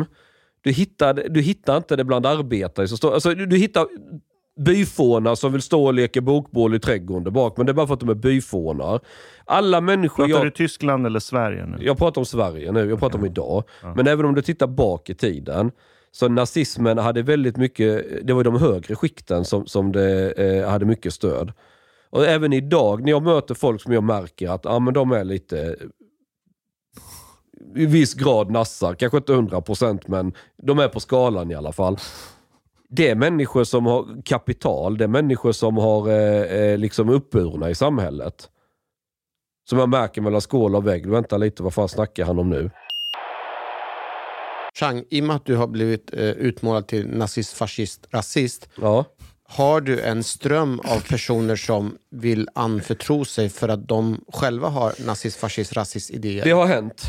du 0.60 0.70
hittar, 0.70 1.14
du 1.14 1.40
hittar 1.40 1.76
inte 1.76 1.96
det 1.96 2.04
bland 2.04 2.26
arbetare. 2.26 2.88
Så 2.88 2.96
står, 2.96 3.14
alltså, 3.14 3.34
du, 3.34 3.46
du 3.46 3.56
hittar 3.56 3.86
byfånar 4.58 5.34
som 5.34 5.52
vill 5.52 5.62
stå 5.62 5.84
och 5.86 5.94
leka 5.94 6.20
bokbål 6.20 6.74
i 6.74 6.80
trädgården 6.80 7.24
där 7.24 7.30
bak, 7.30 7.56
men 7.56 7.66
det 7.66 7.72
är 7.72 7.74
bara 7.74 7.86
för 7.86 7.94
att 7.94 8.00
de 8.00 8.08
är 8.08 8.14
byfånar. 8.14 9.00
Alla 9.44 9.80
människor... 9.80 10.24
Pratar 10.24 10.38
jag- 10.38 10.46
du 10.46 10.50
Tyskland 10.50 11.06
eller 11.06 11.20
Sverige 11.20 11.66
nu? 11.66 11.76
jag 11.80 11.98
pratar 11.98 12.20
om 12.20 12.26
Sverige 12.26 12.72
nu, 12.72 12.90
jag 12.90 12.98
pratar 12.98 13.18
om 13.18 13.26
idag. 13.26 13.64
Men 13.96 14.06
även 14.06 14.26
om 14.26 14.34
du 14.34 14.42
tittar 14.42 14.66
bak 14.66 15.10
i 15.10 15.14
tiden, 15.14 15.70
så 16.18 16.28
nazismen 16.28 16.98
hade 16.98 17.22
väldigt 17.22 17.56
mycket, 17.56 18.26
det 18.26 18.32
var 18.32 18.44
de 18.44 18.56
högre 18.56 18.96
skikten 18.96 19.44
som, 19.44 19.66
som 19.66 19.92
det 19.92 20.32
eh, 20.32 20.68
hade 20.70 20.84
mycket 20.84 21.14
stöd. 21.14 21.52
Och 22.10 22.26
även 22.26 22.52
idag 22.52 23.02
när 23.02 23.10
jag 23.10 23.22
möter 23.22 23.54
folk 23.54 23.82
som 23.82 23.92
jag 23.92 24.04
märker 24.04 24.48
att 24.48 24.66
ah, 24.66 24.78
men 24.78 24.94
de 24.94 25.12
är 25.12 25.24
lite 25.24 25.76
i 27.74 27.86
viss 27.86 28.14
grad 28.14 28.50
nassar, 28.50 28.94
kanske 28.94 29.18
inte 29.18 29.32
100% 29.32 30.02
men 30.06 30.32
de 30.62 30.78
är 30.78 30.88
på 30.88 31.00
skalan 31.00 31.50
i 31.50 31.54
alla 31.54 31.72
fall. 31.72 31.98
Det 32.88 33.08
är 33.08 33.14
människor 33.14 33.64
som 33.64 33.86
har 33.86 34.22
kapital, 34.24 34.98
det 34.98 35.04
är 35.04 35.08
människor 35.08 35.52
som 35.52 35.76
har 35.76 36.08
eh, 36.08 36.42
eh 36.42 36.78
liksom 36.78 37.08
uppburna 37.08 37.70
i 37.70 37.74
samhället. 37.74 38.50
Som 39.68 39.78
jag 39.78 39.88
märker 39.88 40.20
mellan 40.20 40.40
skål 40.40 40.74
och 40.74 40.86
vägg. 40.86 41.06
Vänta 41.06 41.36
lite, 41.36 41.62
vad 41.62 41.74
fan 41.74 41.88
snackar 41.88 42.24
han 42.24 42.38
om 42.38 42.50
nu? 42.50 42.70
Chang, 44.78 45.04
i 45.10 45.20
och 45.20 45.24
med 45.24 45.36
att 45.36 45.44
du 45.44 45.56
har 45.56 45.66
blivit 45.66 46.14
eh, 46.14 46.20
utmålad 46.20 46.86
till 46.86 47.08
nazist, 47.08 47.52
fascist, 47.52 48.06
rasist. 48.10 48.68
Ja. 48.80 49.04
Har 49.42 49.80
du 49.80 50.00
en 50.00 50.24
ström 50.24 50.80
av 50.80 51.00
personer 51.08 51.56
som 51.56 51.98
vill 52.10 52.48
anförtro 52.54 53.24
sig 53.24 53.48
för 53.48 53.68
att 53.68 53.88
de 53.88 54.24
själva 54.32 54.68
har 54.68 55.06
nazist, 55.06 55.36
fascist, 55.36 55.72
rasist 55.72 56.10
idéer? 56.10 56.44
Det 56.44 56.50
har 56.50 56.66
hänt. 56.66 57.02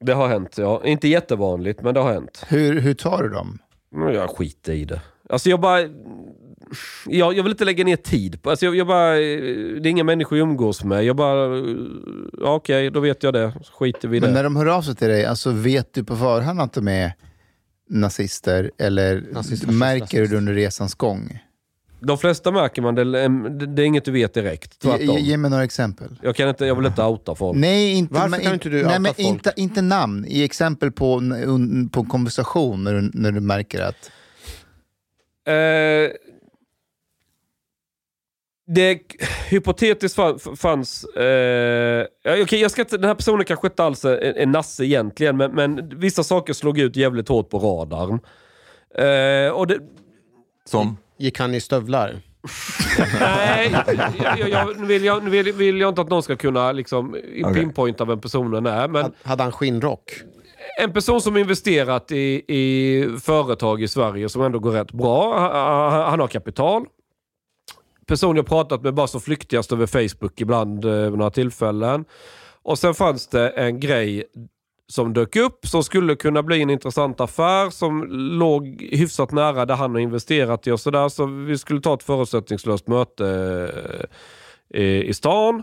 Det 0.00 0.12
har 0.12 0.28
hänt, 0.28 0.58
ja. 0.58 0.84
Inte 0.84 1.08
jättevanligt, 1.08 1.82
men 1.82 1.94
det 1.94 2.00
har 2.00 2.12
hänt. 2.12 2.44
Hur, 2.48 2.80
hur 2.80 2.94
tar 2.94 3.22
du 3.22 3.28
dem? 3.28 3.58
Jag 3.90 4.30
skiter 4.30 4.72
i 4.72 4.84
det. 4.84 5.00
Alltså 5.28 5.50
jag 5.50 5.60
bara... 5.60 5.80
Jag, 7.06 7.36
jag 7.36 7.42
vill 7.42 7.52
inte 7.52 7.64
lägga 7.64 7.84
ner 7.84 7.96
tid 7.96 8.42
på... 8.42 8.50
Alltså 8.50 8.66
jag, 8.66 8.76
jag 8.76 8.86
bara... 8.86 9.14
Det 9.14 9.18
är 9.18 9.86
inga 9.86 10.04
människor 10.04 10.38
jag 10.38 10.48
umgås 10.48 10.84
med. 10.84 11.04
Jag 11.04 11.16
bara... 11.16 11.56
Ja, 12.40 12.54
Okej, 12.54 12.90
då 12.90 13.00
vet 13.00 13.22
jag 13.22 13.34
det. 13.34 13.52
Så 13.62 13.72
skiter 13.72 14.08
vi 14.08 14.16
i 14.16 14.20
Men 14.20 14.30
när 14.30 14.36
det. 14.36 14.42
de 14.42 14.56
hör 14.56 14.66
av 14.66 14.82
sig 14.82 14.96
till 14.96 15.08
dig, 15.08 15.24
alltså 15.24 15.50
vet 15.50 15.94
du 15.94 16.04
på 16.04 16.16
förhand 16.16 16.60
att 16.60 16.72
de 16.72 16.88
är 16.88 17.12
nazister 17.88 18.70
eller 18.78 19.14
Nazist, 19.14 19.34
fascist, 19.34 19.78
märker 19.78 20.16
du 20.16 20.22
rasist. 20.22 20.30
det 20.30 20.36
under 20.36 20.52
resans 20.54 20.94
gång? 20.94 21.38
De 22.00 22.18
flesta 22.18 22.50
märker 22.52 22.82
man, 22.82 22.94
det, 22.94 23.04
det, 23.04 23.66
det 23.66 23.82
är 23.82 23.86
inget 23.86 24.04
du 24.04 24.10
vet 24.10 24.34
direkt. 24.34 24.84
Ge, 24.84 25.20
ge, 25.20 25.36
mig 25.36 25.50
några 25.50 25.64
exempel. 25.64 26.08
Jag, 26.22 26.36
kan 26.36 26.48
inte, 26.48 26.66
jag 26.66 26.74
vill 26.74 26.86
inte 26.86 27.02
outa 27.02 27.34
folk. 27.34 27.58
Nej, 27.58 27.92
inte, 27.92 28.14
Varför 28.14 28.28
men, 28.28 28.40
kan 28.40 28.54
inte 28.54 28.68
du 28.68 28.76
nej, 28.76 28.84
outa 28.84 28.98
men 28.98 29.14
folk? 29.14 29.28
inte, 29.28 29.52
inte 29.56 29.82
namn. 29.82 30.24
I 30.28 30.44
exempel 30.44 30.92
på, 30.92 31.20
på 31.92 32.00
en 32.00 32.06
konversation 32.08 32.84
när 32.84 32.94
du, 32.94 33.10
när 33.14 33.32
du 33.32 33.40
märker 33.40 33.82
att... 33.82 34.10
Eh, 35.46 36.10
det 38.66 39.00
hypotetiskt 39.48 40.16
fann- 40.18 40.56
fanns... 40.56 41.04
Eh, 41.04 42.06
ja, 42.22 42.42
okej, 42.42 42.60
jag 42.60 42.70
ska 42.70 42.82
inte, 42.82 42.96
den 42.98 43.08
här 43.08 43.14
personen 43.14 43.44
kanske 43.44 43.66
inte 43.66 43.84
alls 43.84 44.04
är 44.04 44.38
en 44.38 44.52
nasse 44.52 44.84
egentligen, 44.84 45.36
men, 45.36 45.52
men 45.52 45.98
vissa 45.98 46.24
saker 46.24 46.52
slog 46.52 46.78
ut 46.78 46.96
jävligt 46.96 47.28
hårt 47.28 47.50
på 47.50 47.58
radarn. 47.58 48.20
Eh, 48.98 49.52
och 49.52 49.66
det, 49.66 49.78
Som? 50.64 50.96
Gick 51.18 51.38
han 51.38 51.54
i 51.54 51.60
stövlar? 51.60 52.16
nej, 53.20 53.76
jag, 54.22 54.38
jag, 54.38 54.48
jag, 54.48 54.80
nu, 54.80 54.86
vill 54.86 55.04
jag, 55.04 55.24
nu 55.24 55.30
vill, 55.30 55.52
vill 55.52 55.80
jag 55.80 55.88
inte 55.90 56.00
att 56.00 56.08
någon 56.10 56.22
ska 56.22 56.36
kunna 56.36 56.72
liksom, 56.72 57.16
pinpointa 57.54 58.04
vem 58.04 58.20
personen 58.20 58.66
är. 58.66 58.88
Men 58.88 59.02
Had- 59.02 59.12
Hade 59.22 59.42
han 59.42 59.52
skinnrock? 59.52 60.10
en 60.80 60.92
person 60.92 61.20
som 61.20 61.36
investerat 61.36 62.12
i, 62.12 62.44
i 62.48 63.04
företag 63.22 63.82
i 63.82 63.88
Sverige 63.88 64.28
som 64.28 64.42
ändå 64.42 64.58
går 64.58 64.70
rätt 64.70 64.92
bra. 64.92 65.38
Han, 65.38 66.02
han 66.10 66.20
har 66.20 66.28
kapital. 66.28 66.84
Person 68.06 68.36
jag 68.36 68.46
pratat 68.46 68.82
med 68.82 68.94
bara 68.94 69.06
som 69.06 69.20
flyktigast 69.20 69.72
över 69.72 69.86
Facebook 69.86 70.40
ibland 70.40 70.84
eh, 70.84 70.90
vid 70.90 71.18
några 71.18 71.30
tillfällen. 71.30 72.04
Och 72.62 72.78
sen 72.78 72.94
fanns 72.94 73.26
det 73.26 73.48
en 73.48 73.80
grej 73.80 74.24
som 74.88 75.12
dök 75.12 75.36
upp 75.36 75.66
som 75.66 75.84
skulle 75.84 76.16
kunna 76.16 76.42
bli 76.42 76.62
en 76.62 76.70
intressant 76.70 77.20
affär 77.20 77.70
som 77.70 78.04
låg 78.38 78.88
hyfsat 78.92 79.32
nära 79.32 79.66
där 79.66 79.74
han 79.74 79.90
har 79.90 79.98
investerat 79.98 80.66
i 80.66 80.70
och 80.70 80.80
sådär. 80.80 81.08
Så 81.08 81.26
vi 81.26 81.58
skulle 81.58 81.80
ta 81.80 81.94
ett 81.94 82.02
förutsättningslöst 82.02 82.88
möte 82.88 83.26
eh, 84.70 84.80
i, 84.82 85.08
i 85.08 85.14
stan. 85.14 85.62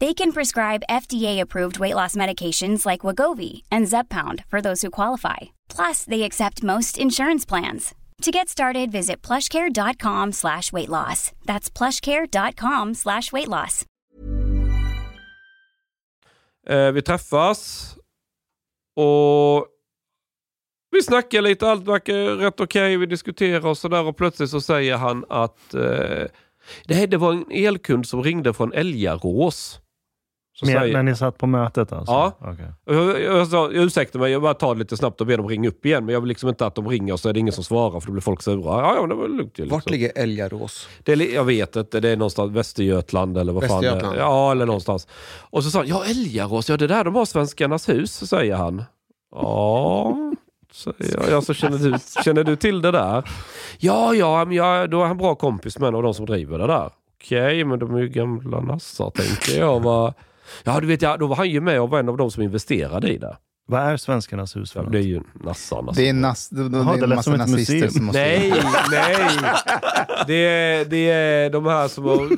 They 0.00 0.14
can 0.14 0.32
prescribe 0.32 0.82
FDA-approved 0.90 1.78
weight 1.78 1.94
loss 1.94 2.16
medications 2.16 2.86
like 2.86 3.06
Wagovi 3.06 3.62
and 3.70 3.86
Zeppound 3.86 4.44
for 4.50 4.60
those 4.60 4.82
who 4.82 4.90
qualify. 4.90 5.36
Plus, 5.68 6.04
they 6.04 6.22
accept 6.22 6.62
most 6.62 6.98
insurance 6.98 7.46
plans. 7.48 7.94
To 8.22 8.30
get 8.30 8.48
started, 8.48 8.90
visit 8.92 9.22
plushcare.com 9.22 10.32
slash 10.32 10.72
weight 10.72 10.88
loss. 10.88 11.32
That's 11.46 11.70
plushcare.com 11.70 12.94
slash 12.94 13.32
weight 13.32 13.48
loss. 13.48 13.84
Eh, 16.66 16.92
vi 16.92 17.02
träffas 17.02 17.94
och 18.96 19.66
vi 20.90 21.02
snackar 21.02 21.42
lite, 21.42 21.70
allt 21.70 21.88
verkar 21.88 22.14
rätt 22.14 22.60
okej, 22.60 22.96
vi 22.96 23.06
diskuterar 23.06 23.66
och 23.66 23.78
sådär 23.78 24.04
och 24.04 24.16
plötsligt 24.16 24.50
så 24.50 24.60
säger 24.60 24.96
han 24.96 25.24
att 25.28 25.74
eh, 25.74 25.80
det, 26.84 26.94
här, 26.94 27.06
det 27.06 27.16
var 27.16 27.32
en 27.32 27.44
elkund 27.50 28.06
som 28.06 28.22
ringde 28.22 28.54
från 28.54 28.72
Älgarås. 28.72 29.80
Så 30.56 30.66
Med, 30.66 30.74
säger- 30.80 30.92
när 30.92 31.02
ni 31.02 31.16
satt 31.16 31.38
på 31.38 31.46
mötet 31.46 31.92
alltså? 31.92 32.12
Ja. 32.12 32.32
Och 32.86 32.94
Jag, 32.94 33.22
jag 33.22 33.48
sa, 33.48 33.70
ursäkta 33.70 34.18
mig, 34.18 34.32
jag 34.32 34.42
bara 34.42 34.54
tar 34.54 34.74
det 34.74 34.78
lite 34.78 34.96
snabbt 34.96 35.20
och 35.20 35.26
ber 35.26 35.36
dem 35.36 35.48
ringa 35.48 35.68
upp 35.68 35.86
igen. 35.86 36.04
Men 36.04 36.12
jag 36.12 36.20
vill 36.20 36.28
liksom 36.28 36.48
inte 36.48 36.66
att 36.66 36.74
de 36.74 36.88
ringer 36.88 37.12
och 37.12 37.20
så 37.20 37.28
är 37.28 37.32
det 37.32 37.40
ingen 37.40 37.52
som 37.52 37.64
svarar 37.64 38.00
för 38.00 38.06
då 38.06 38.12
blir 38.12 38.22
folk 38.22 38.42
sura. 38.42 38.62
Ja, 38.64 38.96
ja 38.96 39.06
det 39.06 39.14
var 39.14 39.28
lugnt 39.28 39.58
ju. 39.58 39.62
Liksom. 39.62 39.68
Vart 39.68 39.90
ligger 39.90 40.12
Älgarås? 40.14 40.88
Det 41.02 41.12
är, 41.12 41.34
jag 41.34 41.44
vet 41.44 41.76
inte, 41.76 42.00
det 42.00 42.08
är 42.08 42.16
någonstans 42.16 42.52
Västergötland 42.52 43.38
eller 43.38 43.52
vad 43.52 43.68
fan 43.68 43.82
det 43.82 43.88
är. 43.88 44.16
Ja, 44.16 44.52
eller 44.52 44.66
någonstans. 44.66 45.08
Och 45.50 45.64
så 45.64 45.70
sa 45.70 45.78
han, 45.78 45.88
ja 45.88 46.04
Älgarås, 46.04 46.68
ja 46.70 46.76
det 46.76 46.84
är 46.84 46.88
där 46.88 47.04
de 47.04 47.14
har 47.14 47.24
Svenskarnas 47.24 47.88
hus, 47.88 48.28
säger 48.28 48.56
han. 48.56 48.84
Ja, 49.34 50.16
säger 50.72 51.20
jag. 51.24 51.32
Alltså, 51.32 51.54
känner, 51.54 51.78
du, 51.78 51.98
känner 52.24 52.44
du 52.44 52.56
till 52.56 52.82
det 52.82 52.90
där? 52.90 53.30
Ja, 53.78 54.14
ja, 54.14 54.44
men 54.44 54.56
jag, 54.56 54.90
då 54.90 55.02
är 55.02 55.06
han 55.06 55.16
bra 55.18 55.34
kompis 55.34 55.78
med 55.78 55.88
en 55.88 55.94
av 55.94 56.02
de 56.02 56.14
som 56.14 56.26
driver 56.26 56.58
det 56.58 56.66
där. 56.66 56.90
Okej, 57.20 57.64
men 57.64 57.78
de 57.78 57.94
är 57.94 57.98
ju 58.00 58.08
gamla 58.08 58.60
nassar 58.60 59.10
tänker 59.10 59.60
jag. 59.60 59.80
Va? 59.80 60.14
Ja, 60.64 60.80
du 60.80 60.86
vet, 60.86 61.02
ja, 61.02 61.16
då 61.16 61.26
var 61.26 61.36
han 61.36 61.50
ju 61.50 61.60
med 61.60 61.80
och 61.80 61.90
var 61.90 61.98
en 61.98 62.08
av 62.08 62.16
de 62.16 62.30
som 62.30 62.42
investerade 62.42 63.12
i 63.12 63.18
det. 63.18 63.36
Vad 63.66 63.80
är 63.80 63.96
Svenskarnas 63.96 64.56
hus 64.56 64.72
för 64.72 64.80
Ja, 64.80 64.82
något? 64.84 64.92
det 64.92 64.98
är 64.98 65.02
ju 65.02 65.20
nassarna. 65.44 65.92
Det 65.92 66.08
är, 66.08 66.12
nas, 66.12 66.48
det, 66.48 66.68
det, 66.68 66.76
Jaha, 66.78 66.92
det 66.92 66.98
det 67.00 67.04
är 67.06 67.10
en 67.10 67.14
massa 67.16 67.36
nazister 67.36 67.74
museum. 67.74 67.90
som 67.90 68.04
måste... 68.04 68.20
Nej, 68.20 68.52
nej. 68.90 69.26
Det 70.26 70.34
är, 70.34 70.84
det 70.84 71.10
är 71.10 71.50
de 71.50 71.66
här 71.66 71.88
som 71.88 72.04
har 72.04 72.28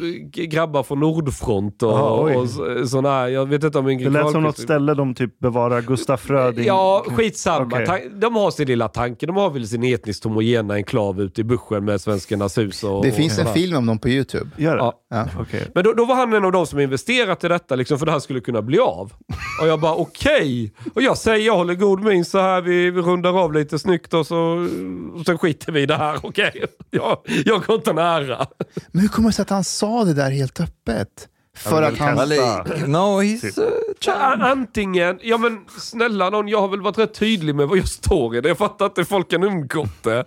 grabbar 0.46 0.82
från 0.82 1.00
Nordfront 1.00 1.82
och, 1.82 1.90
Jaha, 1.92 2.24
oj. 2.24 2.34
och 2.36 2.48
så- 2.50 2.86
såna 2.86 3.10
här. 3.10 3.28
Jag 3.28 3.46
vet 3.46 3.64
inte 3.64 3.78
om 3.78 3.84
Det 3.84 3.92
Ingrid 3.92 4.12
lät 4.12 4.30
som 4.30 4.42
något 4.42 4.58
ställe 4.58 4.94
de 4.94 5.14
typ 5.14 5.38
bevarar 5.38 5.82
Gustaf 5.82 6.20
Fröding. 6.20 6.64
Ja, 6.66 7.04
skitsamma. 7.08 7.70
Ta- 7.86 7.98
De 8.14 8.34
har 8.36 8.50
sin 8.50 8.66
lilla 8.68 8.88
tanke. 8.88 9.26
De 9.26 9.36
har 9.36 9.50
väl 9.50 9.68
sin 9.68 9.84
etniskt 9.84 10.24
homogena 10.24 10.74
enklav 10.74 11.20
ute 11.20 11.40
i 11.40 11.44
buschen 11.44 11.84
med 11.84 12.00
Svenskarnas 12.00 12.58
hus. 12.58 12.84
Och, 12.84 13.02
Det 13.02 13.08
och 13.10 13.14
finns 13.16 13.38
en 13.38 13.44
sådär. 13.44 13.52
film 13.54 13.76
om 13.76 13.86
dem 13.86 13.98
på 13.98 14.08
YouTube. 14.08 14.50
Gör 14.56 14.76
det? 14.76 14.82
Ja. 14.82 14.92
Ja. 15.10 15.26
Okej. 15.40 15.68
Men 15.74 15.84
då, 15.84 15.92
då 15.92 16.04
var 16.04 16.14
han 16.14 16.32
en 16.32 16.44
av 16.44 16.52
de 16.52 16.66
som 16.66 16.80
investerat 16.80 17.44
i 17.44 17.48
detta 17.48 17.74
liksom, 17.76 17.98
för 17.98 18.06
det 18.06 18.12
här 18.12 18.18
skulle 18.18 18.40
kunna 18.40 18.62
bli 18.62 18.78
av. 18.78 19.12
Och 19.62 19.68
jag 19.68 19.80
bara 19.80 19.94
okej. 19.94 20.72
Och 20.94 21.02
jag 21.02 21.15
säger, 21.16 21.46
jag 21.46 21.56
håller 21.56 21.74
god 21.74 22.04
min 22.04 22.24
så 22.24 22.38
här, 22.38 22.60
vi, 22.60 22.90
vi 22.90 23.00
rundar 23.00 23.38
av 23.44 23.52
lite 23.52 23.78
snyggt 23.78 24.14
och 24.14 24.26
så 24.26 24.68
och 25.14 25.26
sen 25.26 25.38
skiter 25.38 25.72
vi 25.72 25.80
i 25.80 25.86
det 25.86 25.96
här. 25.96 26.18
Okej, 26.22 26.64
jag, 26.90 27.18
jag 27.44 27.62
går 27.64 27.76
inte 27.76 27.92
nära. 27.92 28.46
Men 28.92 29.00
hur 29.02 29.08
kommer 29.08 29.28
det 29.28 29.32
sig 29.32 29.42
att 29.42 29.50
han 29.50 29.64
sa 29.64 30.04
det 30.04 30.14
där 30.14 30.30
helt 30.30 30.60
öppet? 30.60 31.08
För 31.56 31.82
att 31.82 31.98
han... 31.98 32.16
kasta- 32.16 32.64
Well, 32.64 32.88
no, 32.90 33.22
he's 33.22 33.58
uh, 33.60 33.68
Så, 34.00 34.10
a- 34.12 34.38
Antingen, 34.40 35.18
ja 35.22 35.38
men 35.38 35.64
snälla 35.78 36.30
någon, 36.30 36.48
jag 36.48 36.60
har 36.60 36.68
väl 36.68 36.80
varit 36.82 36.98
rätt 36.98 37.14
tydlig 37.14 37.54
med 37.54 37.68
vad 37.68 37.78
jag 37.78 37.88
står 37.88 38.36
i 38.36 38.40
det. 38.40 38.48
Jag 38.48 38.58
fattar 38.58 38.86
inte 38.86 39.00
hur 39.00 39.06
folk 39.06 39.30
kan 39.30 39.44
undgått 39.44 40.02
det. 40.02 40.24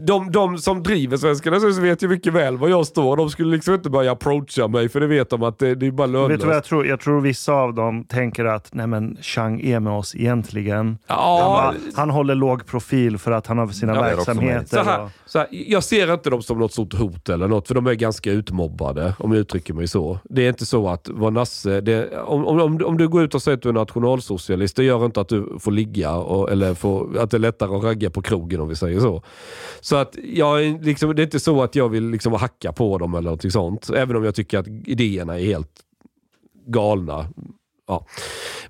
De, 0.00 0.30
de 0.32 0.58
som 0.58 0.82
driver 0.82 1.16
Svenskarnas 1.16 1.64
hus 1.64 1.78
vet 1.78 2.02
ju 2.02 2.08
mycket 2.08 2.32
väl 2.32 2.56
var 2.56 2.68
jag 2.68 2.86
står. 2.86 3.16
De 3.16 3.30
skulle 3.30 3.50
liksom 3.54 3.74
inte 3.74 3.90
börja 3.90 4.12
approacha 4.12 4.68
mig 4.68 4.88
för 4.88 5.00
det 5.00 5.06
vet 5.06 5.30
de 5.30 5.42
att 5.42 5.58
det, 5.58 5.74
det 5.74 5.86
är 5.86 5.90
bara 5.90 6.06
Vet 6.06 6.12
du 6.14 6.18
vad 6.20 6.30
lönlöst. 6.30 6.54
jag 6.54 6.64
tror? 6.64 6.86
Jag 6.86 7.00
tror 7.00 7.20
vissa 7.20 7.52
av 7.52 7.74
dem 7.74 8.04
tänker 8.04 8.44
att 8.44 8.68
nej 8.72 8.86
men 8.86 9.16
Chang 9.20 9.60
är 9.60 9.80
med 9.80 9.92
oss 9.92 10.14
egentligen. 10.14 10.98
Han, 11.06 11.18
Ja, 11.18 11.72
bara, 11.74 11.74
han 12.00 12.10
håller 12.10 12.34
låg 12.34 12.66
profil 12.66 13.18
för 13.18 13.30
att 13.32 13.46
han 13.46 13.58
har 13.58 13.68
sina 13.68 13.94
Ja, 13.94 14.02
det 14.02 14.08
är 14.08 14.14
också 14.14 14.30
verksamheter. 14.30 14.76
Så 14.76 14.82
här, 14.90 15.08
så 15.26 15.38
här, 15.38 15.48
jag 15.50 15.84
ser 15.84 16.12
inte 16.14 16.30
dem 16.30 16.42
som 16.42 16.58
något 16.58 16.72
stort 16.72 16.94
hot 16.94 17.28
eller 17.28 17.48
något, 17.48 17.68
för 17.68 17.74
de 17.74 17.86
är 17.86 17.94
ganska 17.94 18.30
utmobbade, 18.32 19.14
om 19.18 19.32
jag 19.32 19.40
uttrycker 19.40 19.74
mig 19.74 19.88
så. 19.88 20.18
Det 20.24 20.42
är 20.44 20.48
inte 20.48 20.66
så 20.66 20.88
att 20.88 21.08
vara 21.08 21.30
nasse, 21.30 21.80
det, 21.80 22.18
om, 22.18 22.46
om, 22.46 22.60
om, 22.60 22.80
om 22.84 22.96
du 22.98 23.08
går 23.08 23.22
ut 23.22 23.34
och 23.34 23.42
säger 23.42 23.56
att 23.56 23.62
du 23.62 23.68
är 23.68 23.72
nationalsocialist, 23.72 24.76
det 24.76 24.84
gör 24.84 25.04
inte 25.04 25.20
att 25.20 25.28
du 25.28 25.56
får 25.60 25.70
ligga, 25.72 26.12
och, 26.12 26.50
eller 26.50 26.74
får, 26.74 27.18
att 27.18 27.30
det 27.30 27.36
är 27.36 27.38
lättare 27.38 27.76
att 27.76 27.84
ragga 27.84 28.10
på 28.10 28.22
krogen 28.22 28.60
om 28.60 28.68
vi 28.68 28.76
säger 28.76 29.00
så. 29.00 29.22
Så 29.80 29.96
att 29.96 30.16
jag, 30.24 30.84
liksom, 30.84 31.14
det 31.16 31.22
är 31.22 31.24
inte 31.24 31.40
så 31.40 31.62
att 31.62 31.74
jag 31.74 31.88
vill 31.88 32.10
liksom 32.10 32.32
hacka 32.32 32.72
på 32.72 32.98
dem 32.98 33.14
eller 33.14 33.30
något 33.30 33.52
sånt, 33.52 33.90
även 33.90 34.16
om 34.16 34.24
jag 34.24 34.34
tycker 34.34 34.58
att 34.58 34.68
idéerna 34.68 35.38
är 35.38 35.44
helt 35.44 35.82
galna. 36.66 37.28
Ja. 37.86 38.06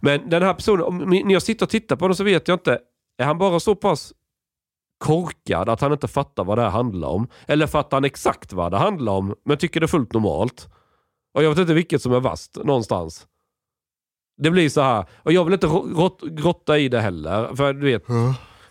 Men 0.00 0.28
den 0.30 0.42
här 0.42 0.54
personen, 0.54 0.84
om, 0.84 0.98
när 0.98 1.32
jag 1.32 1.42
sitter 1.42 1.66
och 1.66 1.70
tittar 1.70 1.96
på 1.96 2.04
honom 2.04 2.16
så 2.16 2.24
vet 2.24 2.48
jag 2.48 2.54
inte, 2.54 2.78
är 3.18 3.24
han 3.24 3.38
bara 3.38 3.60
så 3.60 3.74
pass 3.74 4.12
korkad 4.98 5.68
att 5.68 5.80
han 5.80 5.92
inte 5.92 6.08
fattar 6.08 6.44
vad 6.44 6.58
det 6.58 6.62
här 6.62 6.70
handlar 6.70 7.08
om? 7.08 7.28
Eller 7.46 7.66
fattar 7.66 7.96
han 7.96 8.04
exakt 8.04 8.52
vad 8.52 8.72
det 8.72 8.78
handlar 8.78 9.12
om 9.12 9.34
men 9.44 9.56
tycker 9.56 9.80
det 9.80 9.86
är 9.86 9.88
fullt 9.88 10.12
normalt? 10.12 10.68
Och 11.34 11.42
jag 11.42 11.50
vet 11.50 11.58
inte 11.58 11.74
vilket 11.74 12.02
som 12.02 12.12
är 12.12 12.20
vast 12.20 12.56
någonstans. 12.64 13.26
Det 14.36 14.50
blir 14.50 14.68
så 14.68 14.80
här, 14.80 15.04
och 15.22 15.32
jag 15.32 15.44
vill 15.44 15.54
inte 15.54 15.70
grotta 16.22 16.78
i 16.78 16.88
det 16.88 17.00
heller. 17.00 17.56
För 17.56 17.72
du 17.72 17.86
vet, 17.86 18.04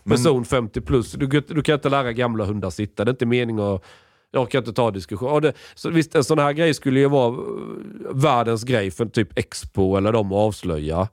person 0.03 0.45
50 0.45 0.81
plus, 0.81 1.11
du, 1.11 1.27
du 1.27 1.61
kan 1.61 1.75
inte 1.75 1.89
lära 1.89 2.13
gamla 2.13 2.45
hundar 2.45 2.69
sitta. 2.69 3.05
Det 3.05 3.09
är 3.09 3.13
inte 3.13 3.25
mening 3.25 3.59
att 3.59 3.83
jag 4.31 4.41
orkar 4.43 4.59
inte 4.59 4.73
ta 4.73 4.91
diskussion. 4.91 5.41
Det, 5.41 5.53
så 5.75 5.89
visst, 5.89 6.15
en 6.15 6.23
sån 6.23 6.39
här 6.39 6.53
grej 6.53 6.73
skulle 6.73 6.99
ju 6.99 7.07
vara 7.09 7.27
eh, 7.33 7.39
världens 8.13 8.63
grej 8.63 8.91
för 8.91 9.05
typ 9.05 9.37
Expo 9.39 9.95
eller 9.97 10.11
de 10.11 10.27
att 10.27 10.33
avslöja. 10.37 11.07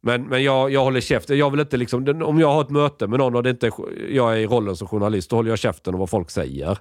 Men, 0.00 0.22
men 0.22 0.42
jag, 0.42 0.70
jag 0.70 0.84
håller 0.84 1.00
käften. 1.00 1.38
Jag 1.38 1.50
vill 1.50 1.60
inte 1.60 1.76
liksom, 1.76 2.22
om 2.22 2.40
jag 2.40 2.48
har 2.52 2.60
ett 2.60 2.70
möte 2.70 3.06
med 3.06 3.18
någon 3.18 3.34
och 3.34 3.42
det 3.42 3.50
inte 3.50 3.70
jag 4.10 4.32
är 4.32 4.36
i 4.36 4.46
rollen 4.46 4.76
som 4.76 4.88
journalist, 4.88 5.30
då 5.30 5.36
håller 5.36 5.50
jag 5.50 5.58
käften 5.58 5.94
om 5.94 6.00
vad 6.00 6.10
folk 6.10 6.30
säger. 6.30 6.78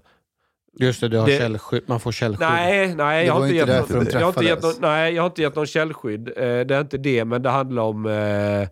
Just 0.80 1.02
det, 1.02 1.08
du 1.08 1.18
har 1.18 1.28
Det- 1.28 1.38
källskydd. 1.38 1.84
man 1.88 2.00
får 2.00 2.12
källskydd. 2.12 2.48
Nej, 2.50 2.96
nej, 2.96 3.26
jag 3.26 3.34
har, 3.34 3.44
inte 3.44 3.56
gett 3.56 3.68
någon, 3.68 4.06
jag, 4.12 4.22
har 4.22 4.28
inte 4.28 4.46
gett 4.46 4.64
någon, 4.64 4.74
nej 4.80 5.14
jag 5.14 5.24
har 5.24 5.28
inte 5.28 5.42
gett 5.42 5.56
någon 5.56 5.66
källskydd. 5.66 6.28
Eh, 6.28 6.34
det 6.44 6.76
är 6.76 6.82
inte 6.82 6.98
det, 6.98 7.26
men 7.26 7.42
det 7.42 7.50
handlar 7.50 7.84
om 7.84 8.06
eh, 8.06 8.68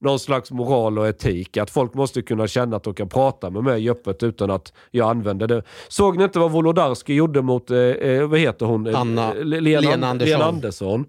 någon 0.00 0.18
slags 0.18 0.50
moral 0.50 0.98
och 0.98 1.08
etik. 1.08 1.56
Att 1.56 1.70
folk 1.70 1.94
måste 1.94 2.22
kunna 2.22 2.46
känna 2.46 2.76
att 2.76 2.82
de 2.82 2.94
kan 2.94 3.08
prata 3.08 3.50
med 3.50 3.64
mig 3.64 3.90
öppet 3.90 4.22
utan 4.22 4.50
att 4.50 4.72
jag 4.90 5.10
använder 5.10 5.46
det. 5.46 5.62
Såg 5.88 6.16
ni 6.18 6.24
inte 6.24 6.38
vad 6.38 6.50
Wolodarski 6.50 7.14
gjorde 7.14 7.42
mot, 7.42 7.70
eh, 7.70 7.78
eh, 7.78 8.26
vad 8.28 8.38
heter 8.38 8.66
hon? 8.66 8.86
Eh, 8.86 9.00
Anna- 9.00 9.34
Le- 9.34 9.60
Lena, 9.60 9.80
Lena 9.80 10.06
Andersson. 10.08 10.38
Lena 10.38 10.44
Andersson. 10.48 11.04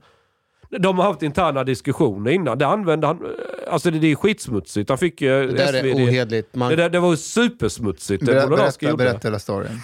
De 0.79 0.97
har 0.97 1.05
haft 1.05 1.23
interna 1.23 1.63
diskussioner 1.63 2.31
innan. 2.31 2.57
Det 2.57 2.67
använde 2.67 3.07
han, 3.07 3.17
eh, 3.25 3.73
alltså 3.73 3.91
det, 3.91 3.99
det 3.99 4.11
är 4.11 4.15
skitsmutsigt. 4.15 4.89
Han 4.89 4.97
fick 4.97 5.21
ju 5.21 5.29
Det 5.29 5.53
där 5.53 5.73
är 5.73 5.79
SvD. 5.79 5.93
ohederligt. 6.03 6.55
Man, 6.55 6.69
Det, 6.69 6.75
där, 6.75 6.89
det 6.89 6.99
var 6.99 7.15
supersmutsigt 7.15 8.25
Ber, 8.25 8.47
berätta, 8.47 8.95
berätta 8.97 9.27
hela 9.27 9.39
storyn. 9.39 9.79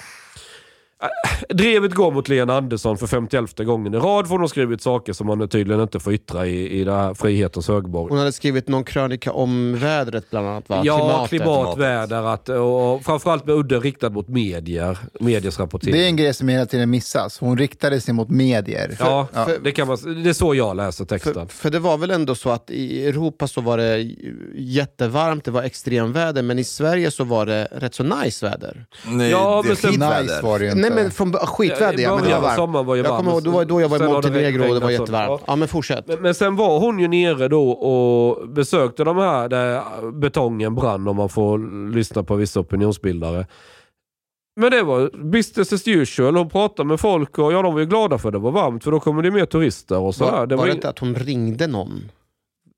Drevet 1.50 1.94
går 1.94 2.12
mot 2.12 2.28
Lena 2.30 2.58
Andersson 2.58 2.98
för 2.98 3.08
51 3.08 3.58
gången 3.66 3.94
i 3.94 3.98
rad 3.98 4.26
för 4.26 4.32
hon 4.32 4.42
har 4.42 4.48
skrivit 4.48 4.82
saker 4.82 5.14
som 5.14 5.28
man 5.28 5.50
tydligen 5.50 5.82
inte 5.82 6.00
får 6.00 6.14
yttra 6.14 6.48
i, 6.48 6.80
i 6.80 6.84
det 6.84 6.94
här 6.94 7.14
frihetens 7.14 7.68
högborg. 7.68 8.10
hon 8.10 8.18
hade 8.20 8.32
skrivit 8.32 8.68
någon 8.68 8.84
krönika 8.84 9.32
om 9.32 9.80
vädret 9.80 10.30
bland 10.30 10.48
annat 10.48 10.70
va? 10.70 10.82
Ja, 10.86 11.26
klimat, 11.30 11.78
väder 11.78 12.24
att, 12.24 12.50
och 12.50 13.04
framförallt 13.06 13.46
med 13.46 13.56
udden 13.56 13.82
riktad 13.82 14.10
mot 14.10 14.28
medier. 14.28 14.98
Mediers 15.20 15.60
rapportering. 15.60 15.94
Det 15.94 16.04
är 16.04 16.08
en 16.08 16.16
grej 16.16 16.34
som 16.34 16.48
hela 16.48 16.66
tiden 16.66 16.90
missas. 16.90 17.40
Hon 17.40 17.58
riktade 17.58 18.02
sig 18.02 18.14
mot 18.14 18.30
medier. 18.30 18.98
ja, 19.00 19.28
Ja. 19.34 19.48
Det, 19.64 19.72
kan 19.72 19.88
man, 19.88 20.24
det 20.24 20.30
är 20.30 20.34
så 20.34 20.56
jag 20.56 20.76
läser 20.76 21.06
För, 21.06 21.18
texten. 21.18 21.48
för 21.48 21.70
det 21.70 21.80
var 21.80 21.98
väl 21.98 22.12
ändå 22.12 22.36
så 22.36 22.50
att 22.50 22.70
i 22.72 23.08
Europa 23.08 23.48
så 23.48 23.62
var 23.62 23.78
det 23.78 23.98
jättevarmt, 24.56 25.46
det 25.46 25.52
var 25.52 25.64
extremväder, 25.64 26.42
men 26.44 26.60
i 26.60 26.64
Sverige 26.64 27.12
så 27.12 27.24
var 27.24 27.46
det 27.46 27.68
rätt 27.72 27.96
så 27.96 28.04
nice 28.04 28.46
väder. 28.46 28.86
Nej, 29.06 29.30
Ja, 29.32 29.62
det 29.64 29.68
men 29.68 29.78
sen-. 29.78 29.92
Nice 30.24 30.42
var 30.44 30.60
det 30.60 30.66
ju 30.66 30.72
inte. 30.72 30.82
Nej 30.82 30.92
men 30.92 31.12
från 31.12 31.36
bör- 31.40 31.46
skitväder 31.48 32.04
ja, 32.04 32.16
men 32.16 32.24
det 32.24 32.30
var 32.34 32.42
varmt. 32.42 32.88
var 32.88 32.96
Jag 32.96 33.04
varmt. 33.04 33.18
kommer 33.18 33.32
ihåg, 33.32 33.44
det 33.44 33.50
var 33.50 33.66
då 33.66 33.82
jag 33.82 33.90
var 33.90 34.04
i 34.04 34.08
Montenegro 34.08 34.68
och 34.68 34.74
det 34.74 34.80
var 34.80 34.90
jättevarmt. 34.92 35.42
Ja 35.48 35.56
men 35.56 35.68
fortsätt. 35.68 36.08
Men, 36.08 36.20
men 36.22 36.36
sen 36.36 36.56
var 36.56 36.80
hon 36.80 37.00
ju 37.00 37.08
nere 37.08 37.48
då 37.48 37.70
och 37.70 38.50
besökte 38.50 39.04
de 39.04 39.18
här 39.18 39.50
där 39.50 39.82
betongen 40.12 40.76
brann 40.76 41.08
om 41.08 41.16
man 41.16 41.30
får 41.30 41.92
lyssna 41.94 42.24
på 42.24 42.36
vissa 42.36 42.60
opinionsbildare. 42.60 43.48
Men 44.60 44.72
det 44.72 44.84
var 44.84 45.24
business 45.32 45.74
as 45.74 45.88
usual. 45.88 46.36
Hon 46.36 46.50
pratade 46.50 46.88
med 46.90 47.00
folk 47.00 47.38
och 47.40 47.54
ja, 47.54 47.62
de 47.62 47.74
var 47.74 47.80
ju 47.80 47.86
glada 47.86 48.18
för 48.18 48.32
det 48.32 48.40
var 48.40 48.52
varmt 48.52 48.84
för 48.84 48.92
då 48.92 49.00
kommer 49.00 49.22
det 49.24 49.32
mer 49.32 49.46
turister 49.46 49.98
och 49.98 50.16
sådär. 50.16 50.32
Var, 50.32 50.48
det 50.48 50.56
var 50.56 50.62
var 50.64 50.68
det 50.68 50.74
inte 50.76 50.90
att 50.90 51.00
hon 51.00 51.16
ringde 51.16 51.68
någon? 51.68 52.12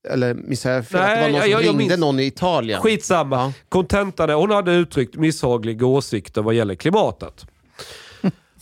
Eller 0.08 0.34
missade 0.34 0.74
jag 0.74 0.86
fel? 0.86 1.00
Att 1.00 1.06
det 1.06 1.14
Nej, 1.14 1.22
var 1.22 1.30
någon 1.32 1.40
som 1.40 1.50
jag- 1.50 1.62
jag 1.62 1.68
ringde 1.68 1.84
minns- 1.84 1.98
någon 2.00 2.20
i 2.20 2.26
Italien? 2.26 2.80
Skitsamma. 2.82 3.36
Ja. 3.36 3.52
Kontentan 3.68 4.30
är, 4.30 4.34
hon 4.34 4.50
hade 4.50 4.72
uttryckt 4.74 5.16
misshagliga 5.16 5.86
åsikter 5.86 6.42
vad 6.42 6.54
gäller 6.54 6.74
klimatet. 6.74 7.46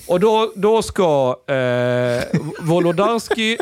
Och 0.09 0.21
då, 0.21 0.53
då 0.57 0.83
ska 0.83 1.37
eh, 1.47 2.41
Wolodarski 2.61 3.59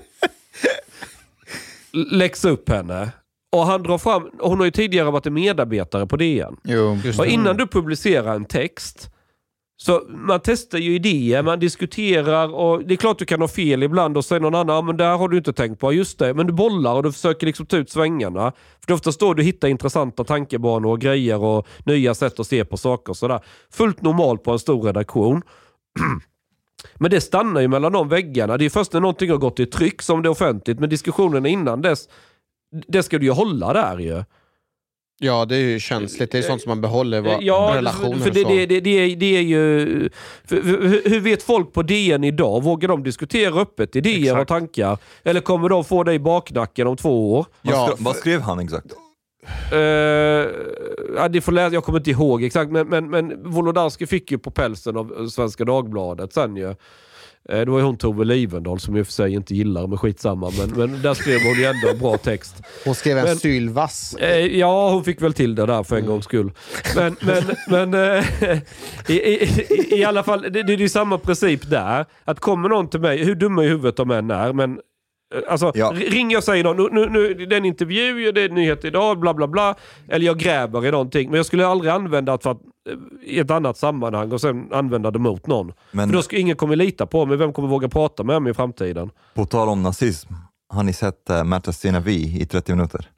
läxa 1.92 2.48
upp 2.50 2.68
henne. 2.68 3.10
Och 3.52 3.66
han 3.66 3.82
drar 3.82 3.98
fram, 3.98 4.30
hon 4.40 4.58
har 4.58 4.64
ju 4.64 4.70
tidigare 4.70 5.10
varit 5.10 5.26
en 5.26 5.34
medarbetare 5.34 6.06
på 6.06 6.16
DN. 6.16 6.56
Jo. 6.64 6.98
Och 7.18 7.26
innan 7.26 7.56
du 7.56 7.66
publicerar 7.66 8.34
en 8.34 8.44
text, 8.44 9.10
så 9.76 10.02
man 10.08 10.40
testar 10.44 10.78
ju 10.78 10.94
idéer, 10.94 11.42
man 11.42 11.58
diskuterar 11.58 12.54
och 12.54 12.84
det 12.84 12.94
är 12.94 12.96
klart 12.96 13.18
du 13.18 13.24
kan 13.24 13.40
ha 13.40 13.48
fel 13.48 13.82
ibland 13.82 14.16
och 14.16 14.24
säger 14.24 14.40
någon 14.40 14.54
annan, 14.54 14.76
"Ja, 14.76 14.82
men 14.82 14.96
där 14.96 15.16
har 15.16 15.28
du 15.28 15.36
inte 15.36 15.52
tänkt 15.52 15.80
på, 15.80 15.92
just 15.92 16.18
det, 16.18 16.34
men 16.34 16.46
du 16.46 16.52
bollar 16.52 16.94
och 16.94 17.02
du 17.02 17.12
försöker 17.12 17.46
liksom 17.46 17.66
ta 17.66 17.76
ut 17.76 17.90
svängarna. 17.90 18.52
För 18.80 18.86
det 18.86 18.92
är 18.92 18.94
oftast 18.94 19.20
då 19.20 19.34
du 19.34 19.42
hittar 19.42 19.68
intressanta 19.68 20.24
tankebanor 20.24 20.90
och 20.90 21.00
grejer 21.00 21.38
och 21.42 21.66
nya 21.84 22.14
sätt 22.14 22.40
att 22.40 22.46
se 22.46 22.64
på 22.64 22.76
saker 22.76 23.10
och 23.10 23.16
sådär. 23.16 23.40
Fullt 23.72 24.02
normalt 24.02 24.44
på 24.44 24.52
en 24.52 24.58
stor 24.58 24.82
redaktion. 24.82 25.42
Men 26.94 27.10
det 27.10 27.20
stannar 27.20 27.60
ju 27.60 27.68
mellan 27.68 27.92
de 27.92 28.08
väggarna. 28.08 28.56
Det 28.56 28.64
är 28.64 28.70
först 28.70 28.92
när 28.92 29.00
någonting 29.00 29.30
har 29.30 29.36
gått 29.38 29.60
i 29.60 29.66
tryck 29.66 30.02
som 30.02 30.22
det 30.22 30.26
är 30.26 30.30
offentligt, 30.30 30.78
men 30.80 30.88
diskussionerna 30.90 31.48
innan 31.48 31.82
dess, 31.82 32.08
det 32.88 33.02
ska 33.02 33.18
du 33.18 33.24
ju 33.26 33.32
hålla 33.32 33.72
där 33.72 33.98
ju. 33.98 34.24
Ja, 35.18 35.44
det 35.44 35.56
är 35.56 35.60
ju 35.60 35.80
känsligt. 35.80 36.32
Det 36.32 36.38
är 36.38 36.42
sånt 36.42 36.62
som 36.62 36.68
man 36.70 36.80
behåller 36.80 37.20
va? 37.20 37.38
Ja, 37.40 37.72
relationer 37.76 38.18
för 38.18 38.30
det, 38.30 38.40
och 38.44 38.50
så. 38.50 38.56
det, 38.56 38.66
det, 38.66 38.80
det, 38.80 38.90
är, 38.90 39.16
det 39.16 39.36
är 39.36 39.40
ju... 39.42 39.86
För, 40.44 40.56
för, 40.62 40.88
hur- 40.88 41.02
hur 41.10 41.20
vet 41.20 41.42
folk 41.42 41.72
på 41.72 41.82
DN 41.82 42.24
idag? 42.24 42.62
Vågar 42.62 42.88
de 42.88 43.02
diskutera 43.02 43.54
öppet 43.60 43.96
idéer 43.96 44.18
Exakt. 44.18 44.40
och 44.40 44.48
tankar? 44.48 44.98
Eller 45.24 45.40
kommer 45.40 45.68
de 45.68 45.84
få 45.84 46.04
det 46.04 46.12
i 46.14 46.18
baknacken 46.18 46.86
om 46.86 46.96
två 46.96 47.32
år? 47.34 47.46
Vad, 47.62 47.74
Ja, 47.74 47.86
skrev, 47.86 48.04
vad 48.04 48.16
skrev 48.16 48.40
han 48.40 48.58
exakt? 48.58 48.86
Uh, 49.72 49.78
ja, 51.16 51.28
det 51.30 51.40
får 51.40 51.52
läsa, 51.52 51.74
jag 51.74 51.84
kommer 51.84 51.98
inte 51.98 52.10
ihåg 52.10 52.44
exakt, 52.44 52.70
men, 52.70 52.88
men, 52.88 53.10
men 53.10 53.50
Wolodarski 53.52 54.06
fick 54.06 54.30
ju 54.30 54.38
på 54.38 54.50
pälsen 54.50 54.96
av 54.96 55.28
Svenska 55.28 55.64
Dagbladet 55.64 56.32
sen 56.32 56.56
ju. 56.56 56.74
Eh, 57.48 57.58
Det 57.58 57.64
var 57.70 57.78
ju 57.78 57.84
hon 57.84 57.96
Tove 57.96 58.24
Livendal 58.24 58.80
som 58.80 58.94
jag 58.94 59.00
i 59.00 59.02
och 59.02 59.06
för 59.06 59.12
sig 59.12 59.32
inte 59.34 59.54
gillar, 59.54 59.86
men 59.86 59.98
skitsamma. 59.98 60.52
Men, 60.58 60.70
men 60.90 61.02
där 61.02 61.14
skrev 61.14 61.38
hon 61.40 61.54
ju 61.54 61.64
ändå 61.64 61.88
en 61.88 61.98
bra 61.98 62.16
text. 62.16 62.54
Hon 62.84 62.94
skrev 62.94 63.18
en 63.18 63.24
Men- 63.24 63.36
sylvass. 63.36 64.14
Eh, 64.14 64.46
ja, 64.58 64.90
hon 64.90 65.04
fick 65.04 65.22
väl 65.22 65.32
till 65.32 65.54
det 65.54 65.66
där 65.66 65.82
för 65.82 65.96
en 65.96 66.06
gångs 66.06 66.24
skull. 66.24 66.52
Men, 66.96 67.16
men, 67.20 67.42
men 67.90 67.94
eh, 68.18 68.24
i, 69.08 69.14
i, 69.14 69.48
i 69.98 70.04
alla 70.04 70.22
fall, 70.22 70.42
det, 70.42 70.62
det 70.62 70.72
är 70.72 70.76
ju 70.76 70.88
samma 70.88 71.18
princip 71.18 71.70
där. 71.70 72.04
Att 72.24 72.40
kommer 72.40 72.68
någon 72.68 72.88
till 72.88 73.00
mig, 73.00 73.24
hur 73.24 73.34
dumma 73.34 73.64
i 73.64 73.68
huvudet 73.68 73.96
de 73.96 74.10
än 74.10 74.30
är, 74.30 74.52
men 74.52 74.80
Alltså, 75.48 75.72
Ja. 75.74 75.92
r- 75.94 76.04
ringer 76.10 76.36
och 76.36 76.44
säger 76.44 76.64
någon, 76.64 76.76
nu, 76.94 77.00
nu, 77.00 77.10
nu, 77.34 77.46
det 77.46 77.54
är 77.54 77.58
en 77.58 77.64
intervju, 77.64 78.32
det 78.32 78.40
är 78.42 78.48
nyheter 78.48 78.88
idag, 78.88 79.18
bla 79.18 79.34
bla 79.34 79.46
bla. 79.46 79.74
Eller 80.08 80.26
jag 80.26 80.38
gräver 80.38 80.86
i 80.86 80.90
någonting. 80.90 81.30
Men 81.30 81.36
jag 81.36 81.46
skulle 81.46 81.66
aldrig 81.66 81.92
använda 81.92 82.36
det 82.36 82.42
för 82.42 82.50
att, 82.50 82.60
eh, 82.90 82.94
i 83.22 83.38
ett 83.38 83.50
annat 83.50 83.76
sammanhang 83.76 84.32
och 84.32 84.40
sen 84.40 84.72
använda 84.72 85.10
det 85.10 85.18
mot 85.18 85.46
någon. 85.46 85.72
Men- 85.90 86.08
För 86.08 86.16
då 86.16 86.22
ska 86.22 86.36
ingen 86.36 86.56
kommer 86.56 86.76
lita 86.76 87.06
på 87.06 87.26
mig. 87.26 87.36
Vem 87.36 87.52
kommer 87.52 87.68
våga 87.68 87.88
prata 87.88 88.22
med 88.24 88.42
mig 88.42 88.50
i 88.50 88.54
framtiden? 88.54 89.10
På 89.34 89.44
tal 89.46 89.68
om 89.68 89.82
nazism, 89.82 90.32
har 90.68 90.82
ni 90.82 90.92
sett 90.92 91.30
uh, 91.30 91.44
Märta 91.44 91.72
Stenavi 91.72 92.40
i 92.40 92.46
30 92.46 92.72
minuter? 92.74 93.10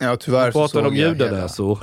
Ja, 0.00 0.16
tyvärr 0.16 0.50
så 0.50 0.58
Pratar 0.58 0.68
såg 0.80 0.86
om 0.86 0.96
jag 0.96 1.08
hela. 1.08 1.24
judenäsor. 1.24 1.78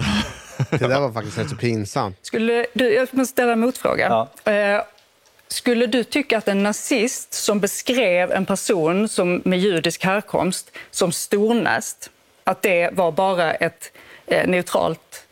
Det 0.69 0.77
där 0.87 0.99
var 1.01 1.11
faktiskt 1.11 1.37
rätt 1.37 1.49
så 1.49 1.55
pinsamt. 1.55 2.17
Skulle 2.21 2.65
du, 2.73 2.93
jag 2.93 3.07
måste 3.13 3.31
ställa 3.31 3.53
en 3.53 3.59
motfråga. 3.59 4.27
Eh, 4.45 4.81
skulle 5.53 5.87
du 5.87 6.03
tycka 6.03 6.37
att 6.37 6.47
en 6.47 6.63
nazist 6.63 7.33
som 7.33 7.59
beskrev 7.59 8.31
en 8.31 8.45
person 8.45 9.07
som, 9.07 9.41
med 9.45 9.59
judisk 9.59 10.03
härkomst 10.03 10.71
som 10.91 11.11
stornäst, 11.11 12.09
att 12.43 12.61
det 12.61 12.89
var 12.93 13.11
bara 13.11 13.53
ett 13.53 13.91
eh, 14.27 14.47
neutralt 14.47 15.25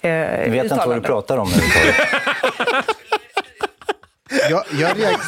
eh, 0.00 0.10
Jag 0.10 0.50
vet 0.50 0.62
inte 0.62 0.74
vad 0.74 0.88
du 0.88 1.00
uttalande? 1.00 1.08
pratar 1.08 1.36
om 1.36 1.48
överhuvudtaget. 1.48 2.86
Jag, 4.50 4.64
jag 4.72 4.98
reagerar... 4.98 5.20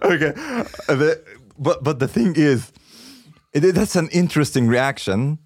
okay, 0.14 0.32
the, 0.86 1.14
but 1.56 1.82
but 1.84 2.00
the 2.00 2.08
thing 2.08 2.34
is, 2.36 2.72
that's 3.54 3.98
an 3.98 4.08
interesting 4.12 4.72
reaction 4.72 5.38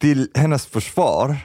till 0.00 0.30
hennes 0.34 0.66
försvar. 0.66 1.36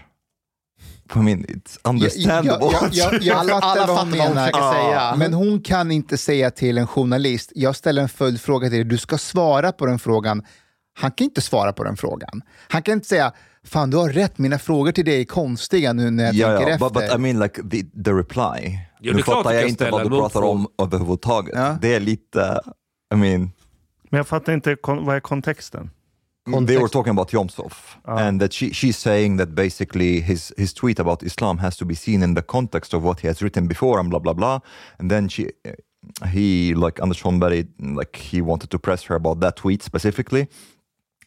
I 1.16 1.20
mean, 1.20 1.46
it's 1.46 1.78
understandable. 1.84 2.68
Jag, 2.72 2.90
jag, 2.92 3.14
jag, 3.14 3.24
jag 3.24 3.38
Alla- 3.38 3.50
fattar 3.54 3.68
alla 3.70 3.86
vad 3.88 3.98
hon 3.98 4.12
fattar 4.12 4.18
vad 4.18 4.28
hon 4.28 4.36
menar. 4.36 4.48
försöker 4.48 4.72
säga. 4.74 5.16
Men 5.18 5.34
hon 5.34 5.62
kan 5.62 5.92
inte 5.92 6.18
säga 6.18 6.52
till 6.52 6.78
en 6.78 6.88
journalist, 6.88 7.52
jag 7.56 7.76
ställer 7.76 8.02
en 8.02 8.10
följdfråga 8.10 8.70
till 8.70 8.78
dig, 8.78 8.84
du 8.84 8.98
ska 8.98 9.18
svara 9.18 9.72
på 9.72 9.86
den 9.86 10.00
frågan. 10.00 10.44
Han 10.98 11.12
kan 11.12 11.26
inte 11.26 11.42
svara 11.42 11.74
på 11.74 11.84
den 11.84 11.98
frågan. 11.98 12.42
Han 12.68 12.82
kan 12.82 12.94
inte 12.94 13.08
säga, 13.08 13.32
fan 13.64 13.90
du 13.90 13.98
har 13.98 14.10
rätt, 14.10 14.38
mina 14.38 14.60
frågor 14.60 14.92
till 14.92 15.06
dig 15.06 15.22
är 15.22 15.26
konstiga 15.26 15.94
nu 15.94 16.12
när 16.12 16.24
jag 16.24 16.36
ja, 16.36 16.48
tänker 16.48 16.68
ja, 16.70 16.74
efter. 16.76 16.90
but, 16.90 16.94
but 16.94 17.16
I 17.16 17.18
mean 17.18 17.40
like 17.40 17.62
the, 17.62 18.04
the 18.04 18.12
reply. 18.12 18.80
Jo, 19.00 19.14
nu 19.16 19.24
fattar 19.24 19.50
du 19.50 19.56
jag 19.56 19.70
inte 19.70 19.92
vad 19.92 20.04
du 20.04 20.10
pratar 20.10 20.42
om 20.42 20.68
överhuvudtaget. 20.82 21.56
Ja. 21.58 21.78
Det 21.82 21.96
är 21.96 22.00
lite, 22.00 22.60
I 23.14 23.16
mean, 23.16 23.52
Men 24.10 24.18
jag 24.18 24.28
fattar 24.28 24.54
inte, 24.54 24.76
vad 24.84 25.16
är 25.16 25.20
kontexten? 25.20 25.90
They 26.46 26.78
were 26.78 26.90
talking 26.90 27.12
about 27.12 27.30
Yomsov 27.30 27.74
ah. 28.06 28.18
and 28.18 28.40
that 28.40 28.54
she, 28.54 28.72
she's 28.72 28.98
saying 28.98 29.38
that 29.38 29.56
basically 29.56 30.22
his, 30.22 30.54
his 30.58 30.74
tweet 30.74 31.00
about 31.00 31.24
Islam 31.24 31.58
has 31.58 31.76
to 31.78 31.86
be 31.86 31.96
seen 31.96 32.22
in 32.22 32.36
the 32.36 32.42
context 32.42 32.94
of 32.94 33.04
what 33.04 33.22
he 33.22 33.28
has 33.28 33.42
written 33.42 33.68
before 33.68 34.00
and 34.00 34.10
blah 34.10 34.20
blah 34.20 34.34
blah. 34.34 34.60
And 35.00 35.10
then 35.10 35.28
she, 35.28 35.50
he 36.30 36.76
like 36.76 37.02
Anders 37.02 37.22
Holmberg, 37.22 37.68
like 37.80 38.16
he 38.16 38.42
wanted 38.42 38.70
to 38.70 38.80
press 38.80 39.04
her 39.04 39.16
about 39.16 39.40
that 39.40 39.56
tweet 39.56 39.82
specifically. 39.82 40.48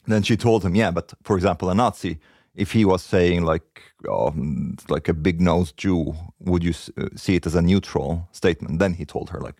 Then 0.06 0.22
she 0.22 0.36
told 0.36 0.64
him, 0.64 0.74
yeah, 0.74 0.90
but 0.90 1.12
for 1.22 1.36
example, 1.36 1.68
a 1.68 1.74
Nazi, 1.74 2.18
if 2.58 2.74
he 2.74 2.84
was 2.84 3.02
saying 3.02 3.52
like 3.52 3.64
um, 4.08 4.76
like 4.88 5.10
a 5.10 5.14
big 5.14 5.40
nosed 5.40 5.74
Jew, 5.84 6.14
would 6.38 6.64
you 6.64 6.74
uh, 6.96 7.08
see 7.16 7.34
it 7.36 7.46
as 7.46 7.54
a 7.54 7.60
neutral 7.60 8.20
statement? 8.32 8.80
Then 8.80 8.94
he 8.94 9.04
told 9.06 9.30
her 9.30 9.40
like, 9.40 9.58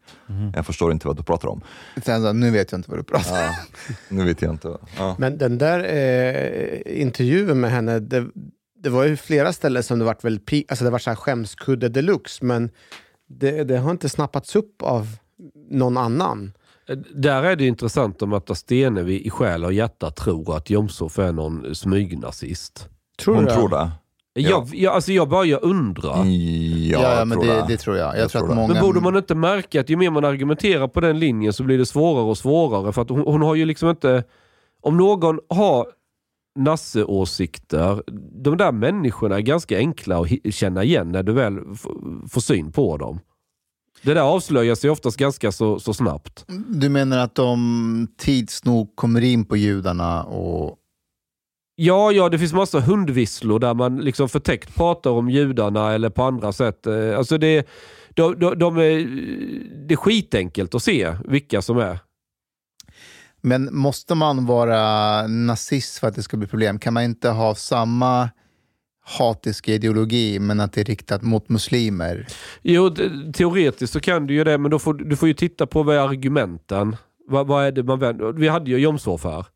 jag 0.55 0.67
förstår 0.67 0.93
inte 0.93 1.07
vad 1.07 1.17
du 1.17 1.23
pratar 1.23 1.49
om. 1.49 1.61
Sen 2.05 2.23
så, 2.23 2.33
nu 2.33 2.51
vet 2.51 2.73
jag 2.73 2.79
inte 2.79 2.91
vad 2.91 2.99
du 2.99 3.05
pratar 3.05 3.33
om. 3.33 3.39
Ja, 3.39 3.55
nu 4.09 4.25
vet 4.25 4.43
jag 4.43 4.51
inte. 4.53 4.79
Ja. 4.97 5.17
Men 5.19 5.39
den 5.39 5.59
där 5.59 5.85
eh, 5.85 7.03
intervjun 7.03 7.61
med 7.61 7.71
henne, 7.71 7.99
det, 7.99 8.27
det 8.83 8.91
var 8.91 9.05
ju 9.05 9.17
flera 9.17 9.53
ställen 9.53 9.83
som 9.83 9.99
det 9.99 10.05
var 10.05 10.17
väldigt 10.23 10.51
pi- 10.51 10.65
alltså 10.69 10.85
det 10.85 10.91
var 10.91 10.99
så 10.99 11.11
här 11.11 11.17
skämskudde 11.17 11.89
deluxe, 11.89 12.45
men 12.45 12.71
det, 13.29 13.65
det 13.65 13.79
har 13.79 13.91
inte 13.91 14.09
snappats 14.09 14.57
upp 14.57 14.83
av 14.83 15.17
någon 15.71 15.97
annan. 15.97 16.53
Där 17.15 17.43
är 17.43 17.57
det 17.57 17.67
intressant 17.67 18.23
om 18.23 18.33
att 18.33 18.59
Stenevi 18.59 19.27
i 19.27 19.31
själ 19.31 19.65
och 19.65 19.73
hjärta 19.73 20.11
tror 20.11 20.57
att 20.57 20.71
Jomshof 20.71 21.19
är 21.19 21.33
någon 21.33 21.75
smygnazist. 21.75 22.89
Tror 23.25 23.35
Hon 23.35 23.45
du 23.45 23.51
det? 23.51 23.57
tror 23.57 23.69
det. 23.69 23.91
Jag, 24.35 24.69
jag, 24.73 24.95
alltså 24.95 25.13
jag 25.13 25.29
bara 25.29 25.45
jag 25.45 25.63
undrar. 25.63 26.25
Ja, 26.25 27.17
Ja, 27.19 27.25
men 27.25 27.39
tror 27.39 27.47
det, 27.53 27.61
det. 27.61 27.65
det 27.69 27.77
tror 27.77 27.97
jag. 27.97 28.15
Jag, 28.17 28.23
Jag 28.23 28.31
tror 28.31 28.41
tror 28.41 28.55
många... 28.55 28.73
Men 28.75 28.83
borde 28.83 29.01
man 29.01 29.17
inte 29.17 29.35
märka 29.35 29.81
att 29.81 29.91
ju 29.91 29.97
mer 29.97 30.11
man 30.11 30.25
argumenterar 30.25 30.89
på 30.89 31.01
den 31.01 31.19
linjen 31.19 31.53
så 31.53 31.63
blir 31.65 31.79
det 31.79 31.87
svårare 31.87 32.25
och 32.25 32.39
svårare? 32.39 32.93
För 32.93 33.03
att 33.03 33.09
hon, 33.11 33.21
hon 33.21 33.43
har 33.43 33.55
ju 33.55 33.65
liksom 33.65 33.89
inte... 33.91 34.25
Om 34.83 34.97
någon 34.97 35.41
har 35.49 35.87
Nasse-åsikter, 36.59 38.03
de 38.43 38.57
där 38.57 38.73
människorna 38.73 39.37
är 39.37 39.41
ganska 39.41 39.79
enkla 39.79 40.19
att 40.21 40.55
känna 40.55 40.85
igen 40.85 41.13
när 41.13 41.23
du 41.23 41.33
väl 41.33 41.59
får 42.31 42.41
syn 42.41 42.73
på 42.73 42.97
dem. 42.97 43.21
Det 44.03 44.15
där 44.15 44.21
avslöjas 44.21 44.85
ju 44.85 44.91
oftast 44.91 45.17
ganska 45.17 45.53
så, 45.53 45.81
så 45.81 45.95
snabbt. 45.95 46.45
Du 46.69 46.89
menar 46.89 47.19
att 47.19 47.35
de 47.35 48.09
tids 48.17 48.65
nog 48.65 48.97
kommer 48.97 49.21
in 49.21 49.45
på 49.45 49.57
judarna 49.57 50.25
och... 50.25 50.77
Ja, 51.81 52.13
ja, 52.13 52.29
det 52.29 52.39
finns 52.39 52.53
massa 52.53 52.81
hundvisslor 52.81 53.59
där 53.59 53.75
man 53.75 53.97
liksom 53.97 54.29
förtäckt 54.29 54.75
pratar 54.75 55.11
om 55.11 55.31
judarna 55.31 55.93
eller 55.93 56.11
på 56.11 56.23
andra 56.23 56.53
sätt. 56.53 56.87
Eh, 56.87 57.19
Alltså 57.19 57.39
det, 57.39 57.67
de, 58.11 58.39
de, 58.39 58.59
de 58.59 58.77
är, 58.77 59.07
det 59.87 59.95
är 59.95 59.97
skitenkelt 59.97 60.75
att 60.75 60.83
se 60.83 61.15
vilka 61.25 61.63
som 61.63 61.79
är. 61.79 61.99
Men 63.41 63.77
måste 63.77 64.15
man 64.15 64.47
vara 64.47 65.27
nazist 65.27 65.99
för 65.99 66.09
att 66.09 66.15
det 66.15 66.23
ska 66.23 66.37
bli 66.37 66.49
problem? 66.49 66.79
Kan 66.79 66.95
man 66.95 67.03
inte 67.03 67.29
ha 67.29 67.55
samma 67.55 68.31
hatisk 69.19 69.69
ideologi 69.69 70.39
men 70.39 70.61
att 70.61 70.73
det 70.73 70.81
är 70.81 70.85
riktat 70.85 71.23
mot 71.23 71.49
muslimer? 71.49 72.27
Jo, 72.63 72.95
teoretiskt 73.35 73.93
så 73.93 74.01
kan 74.01 74.27
du 74.27 74.35
ju 74.35 74.45
det, 74.45 74.59
men 74.59 74.71
då 74.71 74.79
får, 74.79 74.95
du 74.95 75.17
får 75.17 75.29
ju 75.29 75.35
titta 75.35 75.67
på 75.67 75.83
vad 75.83 75.97
är 75.97 76.01
argumenten. 76.01 76.97
Vad, 77.29 77.47
vad 77.47 77.65
är 77.65 77.73
det 77.73 77.83
man 77.83 77.99
vänder? 77.99 78.33
Vi 78.33 78.49
hade 78.49 78.71
ju 78.71 78.79
Jomshof 78.79 79.25
här. 79.25 79.47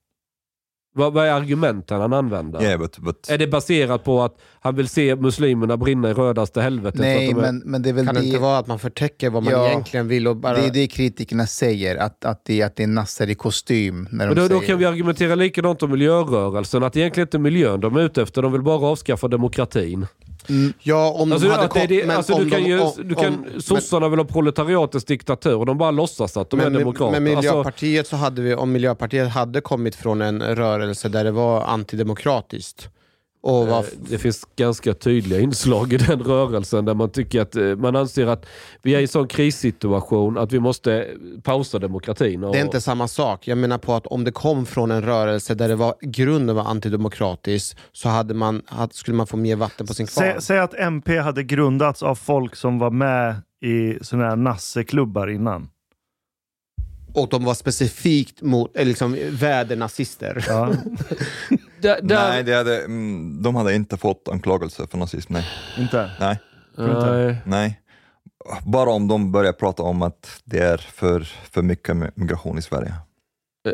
Vad, 0.94 1.12
vad 1.12 1.26
är 1.26 1.32
argumenten 1.32 2.00
han 2.00 2.12
använder? 2.12 2.62
Yeah, 2.62 2.80
but, 2.80 2.98
but 2.98 3.30
Är 3.30 3.38
det 3.38 3.46
baserat 3.46 4.04
på 4.04 4.22
att 4.22 4.36
han 4.60 4.76
vill 4.76 4.88
se 4.88 5.16
muslimerna 5.16 5.76
brinna 5.76 6.10
i 6.10 6.14
rödaste 6.14 6.60
helvetet? 6.60 7.00
Nej, 7.00 7.30
är- 7.30 7.34
men, 7.34 7.58
men 7.64 7.82
det 7.82 7.88
är 7.88 7.92
väl 7.92 8.06
Kan 8.06 8.14
det 8.14 8.20
det... 8.20 8.26
inte 8.26 8.38
vara 8.38 8.58
att 8.58 8.66
man 8.66 8.78
förtäcker 8.78 9.30
vad 9.30 9.42
man 9.42 9.52
Ja, 9.52 9.68
egentligen 9.68 10.08
vill 10.08 10.28
och 10.28 10.36
bara... 10.36 10.54
Det 10.54 10.66
är 10.66 10.70
det 10.70 10.86
kritikerna 10.86 11.46
säger, 11.46 11.96
att, 11.96 12.24
att, 12.24 12.44
det, 12.44 12.62
att 12.62 12.76
det 12.76 12.82
är 12.82 12.86
nassar 12.86 13.30
i 13.30 13.34
kostym. 13.34 14.08
När 14.10 14.26
de 14.26 14.34
Men 14.34 14.36
då, 14.36 14.42
då 14.42 14.48
säger. 14.48 14.60
kan 14.66 14.78
vi 14.78 14.84
argumentera 14.84 15.34
likadant 15.34 15.82
om 15.82 15.90
miljörörelsen, 15.90 16.82
att 16.82 16.92
det 16.92 17.00
egentligen 17.00 17.26
inte 17.26 17.36
är 17.36 17.38
miljön 17.38 17.80
de 17.80 17.96
är 17.96 18.00
ute 18.00 18.22
efter, 18.22 18.42
de 18.42 18.52
vill 18.52 18.62
bara 18.62 18.86
avskaffa 18.86 19.28
demokratin. 19.28 20.06
Ja, 20.82 21.10
om 21.10 21.32
Alltså, 21.32 21.48
de 21.48 21.54
hade 21.54 21.62
det, 21.64 21.68
kom- 21.68 21.86
det, 21.88 22.06
men 22.06 22.16
alltså, 22.16 22.38
du 22.38 22.50
kan 22.50 22.62
de- 22.62 22.68
ju, 22.68 22.80
om- 22.80 22.92
du 23.04 23.14
kan, 23.14 23.34
om- 23.54 23.60
sossarna 23.62 24.08
vill 24.08 24.18
ha 24.18 24.26
proletariatets 24.26 25.04
diktatur 25.04 25.54
och 25.56 25.66
de 25.66 25.78
bara 25.78 25.90
låtsas 25.90 26.36
att 26.36 26.50
de 26.50 26.56
men, 26.56 26.74
är 26.74 26.78
demokrater. 26.78 27.20
med 27.20 27.36
Alltså, 27.36 27.52
Miljöpartiet 27.52 28.06
så 28.06 28.16
hade 28.16 28.42
vi, 28.42 28.54
om 28.54 28.72
Miljöpartiet 28.72 29.28
hade 29.28 29.60
kommit 29.60 29.94
från 29.94 30.22
en 30.22 30.42
rörelse 30.42 31.08
där 31.08 31.24
det 31.24 31.30
var 31.30 31.64
antidemokratiskt 31.64 32.88
och 33.42 33.68
Eh, 33.68 33.84
Det 34.10 34.18
finns 34.18 34.44
ganska 34.56 34.94
tydliga 34.94 35.40
inslag 35.40 35.92
i 35.92 35.96
den 35.96 36.20
rörelsen 36.20 36.84
där 36.84 36.94
man 36.94 37.10
tycker 37.10 37.40
att 37.42 37.56
eh, 37.56 37.64
man 37.64 37.96
anser 37.96 38.26
att 38.26 38.46
vi 38.82 38.94
är 38.94 38.98
i 38.98 39.02
en 39.02 39.08
sån 39.08 39.28
krissituation 39.28 40.38
att 40.38 40.52
vi 40.52 40.60
måste 40.60 41.08
pausa 41.42 41.78
demokratin. 41.78 42.44
Och, 42.44 42.52
Det 42.52 42.58
är 42.58 42.64
inte 42.64 42.80
samma 42.80 43.08
sak. 43.08 43.48
Jag 43.48 43.58
menar 43.58 43.78
på 43.78 43.94
att 43.94 44.06
om 44.06 44.24
det 44.24 44.32
kom 44.32 44.66
från 44.66 44.90
en 44.90 45.02
rörelse 45.02 45.54
där 45.54 45.68
det 45.68 45.76
var, 45.76 45.94
grunden 46.00 46.56
var 46.56 46.64
antidemokratisk 46.64 47.76
så 47.92 48.08
hade 48.08 48.34
man, 48.34 48.62
skulle 48.90 49.16
man 49.16 49.26
få 49.26 49.36
mer 49.36 49.56
vatten 49.56 49.86
på 49.86 49.94
sin 49.94 50.06
kvarn. 50.06 50.26
Säg, 50.32 50.42
säg 50.42 50.58
att 50.58 50.74
MP 50.74 51.18
hade 51.18 51.42
grundats 51.42 52.02
av 52.02 52.14
folk 52.14 52.56
som 52.56 52.78
var 52.78 52.90
med 52.90 53.34
i 53.64 53.98
såna 54.04 54.24
här 54.24 54.36
nasseklubbar 54.36 55.26
innan. 55.28 55.68
Och 57.14 57.28
de 57.28 57.44
var 57.44 57.54
specifikt 57.54 58.42
mot, 58.42 58.76
eh, 58.76 58.86
liksom, 58.86 59.16
vädernazister. 59.30 60.44
Ja. 60.48 60.72
Där, 61.80 62.02
där, 62.02 62.28
nej, 62.28 62.42
det 62.42 62.54
hade, 62.54 62.84
mm, 62.84 63.42
de 63.42 63.54
hade 63.54 63.74
inte 63.74 63.96
fått 63.96 64.28
anklagelse 64.28 64.86
för 64.86 64.98
nazism. 64.98 65.32
Nej. 65.32 65.46
Inte? 65.78 66.10
Nej. 66.20 66.38
nej. 66.76 67.36
nej. 67.44 67.80
Bara 68.66 68.90
om 68.90 69.08
de 69.08 69.32
börjar 69.32 69.52
prata 69.52 69.82
om 69.82 70.02
att 70.02 70.40
det 70.44 70.58
är 70.58 70.76
för, 70.76 71.20
för 71.50 71.62
mycket 71.62 72.16
migration 72.16 72.58
i 72.58 72.62
Sverige. 72.62 72.94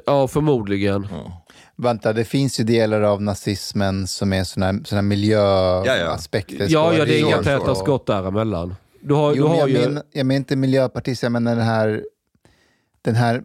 Ja, 0.06 0.28
förmodligen. 0.28 1.08
Ja. 1.10 1.44
Vänta, 1.76 2.12
det 2.12 2.24
finns 2.24 2.60
ju 2.60 2.64
delar 2.64 3.02
av 3.02 3.22
nazismen 3.22 4.06
som 4.06 4.32
är 4.32 4.44
såna, 4.44 4.84
såna 4.84 5.02
miljöaspekter. 5.02 6.66
Ja, 6.68 6.94
ja, 6.94 7.04
det 7.04 7.18
är 7.18 7.20
inga 7.20 7.42
täta 7.42 7.74
skott 7.74 8.06
däremellan. 8.06 8.74
Du 9.00 9.14
har, 9.14 9.34
Jo, 9.34 9.42
du 9.42 9.48
har 9.48 9.56
jag, 9.56 9.70
ju... 9.70 9.88
men, 9.88 10.02
jag 10.12 10.26
menar 10.26 10.36
inte 10.36 10.56
miljöpartist, 10.56 11.22
jag 11.22 11.32
menar 11.32 11.56
den 11.56 11.64
här, 11.64 12.04
den 13.08 13.16
här 13.16 13.42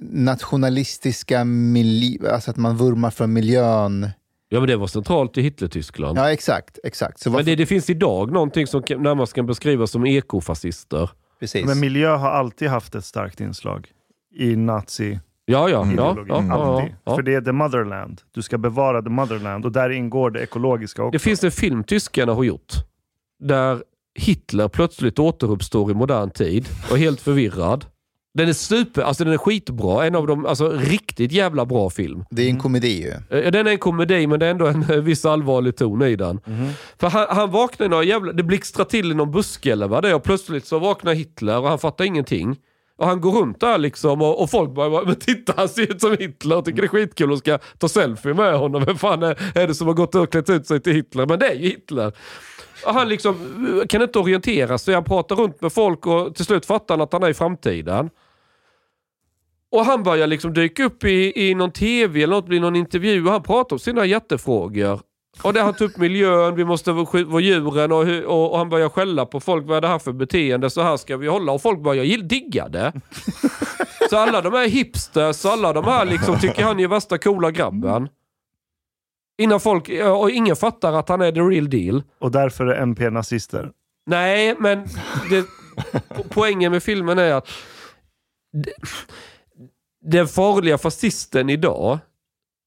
nationalistiska, 0.00 1.44
mili, 1.44 2.18
alltså 2.32 2.50
att 2.50 2.56
man 2.56 2.76
vurmar 2.76 3.10
för 3.10 3.26
miljön. 3.26 4.10
Ja, 4.48 4.60
men 4.60 4.68
det 4.68 4.76
var 4.76 4.86
centralt 4.86 5.38
i 5.38 5.42
Hitler-Tyskland. 5.42 6.18
Ja, 6.18 6.32
exakt. 6.32 6.78
exakt. 6.84 7.20
Så 7.20 7.30
Men 7.30 7.34
varför, 7.34 7.50
det, 7.50 7.56
det 7.56 7.66
finns 7.66 7.90
idag 7.90 8.32
någonting 8.32 8.66
som 8.66 8.82
närmast 8.88 9.32
kan 9.32 9.46
beskrivas 9.46 9.90
som 9.90 10.06
ekofascister. 10.06 11.10
precis. 11.40 11.66
Men 11.66 11.80
miljö 11.80 12.16
har 12.16 12.30
alltid 12.30 12.68
haft 12.68 12.94
ett 12.94 13.04
starkt 13.04 13.40
inslag 13.40 13.88
i 14.34 14.56
nazi 14.56 15.18
Ja, 15.48 15.68
ja. 15.68 15.86
ja, 15.96 16.16
ja, 16.28 16.44
ja, 16.48 16.88
ja. 17.04 17.14
För 17.14 17.22
det 17.22 17.34
är 17.34 17.40
the 17.40 17.52
motherland. 17.52 18.20
Du 18.34 18.42
ska 18.42 18.58
bevara 18.58 19.02
the 19.02 19.10
motherland 19.10 19.64
och 19.64 19.72
där 19.72 19.90
ingår 19.90 20.30
det 20.30 20.42
ekologiska 20.42 21.02
också. 21.02 21.12
Det 21.12 21.18
finns 21.18 21.44
en 21.44 21.50
film 21.50 21.84
tyskarna 21.84 22.32
har 22.32 22.44
gjort 22.44 22.72
där 23.38 23.82
Hitler 24.14 24.68
plötsligt 24.68 25.18
återuppstår 25.18 25.90
i 25.90 25.94
modern 25.94 26.30
tid 26.30 26.68
och 26.90 26.96
är 26.96 27.00
helt 27.00 27.20
förvirrad. 27.20 27.84
Den 28.36 28.48
är 28.48 28.52
super, 28.52 29.02
alltså 29.02 29.24
den 29.24 29.32
är 29.32 29.38
skitbra. 29.38 30.06
En 30.06 30.14
av 30.14 30.26
de, 30.26 30.46
alltså 30.46 30.68
riktigt 30.70 31.32
jävla 31.32 31.66
bra 31.66 31.90
film. 31.90 32.24
Det 32.30 32.42
är 32.42 32.48
en 32.50 32.58
komedi 32.58 33.02
ju. 33.02 33.38
Eh, 33.38 33.50
Den 33.50 33.66
är 33.66 33.70
en 33.70 33.78
komedi, 33.78 34.26
men 34.26 34.40
det 34.40 34.46
är 34.46 34.50
ändå 34.50 34.66
en 34.66 34.82
eh, 34.90 34.96
viss 34.96 35.24
allvarlig 35.24 35.76
ton 35.76 36.02
i 36.02 36.16
den. 36.16 36.40
För 37.00 37.08
han, 37.08 37.26
han 37.30 37.50
vaknar 37.50 37.86
i 37.86 37.88
några 37.88 38.04
jävla... 38.04 38.32
Det 38.32 38.42
blixtrar 38.42 38.84
till 38.84 39.10
i 39.10 39.14
någon 39.14 39.30
buske 39.30 39.72
eller 39.72 39.88
vad 39.88 40.02
det 40.04 40.08
är 40.10 40.14
och 40.14 40.22
plötsligt 40.22 40.66
så 40.66 40.78
vaknar 40.78 41.14
Hitler 41.14 41.58
och 41.58 41.68
han 41.68 41.78
fattar 41.78 42.04
ingenting. 42.04 42.56
Och 42.98 43.06
han 43.06 43.20
går 43.20 43.32
runt 43.32 43.60
där 43.60 43.78
liksom 43.78 44.22
och, 44.22 44.42
och 44.42 44.50
folk 44.50 44.70
bara, 44.70 45.04
men 45.04 45.16
titta 45.16 45.52
han 45.56 45.68
ser 45.68 45.82
ut 45.82 46.00
som 46.00 46.16
Hitler 46.20 46.56
och 46.56 46.64
tycker 46.64 46.82
det 46.82 46.86
är 46.86 46.88
skitkul 46.88 47.32
och 47.32 47.38
ska 47.38 47.58
ta 47.78 47.88
selfie 47.88 48.34
med 48.34 48.58
honom. 48.58 48.84
Vem 48.84 48.96
fan 48.96 49.22
är, 49.22 49.38
är 49.58 49.66
det 49.66 49.74
som 49.74 49.86
har 49.86 49.94
gått 49.94 50.14
och 50.14 50.30
klätt 50.32 50.50
ut 50.50 50.66
sig 50.66 50.80
till 50.80 50.92
Hitler? 50.92 51.26
Men 51.26 51.38
det 51.38 51.46
är 51.48 51.54
ju 51.54 51.68
Hitler. 51.68 52.12
Och 52.86 52.94
han 52.94 53.08
liksom 53.08 53.34
eh, 53.80 53.86
kan 53.86 54.02
inte 54.02 54.18
orientera 54.18 54.78
sig. 54.78 54.94
Han 54.94 55.04
pratar 55.04 55.36
runt 55.36 55.60
med 55.60 55.72
folk 55.72 56.06
och 56.06 56.34
till 56.34 56.44
slut 56.44 56.66
fattar 56.66 56.94
han 56.94 57.00
att 57.02 57.12
han 57.12 57.22
är 57.22 57.28
i 57.30 57.34
framtiden. 57.34 58.10
Och 59.72 59.84
han 59.84 60.02
börjar 60.02 60.26
liksom 60.26 60.52
dyka 60.52 60.84
upp 60.84 61.04
i, 61.04 61.48
i 61.48 61.54
någon 61.54 61.72
tv 61.72 62.22
eller 62.22 62.34
något, 62.34 62.46
blir 62.46 62.60
någon 62.60 62.76
intervju 62.76 63.24
och 63.26 63.32
han 63.32 63.42
pratar 63.42 63.76
om 63.76 63.80
sina 63.80 64.04
jättefrågor. 64.06 65.00
Och 65.42 65.52
där 65.52 65.62
han 65.62 65.74
tar 65.74 65.84
upp 65.84 65.96
miljön, 65.96 66.54
vi 66.54 66.64
måste 66.64 66.92
vara 66.92 67.40
djuren 67.40 67.92
och, 67.92 68.08
och, 68.08 68.50
och 68.52 68.58
han 68.58 68.68
börjar 68.68 68.88
skälla 68.88 69.26
på 69.26 69.40
folk. 69.40 69.66
Vad 69.66 69.76
är 69.76 69.80
det 69.80 69.88
här 69.88 69.98
för 69.98 70.12
beteende? 70.12 70.70
Så 70.70 70.82
här 70.82 70.96
ska 70.96 71.16
vi 71.16 71.26
hålla. 71.26 71.52
Och 71.52 71.62
folk 71.62 71.82
börjar 71.82 72.22
digga 72.22 72.68
det. 72.68 72.92
Så 74.10 74.16
alla 74.16 74.40
de 74.40 74.52
här 74.52 74.68
hipsters, 74.68 75.44
alla 75.44 75.72
de 75.72 75.84
här 75.84 76.04
liksom 76.04 76.38
tycker 76.38 76.62
han 76.62 76.80
är 76.80 76.88
värsta 76.88 77.18
coola 77.18 77.50
grabben. 77.50 78.08
Innan 79.42 79.60
folk, 79.60 79.90
och 80.20 80.30
ingen 80.30 80.56
fattar 80.56 80.92
att 80.92 81.08
han 81.08 81.20
är 81.20 81.32
the 81.32 81.40
real 81.40 81.70
deal. 81.70 82.02
Och 82.18 82.30
därför 82.30 82.66
är 82.66 82.82
MP 82.82 83.10
nazister. 83.10 83.70
Nej, 84.06 84.54
men 84.58 84.86
det, 85.30 85.40
po- 86.08 86.26
poängen 86.30 86.72
med 86.72 86.82
filmen 86.82 87.18
är 87.18 87.32
att 87.32 87.48
det, 88.52 88.72
den 90.06 90.28
farliga 90.28 90.78
fascisten 90.78 91.50
idag, 91.50 91.98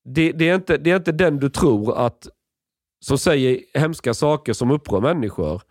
det, 0.06 0.32
det, 0.32 0.50
är 0.50 0.56
inte, 0.56 0.78
det 0.78 0.92
är 0.92 0.96
inte 0.96 1.12
den 1.12 1.40
du 1.40 1.50
tror 1.50 1.98
att 1.98 2.28
som 3.06 3.18
säger 3.18 3.60
hemska 3.74 4.14
saker 4.14 4.54
som 4.54 4.72
upprör 4.72 5.02
människor. 5.02 5.62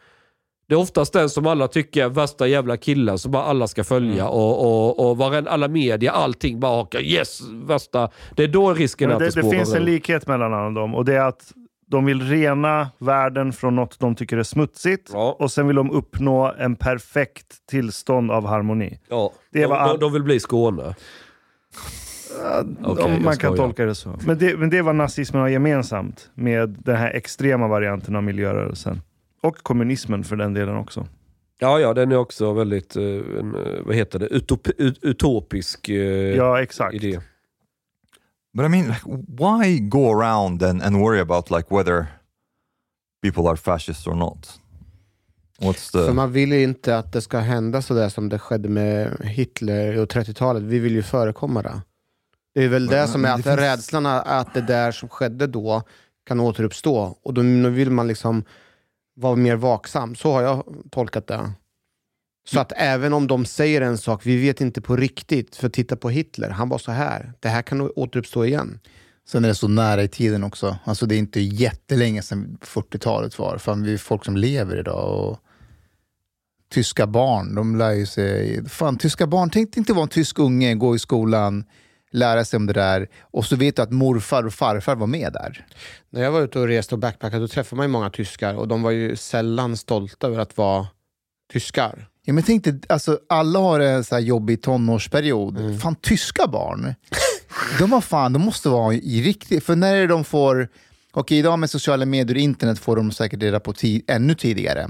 Det 0.69 0.75
är 0.75 0.79
oftast 0.79 1.12
den 1.12 1.31
som 1.31 1.47
alla 1.47 1.69
tycker 1.69 2.05
är 2.05 2.09
värsta 2.09 2.47
jävla 2.47 2.77
killen 2.77 3.19
som 3.19 3.33
bara 3.33 3.43
alla 3.43 3.66
ska 3.66 3.85
följa 3.85 4.29
och, 4.29 4.64
och, 4.66 5.11
och 5.11 5.16
varen, 5.19 5.49
alla 5.49 5.69
media, 5.69 6.12
allting 6.12 6.61
bara 6.61 6.73
hakar 6.77 7.01
yes, 7.01 7.41
värsta. 7.51 8.11
Det 8.37 8.43
är 8.45 8.49
då 8.49 8.75
risken 8.75 9.11
är 9.11 9.14
Men 9.14 9.16
att 9.16 9.35
det, 9.35 9.41
det 9.41 9.41
det 9.41 9.49
spårar 9.49 9.59
finns 9.59 9.75
en 9.75 9.85
likhet 9.85 10.27
mellan 10.27 10.55
alla 10.55 10.71
dem 10.81 10.95
och 10.95 11.05
det 11.05 11.14
är 11.14 11.21
att 11.29 11.53
de 11.87 12.05
vill 12.05 12.23
rena 12.29 12.89
världen 12.99 13.53
från 13.53 13.77
något 13.77 13.99
de 13.99 14.14
tycker 14.14 14.37
är 14.37 14.43
smutsigt 14.43 15.11
och 15.14 15.53
sen 15.53 15.66
vill 15.66 15.77
de 15.77 15.91
uppnå 15.91 16.53
en 16.59 16.77
perfekt 16.77 17.66
tillstånd 17.71 18.31
av 18.31 18.47
harmoni. 18.47 18.99
Ja, 19.09 19.33
Det 19.53 19.66
var 19.66 19.77
de, 19.77 19.83
all- 19.83 19.99
de 20.01 20.12
vill 20.12 20.23
bli 20.23 20.41
Skåne. 20.41 20.95
Okej, 22.83 23.05
om 23.05 23.24
man 23.24 23.37
kan 23.37 23.57
tolka 23.57 23.85
det 23.85 23.95
så. 23.95 24.18
Men 24.26 24.39
det, 24.39 24.57
men 24.59 24.70
det 24.70 24.83
var 24.83 24.93
nazismen 24.93 25.43
har 25.43 25.49
gemensamt 25.49 26.31
med 26.35 26.68
den 26.68 26.97
här 26.97 27.11
extrema 27.11 27.68
varianten 27.68 28.16
av 28.16 28.22
miljörörelsen. 28.22 29.01
Och 29.43 29.57
kommunismen 29.57 30.24
för 30.24 30.37
den 30.37 30.55
delen 30.55 30.76
också. 30.76 31.07
Ja, 31.59 31.81
ja, 31.81 31.95
den 31.95 32.12
är 32.12 32.16
också 32.16 32.53
väldigt, 32.53 32.97
eh, 32.97 33.03
en, 33.03 33.55
eh, 33.55 33.83
vad 33.85 33.95
heter 33.97 34.18
det, 34.18 34.26
Utop, 34.26 34.68
ut, 34.68 34.99
utopisk 35.05 35.89
eh, 35.89 36.37
Ja, 36.37 36.62
exakt. 36.62 36.95
idé. 36.95 37.20
But 38.55 38.66
I 38.66 38.68
mean, 38.68 38.87
like, 38.89 39.03
why 39.29 39.79
go 39.79 40.20
around 40.20 40.62
and, 40.62 40.83
and 40.83 40.97
worry 41.01 41.20
about 41.20 41.51
like 41.51 41.74
whether 41.74 42.07
people 43.22 43.49
are 43.49 43.57
fascists 43.57 44.07
or 44.07 44.14
not? 44.14 44.61
The... 45.63 45.73
För 45.93 46.13
man 46.13 46.33
vill 46.33 46.53
ju 46.53 46.63
inte 46.63 46.99
att 46.99 47.13
det 47.13 47.21
ska 47.21 47.39
hända 47.39 47.83
sådär 47.83 48.09
som 48.09 48.29
det 48.29 48.39
skedde 48.39 48.69
med 48.69 49.17
Hitler 49.25 49.99
och 49.99 50.09
30-talet. 50.13 50.63
Vi 50.63 50.79
vill 50.79 50.93
ju 50.93 51.03
förekomma 51.03 51.63
det. 51.63 51.81
Det 52.55 52.65
är 52.65 52.69
väl 52.69 52.83
Men- 52.87 52.95
det 52.95 53.09
som 53.09 53.25
är 53.25 53.29
att 53.33 53.43
finns- 53.43 53.57
rädslan 53.59 54.07
att 54.07 54.55
det 54.55 54.61
där 54.61 54.93
som 54.93 55.09
skedde 55.09 55.47
då 55.47 55.83
kan 56.27 56.41
återuppstå. 56.41 57.19
Och 57.23 57.35
då 57.35 57.43
vill 57.71 57.91
man 57.91 58.07
liksom 58.09 58.45
vara 59.17 59.37
mer 59.37 59.57
vaksam. 59.57 60.15
Så 60.15 60.33
har 60.33 60.43
jag 60.43 60.65
tolkat 60.91 61.27
det. 61.27 61.51
Så 62.49 62.61
att 62.61 62.73
även 62.77 63.13
om 63.13 63.27
de 63.27 63.45
säger 63.45 63.81
en 63.81 63.99
sak, 63.99 64.27
vi 64.27 64.37
vet 64.43 64.61
inte 64.61 64.81
på 64.81 64.97
riktigt. 64.97 65.57
För 65.57 65.69
titta 65.69 65.97
på 65.97 66.11
Hitler, 66.11 66.51
han 66.51 66.69
var 66.69 66.79
så 66.79 66.93
här. 66.93 67.33
Det 67.41 67.49
här 67.49 67.63
kan 67.63 67.81
återuppstå 67.97 68.45
igen. 68.45 68.81
Sen 69.29 69.45
är 69.45 69.49
det 69.49 69.55
så 69.55 69.69
nära 69.69 70.03
i 70.03 70.09
tiden 70.09 70.45
också. 70.45 70.77
Alltså 70.85 71.07
det 71.07 71.15
är 71.15 71.19
inte 71.19 71.41
jättelänge 71.41 72.23
sedan 72.23 72.59
40-talet 72.61 73.39
var. 73.39 73.59
Fan, 73.59 73.83
vi 73.83 73.93
är 73.93 73.99
folk 73.99 74.25
som 74.25 74.37
lever 74.37 74.77
idag. 74.79 75.29
Och 75.29 75.39
tyska 76.71 77.07
barn, 77.07 77.55
de 77.55 77.77
lär 77.77 77.93
ju 77.93 78.07
sig... 78.07 78.69
Fan, 78.69 78.99
tyska 78.99 79.27
barn, 79.27 79.51
tänk 79.51 79.77
inte 79.77 79.93
vara 79.93 80.03
en 80.03 80.09
tysk 80.09 80.39
unge, 80.39 80.75
gå 80.75 80.97
i 80.97 80.99
skolan, 80.99 81.64
lära 82.12 82.45
sig 82.45 82.57
om 82.57 82.66
det 82.66 82.73
där. 82.73 83.09
Och 83.21 83.45
så 83.45 83.57
vet 83.57 83.77
du 83.77 83.83
att 83.83 83.93
morfar 83.93 84.47
och 84.47 84.53
farfar 84.55 84.97
var 84.97 85.07
med 85.07 85.33
där. 85.33 85.66
När 86.11 86.23
jag 86.23 86.33
var 86.33 86.41
ute 86.41 86.59
och 86.59 86.66
reste 86.66 86.95
och 86.95 86.99
backpackade 86.99 87.43
då 87.43 87.49
träffade 87.49 87.77
man 87.77 87.85
ju 87.87 87.93
många 87.93 88.11
tyskar 88.11 88.55
och 88.55 88.69
de 88.69 88.83
var 88.83 88.91
ju 88.91 89.16
sällan 89.16 89.77
stolta 89.77 90.27
över 90.27 90.39
att 90.39 90.57
vara 90.57 90.87
tyskar. 91.53 92.09
Ja, 92.25 92.33
men 92.35 92.43
tänk 92.43 92.64
dig, 92.64 92.81
alltså, 92.89 93.19
alla 93.29 93.59
har 93.59 93.81
en 93.81 94.05
så 94.05 94.14
här 94.14 94.23
jobbig 94.23 94.62
tonårsperiod. 94.62 95.81
Fan, 95.83 95.95
tyska 95.95 96.47
barn. 96.47 96.95
de, 97.79 97.93
har 97.93 98.01
fan, 98.01 98.33
de 98.33 98.43
måste 98.43 98.69
vara 98.69 98.95
i 98.95 99.23
riktigt... 99.23 99.64
För 99.64 99.77
när 99.77 100.07
de 100.07 100.25
får... 100.25 100.69
Okej, 101.12 101.39
idag 101.39 101.59
med 101.59 101.71
sociala 101.71 102.05
medier 102.07 102.37
och 102.37 102.41
internet 102.41 102.79
får 102.79 102.97
de 102.97 103.11
säkert 103.12 103.43
reda 103.43 103.61
på 103.61 103.73
ti- 103.73 104.03
ännu 104.07 104.35
tidigare. 104.35 104.89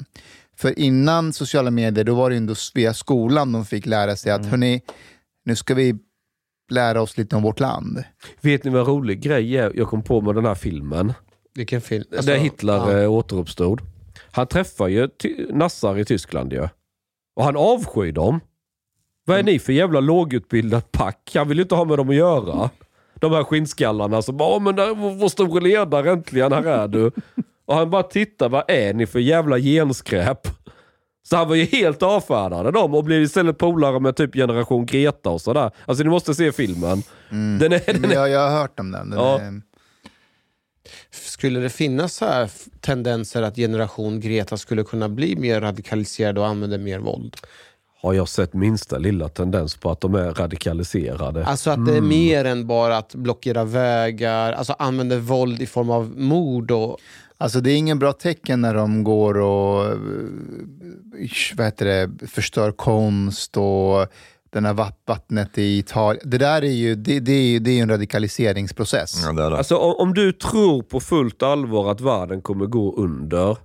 För 0.59 0.79
innan 0.79 1.33
sociala 1.33 1.71
medier, 1.71 2.05
då 2.05 2.15
var 2.15 2.31
det 2.31 2.37
ändå 2.37 2.55
via 2.75 2.95
skolan 2.95 3.53
de 3.53 3.65
fick 3.65 3.87
lära 3.87 4.17
sig 4.17 4.33
att 4.33 4.47
hörni, 4.47 4.83
nu 5.45 5.57
ska 5.57 5.75
vi 5.75 5.95
lära 6.71 7.03
oss 7.03 7.17
lite 7.19 7.37
om 7.37 7.43
vårt 7.43 7.61
land. 7.61 8.05
Vet 8.41 8.65
ni 8.65 8.71
vad 8.71 8.87
rolig 8.89 9.21
grej 9.21 9.57
är 9.57 9.73
jag 9.75 9.89
kom 9.89 10.03
på 10.03 10.21
med 10.21 10.35
den 10.35 10.45
här 10.45 10.55
filmen? 10.55 11.13
Vilken 11.55 11.81
film? 11.81 12.05
Alltså, 12.17 12.31
Där 12.31 12.39
Hitler 12.39 12.75
ja. 12.93 13.03
eh, 13.03 13.13
återuppstod. 13.13 13.81
Han 14.31 14.47
träffar 14.47 14.89
ju 14.89 15.09
ty- 15.09 15.47
nassar 15.53 15.99
i 15.99 16.05
Tyskland 16.05 16.53
ju. 16.53 16.69
Och 17.37 17.45
han 17.45 17.57
avskyr 17.57 18.13
dem. 18.13 18.41
Vad 19.27 19.39
är 19.39 19.43
ni 19.43 19.59
för 19.59 19.73
jävla 19.73 20.01
lågutbildat 20.01 20.93
pack? 20.93 21.31
Han 21.35 21.49
vill 21.49 21.59
ju 21.59 21.63
inte 21.63 21.75
ha 21.75 21.85
med 21.85 21.99
dem 21.99 22.09
att 22.09 22.15
göra. 22.15 22.71
De 23.15 23.33
här 23.33 23.45
skinnskallarna 23.45 24.23
som 24.23 24.37
bara, 24.37 24.49
"Åh, 24.57 24.63
men 24.63 24.77
där, 24.77 24.95
vår 24.95 25.29
store 25.29 25.61
ledare 25.61 26.11
äntligen, 26.13 26.53
här 26.53 26.63
är 26.65 26.89
du. 26.89 27.11
Och 27.69 27.75
han 27.75 27.91
bara 27.91 28.03
tittar, 28.03 28.49
vad 28.49 28.65
är 28.71 28.95
ni 28.95 29.07
för 29.07 29.19
jävla 29.19 29.59
genskräp? 29.59 30.41
Så 31.29 31.37
han 31.37 31.49
var 31.49 31.55
ju 31.55 31.65
helt 31.65 32.03
avfärdade 32.03 32.71
dem 32.71 32.95
och 32.95 33.05
blev 33.05 33.23
istället 33.23 33.59
polare 33.59 34.01
med 34.01 34.17
typ 34.17 34.35
generation 34.35 34.87
Greta 34.87 35.31
och 35.31 35.41
sådär. 35.41 35.71
Alltså 35.87 36.05
ni 36.05 36.11
måste 36.11 36.35
se 36.35 36.53
filmen. 36.53 37.03
Den 37.31 37.73
är, 37.73 37.93
den 37.93 38.05
är, 38.05 38.15
Jag, 38.15 38.29
jag 38.31 38.51
har 38.51 38.61
hört 38.61 38.81
om 38.81 38.91
den. 38.91 39.11
den 39.11 39.19
Ja. 39.19 39.41
är, 39.41 39.63
Skulle 41.11 41.61
det 41.61 41.71
finnas 41.71 42.15
så 42.15 42.25
här 42.25 42.51
tendenser 42.81 43.43
att 43.43 43.57
generation 43.57 44.21
Greta 44.21 44.57
skulle 44.57 44.85
kunna 44.85 45.09
bli 45.09 45.37
mer 45.37 45.61
radikaliserad 45.61 46.39
och 46.39 46.47
använda 46.47 46.79
mer 46.79 46.99
våld? 46.99 47.37
Har 48.03 48.13
jag 48.15 48.29
sett 48.29 48.55
minsta 48.55 48.99
lilla 48.99 49.29
tendens 49.29 49.77
på 49.77 49.91
att 49.91 50.01
de 50.01 50.15
är 50.15 50.31
radikaliserade. 50.35 51.47
Alltså 51.47 51.71
att 51.71 51.87
det 51.87 51.93
är 51.93 51.97
Mm. 51.99 52.09
mer 52.09 52.45
än 52.45 52.67
bara 52.67 52.97
att 52.99 53.15
blockera 53.15 53.65
vägar, 53.65 54.53
alltså 54.53 54.73
använder 54.79 55.19
våld 55.19 55.63
i 55.63 55.67
form 55.67 55.91
av 55.91 56.13
mord 56.21 56.71
och... 56.71 56.97
Alltså 57.41 57.61
det 57.61 57.71
är 57.73 57.77
ingen 57.77 57.99
bra 57.99 58.13
tecken 58.13 58.61
när 58.61 58.75
de 58.75 59.05
går 59.05 59.39
och 59.39 59.97
vad 61.57 61.67
heter 61.67 61.85
det, 61.87 62.29
förstör 62.29 62.73
konst 62.73 63.57
och 63.57 64.07
den 64.51 64.65
här 64.65 64.75
vatt- 64.75 65.03
vattnet 65.07 65.59
i 65.59 65.79
Italien. 65.79 66.23
Det 66.31 66.39
där 66.39 66.63
är 66.65 66.71
ju, 66.71 66.95
det, 66.95 67.21
det 67.21 67.33
är, 67.33 67.43
ju- 67.43 67.59
det 67.59 67.71
är 67.71 67.83
en 67.83 67.89
radikaliseringsprocess. 67.89 69.23
Ja, 69.25 69.33
det 69.33 69.43
är 69.43 69.51
det. 69.51 69.57
Alltså 69.57 69.77
om, 69.77 69.95
om 69.99 70.15
du 70.15 70.33
tror 70.33 70.83
på 70.83 71.01
fullt 71.01 71.43
allvar 71.43 71.91
att 71.91 72.01
världen 72.01 72.43
kommer 72.43 72.67
gå 72.67 72.97
under. 72.97 73.57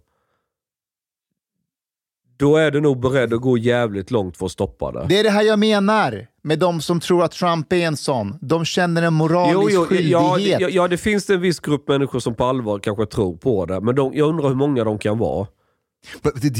Då 2.43 2.55
är 2.57 2.71
du 2.71 2.81
nog 2.81 2.99
beredd 2.99 3.33
att 3.33 3.41
gå 3.41 3.57
jävligt 3.57 4.11
långt 4.11 4.37
för 4.37 4.45
att 4.45 4.51
stoppa 4.51 4.91
det. 4.91 5.05
Det 5.09 5.19
är 5.19 5.23
det 5.23 5.29
här 5.29 5.43
jag 5.43 5.59
menar 5.59 6.27
med 6.41 6.59
de 6.59 6.81
som 6.81 6.99
tror 6.99 7.23
att 7.23 7.31
Trump 7.31 7.73
är 7.73 7.77
en 7.77 7.97
sån. 7.97 8.37
De 8.41 8.65
känner 8.65 9.01
en 9.01 9.13
moralisk 9.13 9.55
Jo, 9.73 9.87
jo, 9.89 9.97
ja, 10.01 10.29
skyldighet. 10.29 10.61
ja, 10.61 10.69
ja, 10.69 10.87
det 10.87 10.97
finns 10.97 11.29
en 11.29 11.41
viss 11.41 11.59
grupp 11.59 11.87
människor 11.87 12.19
som 12.19 12.35
på 12.35 12.45
allvar 12.45 12.79
kanske 12.79 13.05
tror 13.05 13.37
på 13.37 13.65
det. 13.65 13.81
Men 13.81 13.95
de, 13.95 14.11
jag 14.13 14.29
undrar 14.29 14.47
hur 14.47 14.55
många 14.55 14.83
de 14.83 14.97
kan 14.97 15.17
vara. 15.17 15.47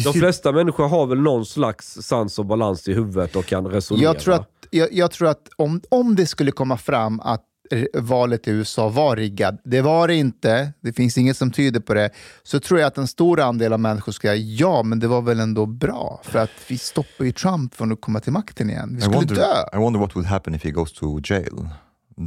De 0.04 0.14
flesta 0.14 0.52
människor 0.52 0.88
har 0.88 1.06
väl 1.06 1.22
någon 1.22 1.46
slags 1.46 1.88
sans 2.02 2.40
och 2.40 2.46
balans 2.46 2.88
i 2.88 2.94
huvudet 2.94 3.36
och 3.36 3.46
kan 3.46 3.68
resonera. 3.68 4.04
Jag 4.04 4.20
tror 4.20 4.34
att, 4.34 4.50
jag, 4.70 4.94
jag 4.94 5.12
tror 5.12 5.28
att 5.28 5.50
om, 5.56 5.82
om 5.90 6.16
det 6.16 6.26
skulle 6.26 6.52
komma 6.52 6.78
fram 6.78 7.20
att 7.20 7.44
valet 7.94 8.48
i 8.48 8.52
USA 8.52 8.90
var 8.90 9.16
riggad, 9.16 9.58
det 9.64 9.82
var 9.82 10.08
det 10.08 10.16
inte, 10.16 10.74
det 10.82 10.94
finns 10.94 11.18
inget 11.18 11.38
som 11.38 11.52
tyder 11.52 11.80
på 11.80 11.94
det, 11.94 12.10
så 12.44 12.60
tror 12.60 12.80
jag 12.80 12.88
att 12.88 12.98
en 12.98 13.08
stor 13.08 13.40
andel 13.40 13.74
av 13.74 13.80
människor 13.80 14.12
ska 14.12 14.28
säga 14.28 14.36
ja, 14.36 14.84
men 14.84 15.00
det 15.00 15.08
var 15.08 15.22
väl 15.22 15.40
ändå 15.40 15.66
bra, 15.66 16.22
för 16.24 16.40
att 16.40 16.50
vi 16.68 16.78
stoppar 16.78 17.26
ju 17.26 17.32
Trump 17.32 17.76
från 17.76 17.92
att 17.92 18.02
komma 18.02 18.20
till 18.20 18.34
makten 18.34 18.70
igen. 18.70 18.90
Vi 18.92 18.98
I 18.98 19.02
skulle 19.02 19.16
wonder, 19.18 19.36
dö. 19.36 19.64
I 19.74 19.78
wonder 19.78 20.00
what 20.00 20.16
would 20.16 20.26
happen 20.28 20.56
if 20.56 20.64
he 20.64 20.72
goes 20.72 20.94
to 20.94 21.20
jail. 21.24 21.70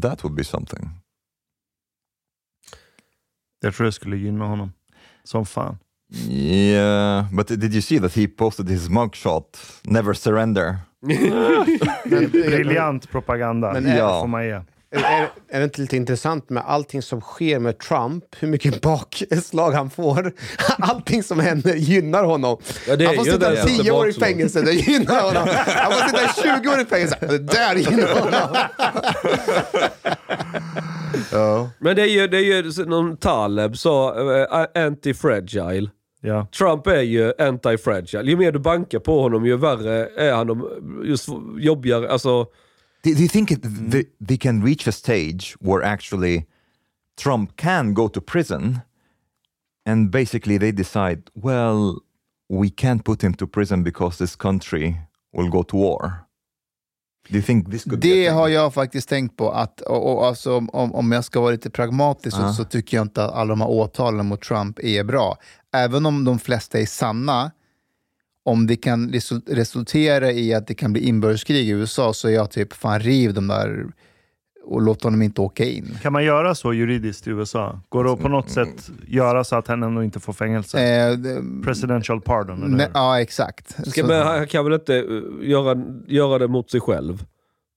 That 0.03 0.25
would 0.25 0.37
be 0.37 0.45
something. 0.45 0.89
Jag 3.61 3.75
tror 3.75 3.85
det 3.87 3.93
skulle 3.93 4.17
gynna 4.17 4.45
honom. 4.45 4.73
Som 5.25 5.47
fan. 5.47 5.79
Yeah, 6.29 7.33
but 7.33 7.49
did 7.49 7.73
you 7.73 7.83
see 7.83 8.01
that 8.01 8.13
he 8.17 8.29
posted 8.29 8.69
his 8.71 8.89
mugshot? 8.89 9.59
Never 9.83 10.15
surrender. 10.15 10.77
Briljant 12.33 13.11
propaganda. 13.11 13.73
Men 13.73 13.85
det 13.85 13.91
är- 13.91 14.21
får 14.21 14.27
man 14.27 14.45
ge. 14.47 14.61
Är, 14.91 15.29
är 15.49 15.59
det 15.59 15.65
inte 15.65 15.81
lite 15.81 15.97
intressant 15.97 16.51
med 16.51 16.63
allting 16.67 17.03
som 17.03 17.21
sker 17.21 17.59
med 17.59 17.79
Trump, 17.79 18.25
hur 18.39 18.49
mycket 18.49 18.81
bakslag 18.81 19.71
han 19.73 19.91
får? 19.91 20.33
Allting 20.79 21.23
som 21.23 21.41
händer 21.41 21.75
gynnar 21.75 22.25
honom. 22.25 22.59
Ja, 22.89 22.97
han 23.07 23.17
får 23.17 23.25
sitta 23.25 23.51
det, 23.51 23.65
10 23.65 23.91
år 23.91 24.09
i 24.09 24.13
fängelse, 24.13 24.63
det 24.63 24.73
gynnar 24.73 25.23
honom. 25.23 25.49
Han 25.67 25.93
får 25.93 26.09
sitta 26.09 26.59
20 26.61 26.69
år 26.71 26.81
i 26.81 26.85
fängelse, 26.85 27.17
det 27.21 27.39
där 27.39 27.75
gynnar 27.75 28.21
honom. 28.21 28.57
Men 31.79 31.97
det 31.97 32.03
är 32.03 32.07
ju, 32.07 32.27
det 32.29 32.37
är 32.37 32.63
ju 32.63 32.85
någon 32.85 33.17
Taleb 33.17 33.77
sa, 33.79 34.15
uh, 34.15 34.83
anti-fragile. 34.83 35.91
Ja. 36.21 36.47
Trump 36.59 36.87
är 36.87 37.03
ju 37.03 37.33
anti-fragile. 37.39 38.23
Ju 38.31 38.37
mer 38.37 38.53
du 38.53 38.59
bankar 38.59 38.99
på 38.99 39.21
honom, 39.23 39.47
ju 39.47 39.57
värre 39.57 40.09
är 40.17 40.33
han. 40.33 40.51
om- 40.51 41.03
Just 41.05 41.29
jobbigare, 41.59 42.11
alltså... 42.11 42.47
Do, 43.07 43.15
do 43.15 43.23
you 43.23 43.29
think 43.29 43.53
it, 43.53 43.61
they, 43.63 44.07
they 44.21 44.37
can 44.37 44.63
reach 44.63 44.89
a 44.89 44.93
stage 44.93 45.55
where 45.61 45.81
actually 45.81 46.47
Trump 47.17 47.57
can 47.57 47.95
go 47.95 48.09
to 48.09 48.21
prison 48.21 48.83
and 49.85 50.11
basically 50.11 50.59
they 50.59 50.73
decide, 50.73 51.31
well, 51.35 52.01
we 52.49 52.69
can't 52.69 53.05
put 53.05 53.23
him 53.23 53.35
to 53.35 53.47
prison 53.47 53.85
because 53.85 54.19
this 54.19 54.35
country 54.35 54.97
will 55.33 55.49
go 55.49 55.63
to 55.63 55.77
war? 55.77 56.27
Do 57.29 57.37
you 57.37 57.43
think 57.43 57.71
this 57.71 57.85
could 57.85 58.01
be 58.01 58.09
a 58.09 58.15
Det 58.15 58.29
har 58.29 58.49
jag 58.49 58.75
faktiskt 58.75 59.09
tänkt 59.09 59.37
på. 59.37 59.51
Att, 59.51 59.81
och, 59.81 60.13
och, 60.13 60.27
alltså, 60.27 60.57
om, 60.57 60.95
om 60.95 61.13
jag 61.13 61.25
ska 61.25 61.41
vara 61.41 61.51
lite 61.51 61.71
pragmatisk 61.71 62.37
Ja. 62.37 62.49
så, 62.49 62.55
så 62.55 62.65
tycker 62.65 62.97
jag 62.97 63.05
inte 63.05 63.25
att 63.25 63.33
alla 63.33 63.49
de 63.49 63.61
här 63.61 63.71
åtalen 63.71 64.27
mot 64.27 64.43
Trump 64.43 64.79
är 64.79 65.05
bra. 65.05 65.39
Även 65.73 66.07
om 66.07 66.25
de 66.25 66.39
flesta 66.39 66.81
är 66.81 66.87
sanna, 66.87 67.51
om 68.47 68.67
det 68.67 68.77
kan 68.77 69.11
resul- 69.11 69.43
resultera 69.55 70.33
i 70.33 70.55
att 70.55 70.67
det 70.67 70.75
kan 70.75 70.93
bli 70.93 71.03
inbördeskrig 71.09 71.69
i 71.69 71.71
USA 71.71 72.13
så 72.13 72.29
är 72.29 72.33
jag 72.33 72.51
typ, 72.51 72.73
fan 72.73 73.01
riv 73.01 73.35
de 73.35 73.49
där 73.49 73.87
och 74.65 74.83
låt 74.83 75.03
honom 75.03 75.23
inte 75.23 75.41
åka 75.41 75.65
in. 75.65 75.99
Kan 76.03 76.13
man 76.13 76.25
göra 76.25 76.55
så 76.55 76.73
juridiskt 76.73 77.27
i 77.27 77.31
USA? 77.31 77.81
Går 77.89 78.05
det 78.05 78.13
att 78.13 78.21
på 78.21 78.29
något 78.29 78.51
sätt 78.51 78.91
göra 79.07 79.45
så 79.45 79.57
att 79.57 79.69
han 79.69 79.83
ändå 79.83 80.03
inte 80.03 80.21
får 80.21 80.33
fängelse? 80.33 80.81
Eh, 80.83 81.13
det- 81.13 81.65
Presidential 81.65 82.21
pardon, 82.21 82.63
eller 82.63 82.77
Ne- 82.87 82.91
ja, 82.95 83.21
exakt. 83.21 83.89
Ska, 83.91 84.07
men 84.07 84.27
han 84.27 84.47
kan 84.47 84.65
väl 84.65 84.75
inte 84.75 84.93
uh, 85.03 85.23
göra, 85.49 85.83
göra 86.07 86.39
det 86.39 86.49
mot 86.49 86.71
sig 86.71 86.81
själv? 86.81 87.25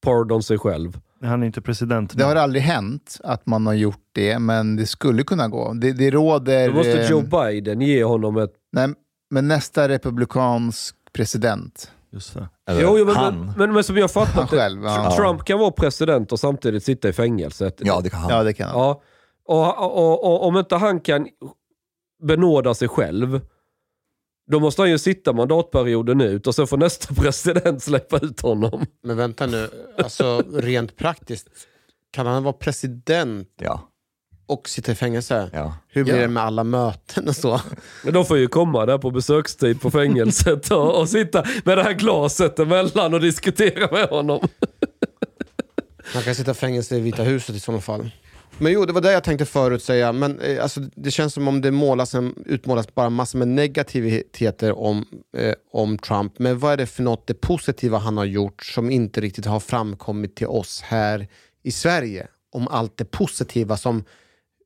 Pardon 0.03 0.43
sig 0.43 0.57
själv. 0.57 0.99
Han 1.23 1.43
är 1.43 1.47
inte 1.47 1.61
president 1.61 2.17
Det 2.17 2.23
har 2.23 2.35
aldrig 2.35 2.63
hänt 2.63 3.17
att 3.23 3.45
man 3.45 3.65
har 3.67 3.73
gjort 3.73 4.03
det, 4.11 4.39
men 4.39 4.75
det 4.75 4.85
skulle 4.85 5.23
kunna 5.23 5.47
gå. 5.47 5.73
Det, 5.73 5.91
det 5.91 6.11
råder... 6.11 6.67
Då 6.67 6.73
måste 6.73 7.01
eh, 7.01 7.09
Joe 7.11 7.21
Biden 7.21 7.81
ge 7.81 8.03
honom 8.03 8.37
ett... 8.37 8.53
Nej, 8.71 8.89
men 9.29 9.47
nästa 9.47 9.89
republikansk 9.89 10.95
president. 11.13 11.91
Just 12.11 12.33
det. 12.33 12.49
Eller 12.67 12.81
Jo, 12.81 12.97
jo, 12.97 13.05
men, 13.05 13.15
han. 13.15 13.39
men, 13.39 13.53
men, 13.57 13.73
men 13.73 13.83
som 13.83 13.97
jag 13.97 14.11
fattat 14.11 14.33
Han 14.35 14.45
det, 14.45 14.57
själv, 14.57 14.83
ja. 14.83 15.15
Trump 15.17 15.43
kan 15.45 15.59
vara 15.59 15.71
president 15.71 16.31
och 16.31 16.39
samtidigt 16.39 16.83
sitta 16.83 17.09
i 17.09 17.13
fängelset. 17.13 17.75
Ja, 17.83 18.01
det 18.01 18.09
kan 18.09 18.19
han. 18.19 18.29
Ja, 18.31 18.43
det 18.43 18.53
kan 18.53 18.69
han. 18.69 18.79
Ja. 18.79 19.01
Och, 19.45 19.77
och, 19.77 19.97
och, 19.97 20.23
och 20.23 20.47
om 20.47 20.57
inte 20.57 20.75
han 20.75 20.99
kan 20.99 21.27
benåda 22.23 22.73
sig 22.73 22.87
själv, 22.87 23.41
då 24.51 24.59
måste 24.59 24.81
han 24.81 24.89
ju 24.89 24.97
sitta 24.97 25.33
mandatperioden 25.33 26.21
ut 26.21 26.47
och 26.47 26.55
sen 26.55 26.67
får 26.67 26.77
nästa 26.77 27.13
president 27.21 27.83
släppa 27.83 28.17
ut 28.17 28.41
honom. 28.41 28.85
Men 29.03 29.17
vänta 29.17 29.45
nu, 29.45 29.69
alltså 29.97 30.43
rent 30.53 30.97
praktiskt, 30.97 31.47
kan 32.11 32.25
han 32.25 32.43
vara 32.43 32.53
president 32.53 33.49
Ja. 33.57 33.89
Och 34.49 34.69
sitta 34.69 34.91
i 34.91 34.95
fängelse? 34.95 35.49
Ja. 35.53 35.73
Hur 35.87 36.03
blir 36.03 36.13
Ja. 36.15 36.21
det 36.21 36.27
med 36.27 36.43
alla 36.43 36.63
möten 36.63 37.27
och 37.27 37.35
så? 37.35 37.61
Men 38.03 38.13
de 38.13 38.25
får 38.25 38.37
ju 38.37 38.47
komma 38.47 38.85
där 38.85 38.97
på 38.97 39.11
besökstid 39.11 39.81
på 39.81 39.91
fängelset 39.91 40.71
och, 40.71 40.99
och 41.01 41.09
sitta 41.09 41.43
med 41.65 41.77
det 41.77 41.83
här 41.83 41.93
glaset 41.93 42.59
emellan 42.59 43.13
och 43.13 43.21
diskutera 43.21 43.91
med 43.91 44.09
honom. 44.09 44.47
Han 46.13 46.23
kan 46.23 46.35
sitta 46.35 46.51
i 46.51 46.53
fängelse 46.53 46.95
i 46.97 46.99
Vita 46.99 47.23
huset 47.23 47.55
i 47.55 47.59
sådana 47.59 47.81
fall. 47.81 48.09
Men 48.61 48.71
jo, 48.71 48.85
det 48.85 48.93
var 48.93 49.01
det 49.01 49.11
jag 49.11 49.23
tänkte 49.23 49.45
förut 49.45 49.83
säga. 49.83 50.11
Men 50.11 50.39
eh, 50.39 50.63
alltså, 50.63 50.79
det 50.95 51.11
känns 51.11 51.33
som 51.33 51.47
om 51.47 51.61
det 51.61 51.71
målas 51.71 52.15
en, 52.15 52.35
utmålas 52.45 52.95
bara 52.95 53.09
massor 53.09 53.39
med 53.39 53.47
negativiteter 53.47 54.79
om, 54.79 55.05
eh, 55.37 55.53
om 55.71 55.97
Trump. 55.97 56.39
Men 56.39 56.59
vad 56.59 56.73
är 56.73 56.77
det 56.77 56.85
för 56.85 57.03
något 57.03 57.27
det 57.27 57.33
positiva 57.33 57.97
han 57.97 58.17
har 58.17 58.25
gjort 58.25 58.63
som 58.65 58.91
inte 58.91 59.21
riktigt 59.21 59.45
har 59.45 59.59
framkommit 59.59 60.35
till 60.35 60.47
oss 60.47 60.81
här 60.81 61.27
i 61.63 61.71
Sverige? 61.71 62.27
Om 62.51 62.67
allt 62.67 62.97
det 62.97 63.05
positiva 63.05 63.77
som 63.77 64.03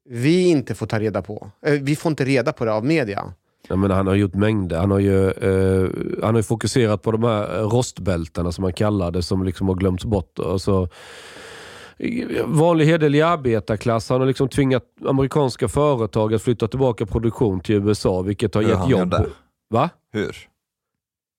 vi 0.10 0.48
inte 0.50 0.76
får 0.76 0.86
ta 0.86 1.00
reda 1.00 1.22
på. 1.22 1.52
Eh, 1.66 1.74
vi 1.82 1.96
får 1.96 2.10
inte 2.10 2.26
reda 2.26 2.54
på 2.54 2.66
det 2.66 2.74
av 2.74 2.86
media. 2.86 3.34
Jag 3.68 3.80
menar, 3.80 3.96
han 3.96 4.08
har 4.08 4.16
gjort 4.16 4.34
mängder. 4.34 4.78
Han 4.78 4.92
har 4.92 5.00
ju 5.00 5.30
eh, 5.30 5.90
han 6.24 6.36
har 6.36 6.40
ju 6.40 6.44
fokuserat 6.44 7.02
på 7.02 7.12
de 7.12 7.24
här 7.24 7.62
rostbältena 7.64 8.52
som 8.52 8.62
man 8.62 8.74
kallar 8.74 9.12
det, 9.12 9.24
som 9.24 9.44
liksom 9.44 9.68
har 9.68 9.76
glömts 9.76 10.06
bort. 10.06 10.40
Alltså, 10.40 10.90
vanlig 12.46 12.86
hederlig 12.86 13.22
arbetarklass. 13.22 14.10
Han 14.10 14.20
har 14.20 14.28
liksom 14.28 14.50
tvingat 14.50 14.84
amerikanska 15.08 15.68
företag 15.68 16.34
att 16.34 16.42
flytta 16.42 16.68
tillbaka 16.68 17.06
produktion 17.06 17.60
till 17.60 17.76
USA, 17.76 18.22
vilket 18.22 18.56
har 18.56 18.62
Hur 18.62 18.70
gett 18.70 18.78
han 18.78 18.90
jobb. 18.90 19.00
gjorde? 19.00 19.26
Va? 19.70 19.90
Hur? 20.14 20.38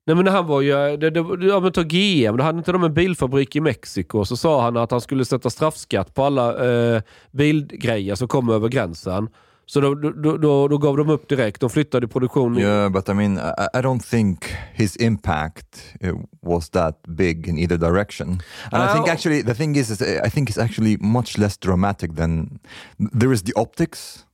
Nej 0.07 0.17
men 0.17 0.27
han 0.27 0.47
var 0.47 0.61
ju, 0.61 0.97
det, 0.97 1.11
det, 1.11 1.47
ja 1.47 1.61
men 1.61 1.73
ta 1.73 1.83
GM, 1.83 2.37
då 2.37 2.45
hade 2.45 2.59
inte 2.59 2.73
de 2.73 2.85
en 2.85 2.95
bilfabrik 2.95 3.57
i 3.57 3.61
Mexiko, 3.61 4.25
så 4.25 4.37
sa 4.37 4.63
han 4.63 4.77
att 4.77 4.91
han 4.91 5.01
skulle 5.01 5.25
sätta 5.25 5.51
straffskatt 5.51 6.15
på 6.15 6.25
alla 6.25 6.67
eh, 6.67 7.03
bilgrejer 7.31 8.15
som 8.15 8.29
kom 8.29 8.49
över 8.49 8.69
gränsen. 8.69 9.29
Så 9.67 9.81
då, 9.81 9.95
då, 9.95 10.37
då, 10.37 10.69
då 10.69 10.79
gav 10.79 10.97
de 10.97 11.09
upp 11.09 11.29
direkt, 11.29 11.61
de 11.61 11.71
flyttade 11.71 12.09
produktionen. 12.09 12.59
Yeah, 12.59 12.93
but 12.93 13.09
I 13.09 13.15
mean, 13.15 13.39
I, 13.39 13.79
I 13.79 13.81
don't 13.81 14.11
think 14.11 14.45
his 14.75 14.97
impact 14.97 15.95
uh, 16.05 16.19
was 16.43 16.71
that 16.71 17.03
big 17.09 17.49
in 17.49 17.59
either 17.59 17.79
direction. 17.79 18.29
And 18.73 18.83
I 18.83 18.93
think 18.93 19.09
actually, 19.09 19.43
the 19.43 19.55
thing 19.55 19.77
is, 19.77 19.91
is, 19.91 20.03
uh, 20.03 20.27
I 20.27 20.31
think 20.31 20.51
it's 20.51 20.63
actually 20.63 20.97
much 21.01 21.39
less 21.39 21.57
dramatic 21.57 22.17
than 22.17 22.61
there 22.99 23.33
is 23.33 23.43
the 23.43 23.53
optics, 23.57 24.27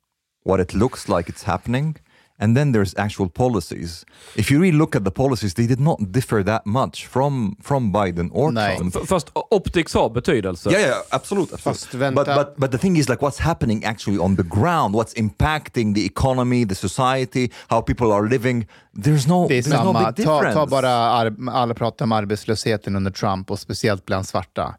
what 0.42 0.60
it 0.60 0.74
looks 0.74 1.08
like 1.08 1.32
it's 1.32 1.44
happening, 1.44 1.96
and 2.41 2.57
then 2.57 2.72
there's 2.72 2.95
actual 2.97 3.28
policies. 3.28 4.05
If 4.36 4.51
you 4.51 4.61
really 4.61 4.76
look 4.78 4.97
at 4.97 5.05
the 5.05 5.11
policies, 5.11 5.55
they 5.55 5.66
did 5.66 5.80
not 5.80 5.99
differ 6.12 6.43
that 6.45 6.62
much 6.66 7.07
from 7.07 7.57
from 7.62 7.93
Biden 7.93 8.30
or 8.32 8.53
Nej. 8.53 8.76
Trump. 8.76 8.97
F- 8.97 9.09
Fast 9.09 9.30
optics 9.51 9.95
har 9.95 10.09
betydelse. 10.11 10.70
Yeah, 10.70 10.80
yeah, 10.86 11.03
absolutely. 11.12 11.59
Fast 11.59 11.84
absolutely. 11.84 11.99
vänta. 12.01 12.24
But, 12.24 12.36
but 12.36 12.55
but 12.61 12.70
the 12.72 12.78
thing 12.78 12.97
is, 12.97 13.09
like, 13.09 13.22
what's 13.22 13.38
happening 13.41 13.84
actually 13.84 14.18
on 14.18 14.36
the 14.36 14.43
ground? 14.43 14.95
What's 14.95 15.14
impacting 15.14 15.95
the 15.95 16.05
economy, 16.05 16.64
the 16.66 16.74
society, 16.74 17.51
how 17.68 17.80
people 17.82 18.12
are 18.12 18.28
living? 18.28 18.66
There's 19.03 19.26
no, 19.28 19.49
Det 19.49 19.55
är 19.59 19.62
there's 19.62 19.84
no 19.84 19.93
samma. 19.93 20.12
big 20.12 20.24
ta, 20.26 20.32
difference. 20.41 20.55
ta 20.55 20.66
bara, 20.66 20.91
ar- 20.91 21.51
alla 21.51 21.74
pratar 21.74 22.05
om 22.05 22.12
arbetslösheten 22.12 22.97
under 22.97 23.11
Trump 23.11 23.51
och 23.51 23.59
speciellt 23.59 24.07
bland 24.07 24.26
svarta. 24.26 24.74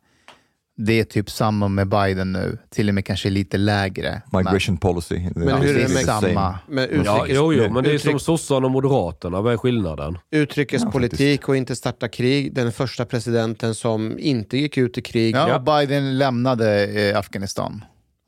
Det 0.77 0.99
är 0.99 1.03
typ 1.03 1.29
samma 1.29 1.67
med 1.67 1.87
Biden 1.87 2.31
nu, 2.31 2.57
till 2.69 2.89
och 2.89 2.95
med 2.95 3.05
kanske 3.05 3.29
lite 3.29 3.57
lägre. 3.57 4.21
Migration 4.33 4.77
policy. 4.77 5.29
Men 5.35 5.61
hur 5.61 5.77
är 5.77 5.87
det 5.87 5.93
med 5.93 6.01
är 6.01 6.05
samma. 6.05 6.59
Men 6.67 6.83
Ja, 7.05 7.15
utrikes, 7.17 7.37
jo, 7.37 7.53
jo, 7.53 7.73
men 7.73 7.83
det 7.83 7.93
är 7.93 7.97
som 7.97 8.19
sossarna 8.19 8.65
och 8.65 8.71
moderaterna. 8.71 9.41
Vad 9.41 9.53
är 9.53 9.57
skillnaden? 9.57 10.17
utrikespolitik 10.31 11.49
och 11.49 11.55
inte 11.55 11.75
starta 11.75 12.07
krig. 12.07 12.53
Den 12.55 12.71
första 12.71 13.05
presidenten 13.05 13.75
som 13.75 14.19
inte 14.19 14.57
gick 14.57 14.77
ut 14.77 14.97
i 14.97 15.01
krig. 15.01 15.35
Ja, 15.35 15.55
och 15.55 15.63
Biden 15.63 16.17
lämnade 16.17 16.85
eh, 16.85 17.19
Afghanistan. 17.19 17.83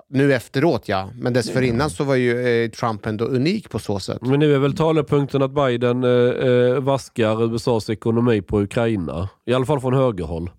Nu 0.10 0.34
efteråt 0.34 0.88
ja, 0.88 1.10
men 1.16 1.34
dessförinnan 1.34 1.90
så 1.90 2.04
var 2.04 2.16
ju 2.16 2.64
eh, 2.64 2.70
Trump 2.70 3.06
ändå 3.06 3.26
unik 3.26 3.70
på 3.70 3.80
så 3.80 4.00
sätt. 4.00 4.18
Men 4.22 4.40
nu 4.40 4.56
är 4.56 4.60
väl 4.60 4.76
talepunkten 4.78 5.42
att 5.42 5.52
Biden 5.52 6.04
eh, 6.04 6.10
eh, 6.10 6.80
vaskar 6.80 7.54
USAs 7.54 7.90
ekonomi 7.90 8.42
på 8.42 8.62
Ukraina. 8.62 9.30
I 9.46 9.54
alla 9.54 9.66
fall 9.66 9.80
från 9.82 9.94
högerhåll. 9.94 10.50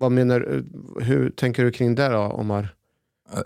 Vad 0.00 0.12
menar? 0.12 0.62
Hur 1.00 1.30
tänker 1.30 1.64
du 1.64 1.70
kring 1.72 1.94
det 1.94 2.08
då, 2.08 2.18
Omar? 2.18 2.74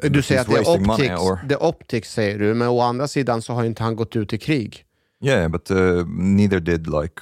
Uh, 0.04 0.10
Du 0.10 0.22
säger 0.22 0.40
att 0.40 0.46
det 0.46 0.54
är 0.54 0.78
money, 0.80 1.14
optics, 1.14 1.48
det 1.48 1.54
är 1.54 1.62
optics 1.62 2.12
säger 2.12 2.38
du, 2.38 2.54
men 2.54 2.68
å 2.68 2.80
andra 2.80 3.08
sidan 3.08 3.42
så 3.42 3.52
har 3.52 3.64
inte 3.64 3.82
han 3.82 3.96
gått 3.96 4.16
ut 4.16 4.32
i 4.32 4.38
krig. 4.38 4.84
Yeah, 5.24 5.48
but 5.50 5.70
uh, 5.70 6.06
neither 6.08 6.60
did 6.60 6.86
like 6.86 7.14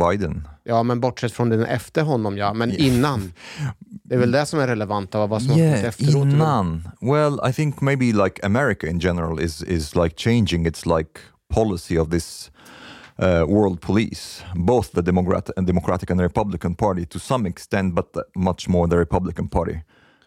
Biden. 0.00 0.48
Ja, 0.64 0.82
men 0.82 1.00
bortsett 1.00 1.32
från 1.32 1.48
den 1.48 1.64
efter 1.64 2.02
honom 2.02 2.36
ja, 2.38 2.52
men 2.52 2.70
Yeah. 2.70 2.86
innan. 2.86 3.32
Det 4.04 4.14
är 4.14 4.18
väl 4.18 4.30
det 4.30 4.46
som 4.46 4.60
är 4.60 4.66
relevant 4.66 5.14
av 5.14 5.28
vad 5.28 5.42
som 5.42 5.58
Yeah, 5.58 5.84
efteråt. 5.84 6.14
innan. 6.14 6.88
Well, 7.00 7.40
I 7.50 7.52
think 7.52 7.80
maybe 7.80 8.04
like 8.04 8.46
America 8.46 8.86
in 8.86 8.98
general 8.98 9.40
is 9.40 9.62
is 9.62 9.94
like 9.96 10.14
changing 10.16 10.66
its 10.66 10.86
like 10.86 11.10
policy 11.54 11.98
of 11.98 12.10
this 12.10 12.50
uh, 13.18 13.44
world 13.46 13.80
police, 13.80 14.44
both 14.54 14.92
the 14.92 15.02
Democrat 15.02 15.50
and 15.56 15.66
Democratic 15.66 16.10
and 16.10 16.20
the 16.20 16.24
Republican 16.24 16.74
Party 16.74 17.06
to 17.06 17.18
some 17.18 17.48
extent, 17.48 17.94
but 17.94 18.16
much 18.34 18.68
more 18.68 18.88
the 18.88 18.96
Republican 18.96 19.48
Party. 19.48 19.80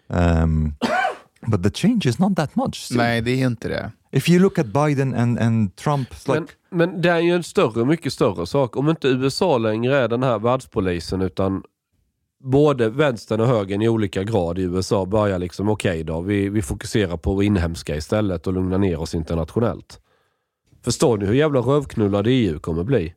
Um, 0.10 0.76
but 1.48 1.64
the 1.64 1.72
change 1.72 2.06
is 2.06 2.20
not 2.20 2.36
that 2.36 2.56
much. 2.56 2.86
still. 2.86 2.98
Nej, 2.98 3.22
det 3.22 3.32
är 3.32 3.48
inte 3.48 3.68
det. 3.68 3.92
If 4.12 4.30
you 4.30 4.40
look 4.40 4.60
at 4.60 4.66
Biden 4.66 5.14
and 5.14 5.40
and 5.40 5.76
Trump, 5.76 6.10
like 6.28 6.40
Men, 6.40 6.48
men 6.70 7.02
det 7.02 7.10
är 7.10 7.20
ju 7.20 7.32
en 7.32 7.44
större, 7.44 7.86
mycket 7.86 8.14
större 8.14 8.46
sak. 8.46 8.76
Om 8.78 8.90
inte 8.90 9.08
USA 9.08 9.58
längre 9.58 9.98
är 9.98 10.08
den 10.08 10.24
här 10.24 10.40
världspolisen 10.40 11.22
utan 11.22 11.64
både 12.44 12.90
vänstern 12.90 13.42
och 13.42 13.48
högern 13.48 13.82
i 13.82 13.90
olika 13.90 14.24
grad 14.24 14.60
i 14.60 14.62
USA 14.62 15.06
börjar 15.06 15.40
liksom, 15.40 15.70
okej 15.70 16.04
då, 16.04 16.22
vi, 16.22 16.50
vi 16.50 16.62
fokuserar 16.62 17.18
på 17.18 17.44
inhemska 17.44 17.96
istället 17.96 18.48
och 18.48 18.54
lugnar 18.54 18.78
ner 18.78 19.00
oss 19.00 19.16
internationellt. 19.16 20.00
Förstår 20.84 21.18
ni 21.18 21.26
hur 21.26 21.34
jävla 21.34 21.60
rövknullade 21.60 22.32
EU 22.32 22.60
kommer 22.60 22.84
bli? 22.84 23.14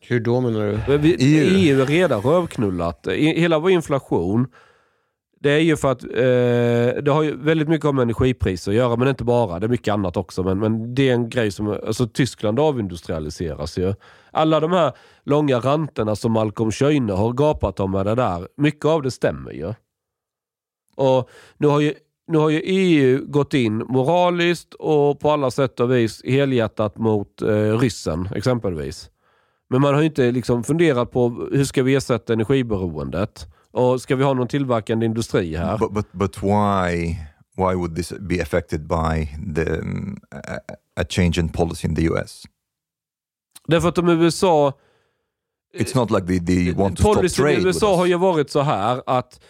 Hur 0.00 0.20
då 0.20 0.40
menar 0.40 0.66
du? 0.66 0.78
Men 0.88 1.00
vi, 1.00 1.16
EU 1.20 1.80
är 1.80 1.86
redan 1.86 2.20
rövknullat. 2.20 3.06
I- 3.06 3.40
Hela 3.40 3.58
vår 3.58 3.70
inflation, 3.70 4.46
det 5.40 5.50
är 5.50 5.58
ju 5.58 5.76
för 5.76 5.92
att 5.92 6.02
eh, 6.04 7.02
det 7.02 7.08
har 7.10 7.22
ju 7.22 7.36
väldigt 7.36 7.68
mycket 7.68 7.94
med 7.94 8.02
energipriser 8.02 8.70
att 8.72 8.76
göra, 8.76 8.96
men 8.96 9.08
inte 9.08 9.24
bara. 9.24 9.58
Det 9.60 9.66
är 9.66 9.68
mycket 9.68 9.92
annat 9.94 10.16
också. 10.16 10.42
Men, 10.42 10.58
men 10.58 10.94
det 10.94 11.08
är 11.08 11.14
en 11.14 11.28
grej 11.28 11.50
som, 11.50 11.68
alltså 11.68 12.06
Tyskland 12.08 12.60
avindustrialiseras 12.60 13.78
ju. 13.78 13.94
Alla 14.30 14.60
de 14.60 14.72
här 14.72 14.92
långa 15.24 15.58
ranterna 15.58 16.16
som 16.16 16.32
Malcolm 16.32 16.70
Schöne 16.72 17.12
har 17.12 17.32
gapat 17.32 17.80
om 17.80 17.90
med 17.90 18.06
det 18.06 18.14
där, 18.14 18.48
mycket 18.56 18.84
av 18.84 19.02
det 19.02 19.10
stämmer 19.10 19.52
ju. 19.52 19.74
Och 20.96 21.30
nu 21.56 21.66
har 21.66 21.80
ju 21.80 21.94
nu 22.28 22.38
har 22.38 22.50
ju 22.50 22.60
EU 22.64 23.26
gått 23.26 23.54
in 23.54 23.78
moraliskt 23.78 24.74
och 24.74 25.20
på 25.20 25.30
alla 25.30 25.50
sätt 25.50 25.80
och 25.80 25.92
vis 25.92 26.22
helhjärtat 26.24 26.98
mot 26.98 27.42
eh, 27.42 27.78
ryssen 27.78 28.28
exempelvis. 28.34 29.10
Men 29.70 29.80
man 29.80 29.94
har 29.94 30.00
ju 30.00 30.06
inte 30.06 30.30
liksom 30.30 30.64
funderat 30.64 31.10
på 31.10 31.48
hur 31.52 31.64
ska 31.64 31.82
vi 31.82 31.94
ersätta 31.94 32.32
energiberoendet? 32.32 33.46
Och 33.70 34.00
ska 34.00 34.16
vi 34.16 34.24
ha 34.24 34.34
någon 34.34 34.48
tillverkande 34.48 35.06
industri 35.06 35.56
här? 35.56 35.78
But, 35.78 35.92
but, 35.92 36.12
but 36.12 36.42
why, 36.42 37.16
why 37.56 37.74
would 37.74 37.96
this 37.96 38.12
be 38.20 38.42
affected 38.42 38.80
by 38.80 39.26
the, 39.54 39.80
a, 40.96 41.04
change 41.08 41.38
in 41.38 41.48
policy 41.48 41.88
in 41.88 41.94
the 41.94 42.02
US? 42.02 42.42
Därför 43.66 43.88
att 43.88 43.98
om 43.98 44.08
USA... 44.08 44.72
It's 45.74 45.96
not 45.96 46.10
like 46.10 46.26
they, 46.26 46.40
they 46.40 46.74
want 46.74 46.96
to 46.96 47.02
stop 47.02 47.14
Policyn 47.14 47.44
trade 47.44 47.52
i 47.52 47.56
with 47.56 47.66
USA 47.66 47.90
us. 47.90 47.98
har 47.98 48.06
ju 48.06 48.18
varit 48.18 48.50
så 48.50 48.60
här 48.60 49.02
att 49.06 49.40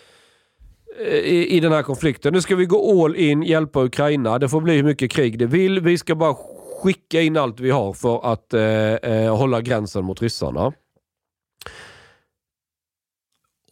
Eh, 1.00 1.14
i, 1.14 1.56
i 1.56 1.60
den 1.60 1.72
här 1.72 1.82
konflikten, 1.82 2.32
nu 2.32 2.40
ska 2.40 2.56
vi 2.56 2.66
gå 2.66 3.04
all 3.04 3.16
in, 3.16 3.42
hjälpa 3.42 3.84
Ukraina. 3.84 4.38
Det 4.38 4.48
får 4.48 4.60
bli 4.60 4.76
hur 4.76 4.82
mycket 4.82 5.10
krig 5.10 5.38
det 5.38 5.46
vill. 5.46 5.80
Vi 5.80 5.98
ska 5.98 6.14
bara 6.14 6.36
skicka 6.82 7.20
in 7.20 7.36
allt 7.36 7.60
vi 7.60 7.70
har 7.70 7.92
för 7.92 8.32
att 8.32 8.54
eh, 8.54 8.62
eh, 8.62 9.36
hålla 9.36 9.60
gränsen 9.60 10.04
mot 10.04 10.22
ryssarna. 10.22 10.72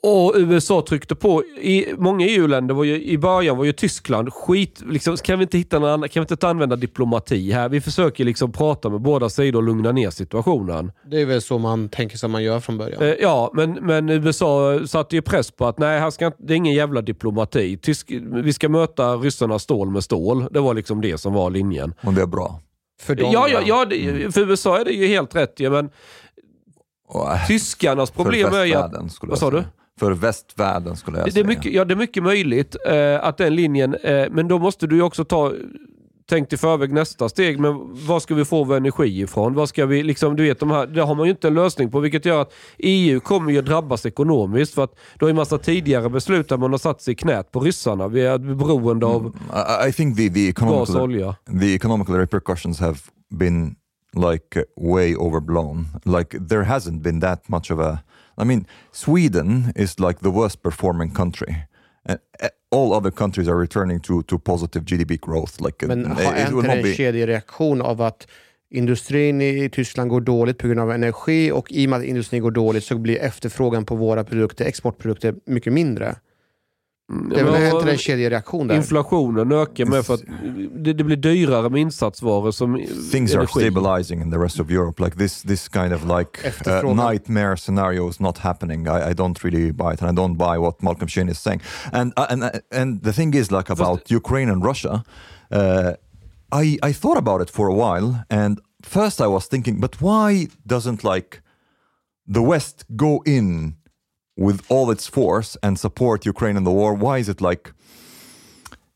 Och 0.08 0.32
USA 0.36 0.84
tryckte 0.88 1.14
på. 1.14 1.42
I 1.60 1.94
många 1.98 2.26
EU-länder 2.26 2.74
var 2.74 2.84
ju, 2.84 3.02
i 3.04 3.18
början 3.18 3.56
var 3.56 3.64
ju 3.64 3.72
Tyskland 3.72 4.32
skit, 4.32 4.82
liksom, 4.86 5.16
kan 5.16 5.38
vi 5.38 5.42
inte 5.42 5.58
hitta 5.58 5.78
någon 5.78 5.90
annan, 5.90 6.08
kan 6.08 6.24
vi 6.28 6.34
inte 6.34 6.48
använda 6.48 6.76
diplomati 6.76 7.52
här? 7.52 7.68
Vi 7.68 7.80
försöker 7.80 8.24
liksom 8.24 8.52
prata 8.52 8.88
med 8.88 9.00
båda 9.00 9.28
sidor 9.28 9.58
och 9.58 9.62
lugna 9.62 9.92
ner 9.92 10.10
situationen. 10.10 10.92
Det 11.10 11.20
är 11.20 11.26
väl 11.26 11.42
så 11.42 11.58
man 11.58 11.88
tänker 11.88 12.18
sig 12.18 12.28
man 12.28 12.42
gör 12.42 12.60
från 12.60 12.78
början. 12.78 13.02
Eh, 13.02 13.14
Ja, 13.20 13.50
men, 13.54 13.72
men 13.72 14.08
USA 14.08 14.80
satte 14.86 15.16
ju 15.16 15.22
press 15.22 15.50
på 15.50 15.66
att 15.66 15.78
nej, 15.78 16.00
här 16.00 16.10
ska 16.10 16.32
det 16.38 16.52
är 16.54 16.56
ingen 16.56 16.74
jävla 16.74 17.02
diplomati. 17.02 17.78
Tysk, 17.78 18.12
vi 18.32 18.52
ska 18.52 18.68
möta 18.68 19.16
ryssarna 19.16 19.58
stål 19.58 19.90
med 19.90 20.04
stål. 20.04 20.46
Det 20.50 20.60
var 20.60 20.74
liksom 20.74 21.00
det 21.00 21.18
som 21.18 21.32
var 21.32 21.50
linjen. 21.50 21.94
Och 22.00 22.12
det 22.12 22.22
är 22.22 22.26
bra. 22.26 22.60
För 23.00 23.14
dem, 23.14 23.30
Ja, 23.32 23.48
ja, 23.48 23.60
ja 23.66 23.84
det, 23.84 24.34
för 24.34 24.50
USA 24.50 24.78
är 24.80 24.84
det 24.84 24.92
ju 24.92 25.06
helt 25.06 25.36
rätt. 25.36 25.54
Ja, 25.56 25.70
men 25.70 25.90
tyskarnas 27.46 28.10
problem 28.10 28.54
är 28.54 28.64
ju 28.64 28.74
att... 28.74 28.84
västvärlden 28.84 29.10
skulle 29.10 29.30
Vad 29.30 29.38
sa 29.38 29.50
du? 29.50 29.64
För 30.00 30.12
västvärlden 30.12 30.96
skulle 30.96 31.16
jag 31.18 31.26
Det, 31.26 31.28
det, 31.30 31.32
säga. 31.32 31.44
är 31.44 31.48
mycket, 31.48 31.72
ja, 31.72 31.84
det 31.84 31.94
är 31.94 31.96
mycket 31.96 32.22
möjligt 32.22 32.76
eh, 32.86 33.24
att 33.24 33.38
den 33.38 33.54
linjen, 33.54 33.94
eh, 33.94 34.26
men 34.30 34.48
då 34.48 34.58
måste 34.58 34.86
du 34.86 34.96
ju 34.96 35.02
också 35.02 35.24
ta 35.24 35.52
Tänk 36.28 36.48
till 36.48 36.58
förväg 36.58 36.92
nästa 36.92 37.28
steg, 37.28 37.60
men 37.60 37.74
var 38.06 38.20
ska 38.20 38.34
vi 38.34 38.44
få 38.44 38.64
vår 38.64 38.76
energi 38.76 39.20
ifrån? 39.20 39.54
Vad 39.54 39.68
ska 39.68 39.86
vi, 39.86 40.02
liksom, 40.02 40.36
du 40.36 40.42
vet, 40.42 40.60
de 40.60 40.70
här, 40.70 40.86
det 40.86 41.02
har 41.02 41.14
man 41.14 41.24
ju 41.26 41.30
inte 41.30 41.48
en 41.48 41.54
lösning 41.54 41.90
på, 41.90 42.00
vilket 42.00 42.24
gör 42.24 42.42
att 42.42 42.52
EU 42.78 43.20
kommer 43.20 43.52
ju 43.52 43.62
drabbas 43.62 44.06
ekonomiskt. 44.06 44.74
För 44.74 44.84
att 44.84 44.90
det 45.18 45.24
har 45.24 45.28
ju 45.28 45.34
massa 45.34 45.58
tidigare 45.58 46.08
beslut 46.10 46.48
där 46.48 46.56
man 46.56 46.70
har 46.70 46.78
satt 46.78 47.02
sig 47.02 47.12
i 47.12 47.14
knät 47.14 47.52
på 47.52 47.60
ryssarna. 47.60 48.08
Vi 48.08 48.20
är 48.26 48.38
beroende 48.38 49.06
av 49.06 49.36
I, 49.84 49.88
I 49.88 49.92
think 49.92 50.16
the, 50.16 50.28
the, 50.30 50.52
gas 50.52 50.90
och 50.94 51.02
olja. 51.02 51.36
the 51.60 51.74
economical 51.74 52.14
repercussions 52.14 52.80
have 52.80 52.98
been 53.34 53.74
like 54.14 54.64
way 54.80 55.14
overblown. 55.16 55.86
Like 56.04 56.38
there 56.48 56.64
hasn't 56.64 57.00
been 57.02 57.20
that 57.20 57.48
much 57.48 57.70
of 57.70 57.78
a. 57.80 57.98
I 58.38 58.44
mean, 58.44 58.66
Sweden 58.92 59.72
is 59.76 59.98
like 60.00 60.18
the 60.20 60.30
worst 60.30 60.62
performing 60.62 61.14
country. 61.14 61.54
And 62.08 62.18
uh, 62.42 62.48
all 62.70 62.92
other 62.92 63.10
countries 63.10 63.48
are 63.48 63.56
returning 63.60 64.00
to, 64.00 64.22
to 64.22 64.38
positive 64.38 64.84
GDP 64.84 65.18
growth. 65.20 65.60
Like 65.60 65.82
uh, 65.84 65.88
Men 65.88 66.00
it- 66.00 66.06
har 66.24 66.34
it 66.34 66.40
inte 66.40 66.52
not 66.54 66.64
en 66.76 66.82
be- 66.82 66.94
kedjereaktion 66.94 67.82
av 67.82 68.02
att 68.02 68.26
industrin 68.70 69.40
i 69.40 69.70
Tyskland 69.72 70.10
går 70.10 70.20
dåligt 70.20 70.58
på 70.58 70.66
grund 70.66 70.80
av 70.80 70.92
energi 70.92 71.50
och 71.52 71.72
i 71.72 71.86
och 71.86 71.90
med 71.90 71.98
att 71.98 72.04
industrin 72.04 72.42
går 72.42 72.50
dåligt 72.50 72.84
så 72.84 72.98
blir 72.98 73.18
efterfrågan 73.18 73.84
på 73.84 73.94
våra 73.96 74.24
produkter, 74.24 74.64
exportprodukter, 74.64 75.34
mycket 75.46 75.72
mindre. 75.72 76.16
Det 77.08 77.40
är 77.40 77.44
väl 77.44 77.52
men- 77.52 77.76
inte 77.76 77.90
en 77.90 77.98
kedjereaktion 77.98 78.66
där? 78.66 78.76
Inflationen 78.76 79.52
ökar 79.52 79.84
med 79.86 80.06
för 80.06 80.14
att 80.14 80.22
det, 80.84 80.92
det 80.92 81.04
blir 81.04 81.16
dyrare 81.16 81.68
med 81.68 81.80
insatsvaror 81.80 82.50
som 82.50 82.74
things 83.12 83.34
are 83.34 83.38
energi. 83.38 83.60
stabilizing 83.70 84.22
in 84.22 84.30
the 84.30 84.38
rest 84.38 84.60
of 84.60 84.70
Europe. 84.70 85.04
Like 85.04 85.16
this, 85.16 85.42
this 85.42 85.68
kind 85.68 85.92
of 85.92 86.04
like 86.04 86.52
uh, 86.66 86.94
nightmare 87.10 87.56
scenario 87.56 88.08
is 88.08 88.20
not 88.20 88.38
happening. 88.38 88.86
I, 88.88 89.10
I 89.10 89.14
don't 89.14 89.44
really 89.44 89.72
buy 89.72 89.92
it, 89.94 90.02
and 90.02 90.10
I 90.10 90.22
don't 90.22 90.36
buy 90.36 90.58
what 90.58 90.82
Malcolm 90.82 91.08
Sheen 91.08 91.28
is 91.28 91.38
saying. 91.38 91.62
And 91.92 92.12
uh, 92.16 92.26
and 92.30 92.42
uh, 92.42 92.50
and 92.72 93.02
the 93.02 93.12
thing 93.12 93.34
is, 93.34 93.50
like 93.50 93.70
about 93.70 94.10
Ukraine 94.10 94.50
and 94.52 94.64
Russia, 94.64 95.04
uh, 95.52 95.92
I 96.52 96.78
I 96.82 96.92
thought 96.92 97.18
about 97.18 97.40
it 97.40 97.50
for 97.50 97.68
a 97.68 97.74
while, 97.74 98.24
and 98.30 98.60
first 98.82 99.20
I 99.20 99.26
was 99.28 99.46
thinking, 99.46 99.80
but 99.80 100.00
why 100.00 100.48
doesn't 100.66 101.04
like 101.04 101.40
the 102.34 102.42
West 102.42 102.84
go 102.96 103.22
in 103.24 103.76
with 104.36 104.62
all 104.68 104.90
its 104.90 105.06
force 105.06 105.56
and 105.62 105.78
support 105.78 106.26
Ukraine 106.26 106.56
in 106.56 106.64
the 106.64 106.70
war? 106.70 106.94
Why 106.94 107.18
is 107.18 107.28
it 107.28 107.40
like, 107.40 107.72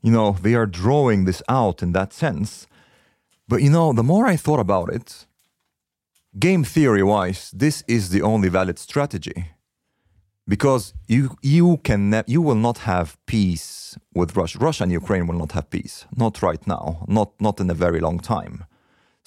you 0.03 0.13
know, 0.13 0.37
they 0.43 0.55
are 0.55 0.67
drawing 0.67 1.25
this 1.25 1.43
out 1.49 1.83
in 1.83 1.93
that 1.93 2.13
sense? 2.13 2.67
But 3.49 3.63
you 3.63 3.71
know, 3.71 3.93
the 3.93 4.03
more 4.03 4.27
I 4.27 4.37
thought 4.37 4.61
about 4.61 4.93
it, 4.93 5.27
game 6.39 6.63
theory 6.63 7.03
wise, 7.03 7.51
this 7.51 7.83
is 7.89 8.11
the 8.11 8.23
only 8.23 8.49
valid 8.49 8.79
strategy. 8.79 9.47
Because 10.47 10.95
you 11.07 11.37
you 11.43 11.79
can 11.79 12.11
ne- 12.11 12.25
you 12.27 12.43
will 12.43 12.57
not 12.57 12.79
have 12.79 13.17
peace 13.27 13.97
with 14.15 14.37
Russia. 14.37 14.59
Russia 14.59 14.83
and 14.85 14.93
Ukraine 14.93 15.27
will 15.27 15.39
not 15.39 15.53
have 15.53 15.71
peace. 15.71 16.07
Not 16.17 16.43
right 16.43 16.65
now. 16.67 17.05
Not 17.07 17.31
not 17.41 17.61
in 17.61 17.71
a 17.71 17.75
very 17.75 18.01
long 18.01 18.19
time. 18.19 18.65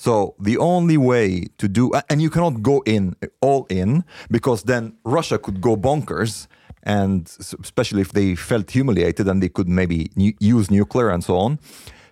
So 0.04 0.36
the 0.38 0.58
only 0.58 0.98
way 0.98 1.48
to 1.58 1.68
do 1.70 1.92
and 2.10 2.22
you 2.22 2.30
cannot 2.30 2.62
go 2.62 2.84
in 2.86 3.16
all 3.40 3.66
in 3.70 4.04
because 4.30 4.64
then 4.64 4.96
Russia 5.06 5.38
could 5.38 5.62
go 5.62 5.78
bonkers 5.78 6.48
and 6.86 7.32
especially 7.64 8.02
if 8.02 8.12
they 8.12 8.36
felt 8.36 8.72
humiliated 8.72 9.28
and 9.30 9.42
they 9.42 9.48
could 9.48 9.70
maybe 9.70 10.12
use 10.42 10.70
nuclear 10.70 11.10
and 11.10 11.24
so 11.24 11.38
on. 11.38 11.58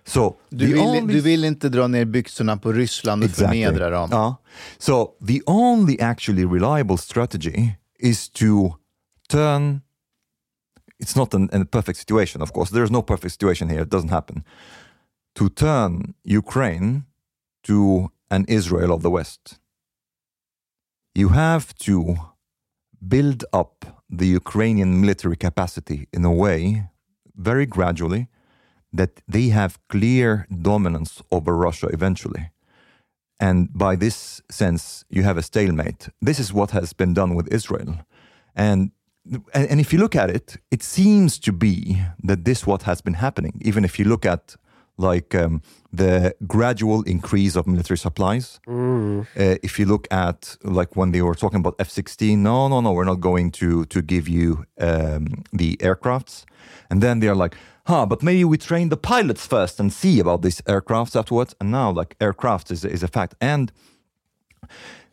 So 0.04 0.38
Du 0.50 0.66
the 0.66 0.72
vill, 0.72 0.82
only 0.82 1.14
du 1.14 1.20
vill 1.20 1.44
inte 1.44 1.68
dra 1.68 1.86
ner 1.86 2.04
byxorna 2.04 2.56
på 2.56 2.72
Ryssland 2.72 3.24
och 3.24 3.30
förnedra 3.30 3.90
dem. 3.90 4.12
Uh, 4.12 4.34
so 4.78 5.14
the 5.26 5.42
only 5.46 6.00
actually 6.00 6.46
reliable 6.46 6.96
strategy 6.96 7.76
is 7.98 8.28
to 8.28 8.76
turn. 9.28 9.80
It's 10.98 11.16
not 11.16 11.34
an, 11.34 11.50
a 11.52 11.64
perfect 11.64 11.98
situation, 11.98 12.42
of 12.42 12.52
course. 12.52 12.70
There's 12.70 12.90
no 12.90 13.02
perfect 13.02 13.32
situation 13.32 13.68
here. 13.68 13.82
It 13.82 13.90
doesn't 13.90 14.10
happen. 14.10 14.44
To 15.34 15.48
turn 15.48 16.14
Ukraine 16.24 17.02
to 17.64 18.10
an 18.30 18.44
Israel 18.48 18.92
of 18.92 19.02
the 19.02 19.10
West. 19.10 19.58
You 21.14 21.30
have 21.30 21.74
to 21.86 22.16
build 23.06 23.44
up 23.52 24.02
the 24.08 24.26
Ukrainian 24.26 25.00
military 25.00 25.36
capacity 25.36 26.08
in 26.12 26.24
a 26.24 26.32
way, 26.32 26.88
very 27.34 27.66
gradually, 27.66 28.28
that 28.92 29.22
they 29.26 29.48
have 29.48 29.78
clear 29.88 30.46
dominance 30.70 31.22
over 31.30 31.56
Russia 31.56 31.88
eventually. 31.88 32.50
And 33.40 33.76
by 33.76 33.96
this 33.96 34.40
sense, 34.50 35.04
you 35.08 35.22
have 35.24 35.36
a 35.36 35.42
stalemate. 35.42 36.08
This 36.20 36.38
is 36.38 36.52
what 36.52 36.70
has 36.70 36.92
been 36.92 37.14
done 37.14 37.34
with 37.34 37.52
Israel. 37.52 37.98
And, 38.54 38.92
and, 39.54 39.80
if 39.80 39.92
you 39.92 39.98
look 39.98 40.14
at 40.14 40.30
it, 40.30 40.58
it 40.70 40.82
seems 40.82 41.38
to 41.40 41.52
be 41.52 42.02
that 42.22 42.44
this 42.44 42.66
what 42.66 42.82
has 42.82 43.00
been 43.00 43.14
happening. 43.14 43.60
Even 43.64 43.84
if 43.84 43.98
you 43.98 44.04
look 44.04 44.26
at 44.26 44.56
like 44.96 45.34
um, 45.34 45.62
the 45.92 46.34
gradual 46.46 47.02
increase 47.02 47.56
of 47.56 47.66
military 47.66 47.98
supplies. 47.98 48.60
Uh, 49.36 49.56
if 49.62 49.78
you 49.78 49.86
look 49.86 50.06
at 50.10 50.56
like 50.62 50.96
when 50.96 51.12
they 51.12 51.22
were 51.22 51.34
talking 51.34 51.60
about 51.60 51.74
F-16, 51.78 52.38
no, 52.38 52.68
no, 52.68 52.80
no, 52.80 52.92
we're 52.92 53.04
not 53.04 53.20
going 53.20 53.50
to 53.52 53.84
to 53.86 54.02
give 54.02 54.28
you 54.28 54.64
um, 54.78 55.44
the 55.52 55.76
aircrafts. 55.78 56.44
And 56.90 57.02
then 57.02 57.20
they're 57.20 57.34
like, 57.34 57.56
huh, 57.86 58.06
but 58.06 58.22
maybe 58.22 58.44
we 58.44 58.58
train 58.58 58.88
the 58.88 58.96
pilots 58.96 59.46
first 59.46 59.80
and 59.80 59.92
see 59.92 60.20
about 60.20 60.42
these 60.42 60.60
aircrafts 60.62 61.16
afterwards. 61.16 61.54
And 61.60 61.70
now 61.70 61.90
like 61.90 62.16
aircraft 62.20 62.70
is, 62.70 62.84
is 62.84 63.02
a 63.02 63.08
fact. 63.08 63.34
And 63.40 63.72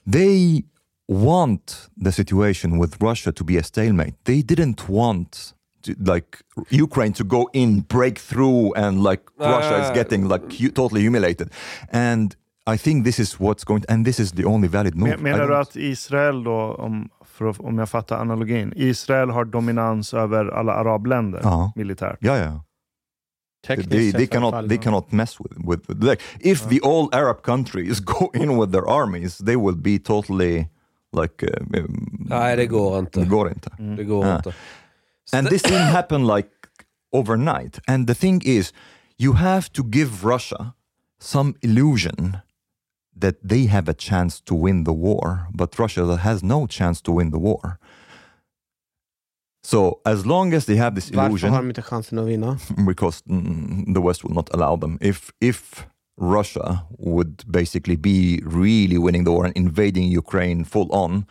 they 0.06 0.64
want 1.08 1.90
the 1.98 2.12
situation 2.12 2.78
with 2.78 3.02
Russia 3.02 3.32
to 3.32 3.44
be 3.44 3.58
a 3.58 3.64
stalemate. 3.64 4.14
They 4.26 4.42
didn't 4.42 4.88
want 4.88 5.54
to, 5.84 5.92
like 6.14 6.28
Ukraine 6.84 7.14
to 7.14 7.24
go 7.24 7.50
in, 7.54 7.82
break 7.82 8.18
through, 8.20 8.74
and 8.78 9.04
like 9.04 9.24
Russia 9.40 9.78
is 9.82 9.90
Uh, 9.90 9.94
getting 9.96 10.28
like 10.28 10.44
hu- 10.60 10.72
totally 10.72 11.02
humiliated. 11.02 11.50
And 11.92 12.36
I 12.76 12.78
think 12.78 13.06
this 13.06 13.20
is 13.20 13.40
what's 13.40 13.64
going. 13.64 13.84
and 13.90 14.06
this 14.06 14.20
is 14.20 14.32
the 14.32 14.46
only 14.46 14.68
valid 14.68 14.96
move. 14.96 15.10
Men, 15.10 15.24
menar 15.24 15.48
du 15.48 15.56
att 15.58 15.76
Israel 15.76 16.44
då, 16.44 16.76
om, 16.80 17.10
för 17.26 17.66
om 17.66 17.78
jag 17.80 17.90
fattar 17.90 18.20
analogin, 18.22 18.74
Israel 18.76 19.30
har 19.30 19.46
dominans 19.46 20.14
över 20.14 20.46
alla 20.46 20.74
arabländer 20.74 21.40
Ja. 21.44 21.72
militärt? 21.76 22.18
Ja, 22.22 22.38
ja. 22.38 22.64
Tekniskt 23.68 23.90
They, 23.92 24.12
they 24.12 24.28
cannot 24.28 24.52
fall, 24.54 24.68
they 24.68 24.78
ja. 24.78 24.84
cannot 24.84 25.12
mess 25.12 25.40
with 25.40 25.54
with, 25.70 25.90
with 25.90 26.04
like 26.04 26.22
if 26.40 26.70
the 26.70 26.80
all 26.84 27.10
Arab 27.12 27.42
countries 27.42 28.00
go 28.06 28.32
in 28.34 28.60
with 28.60 28.72
their 28.72 28.88
armies, 28.90 29.38
they 29.38 29.56
will 29.56 29.76
be 29.76 30.00
totally 30.00 30.68
like 31.22 31.44
uh, 31.44 31.80
um, 31.80 32.26
Nej, 32.30 32.56
det 32.56 32.66
går 32.66 33.00
inte. 33.00 33.20
det 33.20 33.26
går 33.26 33.50
inte. 33.50 33.70
Det 33.98 34.04
går 34.04 34.36
inte. 34.36 34.54
And 35.34 35.48
this 35.48 35.62
didn't 35.62 35.94
happen 36.00 36.26
like 36.26 36.50
overnight. 37.12 37.80
And 37.88 38.08
the 38.08 38.16
thing 38.16 38.42
is, 38.46 38.72
you 39.18 39.34
have 39.34 39.72
to 39.74 39.84
give 39.84 40.24
Russia 40.24 40.74
some 41.20 41.56
illusion 41.62 42.42
that 43.16 43.36
they 43.44 43.66
have 43.66 43.90
a 43.90 43.94
chance 43.94 44.40
to 44.42 44.56
win 44.56 44.86
the 44.86 44.94
war, 44.94 45.48
but 45.54 45.78
Russia 45.78 46.18
has 46.18 46.42
no 46.42 46.68
chance 46.68 47.02
to 47.02 47.12
win 47.12 47.32
the 47.32 47.40
war. 47.40 47.80
So 49.64 50.00
as 50.06 50.26
long 50.26 50.54
as 50.54 50.66
they 50.66 50.78
have 50.78 50.96
this 50.96 51.10
illusion, 51.10 51.52
har 51.52 51.62
de 51.62 51.68
inte 51.68 51.82
chansen 51.82 52.20
att 52.20 52.28
vinna? 52.28 52.58
because 52.88 53.22
mm, 53.28 53.94
the 53.94 54.02
West 54.02 54.24
will 54.24 54.34
not 54.34 54.50
allow 54.54 54.78
them. 54.78 54.98
If 55.02 55.32
if 55.42 55.86
Russia 56.18 56.86
would 56.98 57.44
basically 57.48 57.96
be 57.96 58.42
really 58.46 58.98
winning 58.98 59.26
the 59.26 59.32
war 59.32 59.46
and 59.46 59.56
invading 59.58 60.18
Ukraine 60.18 60.64
full 60.64 60.90
on, 60.92 61.26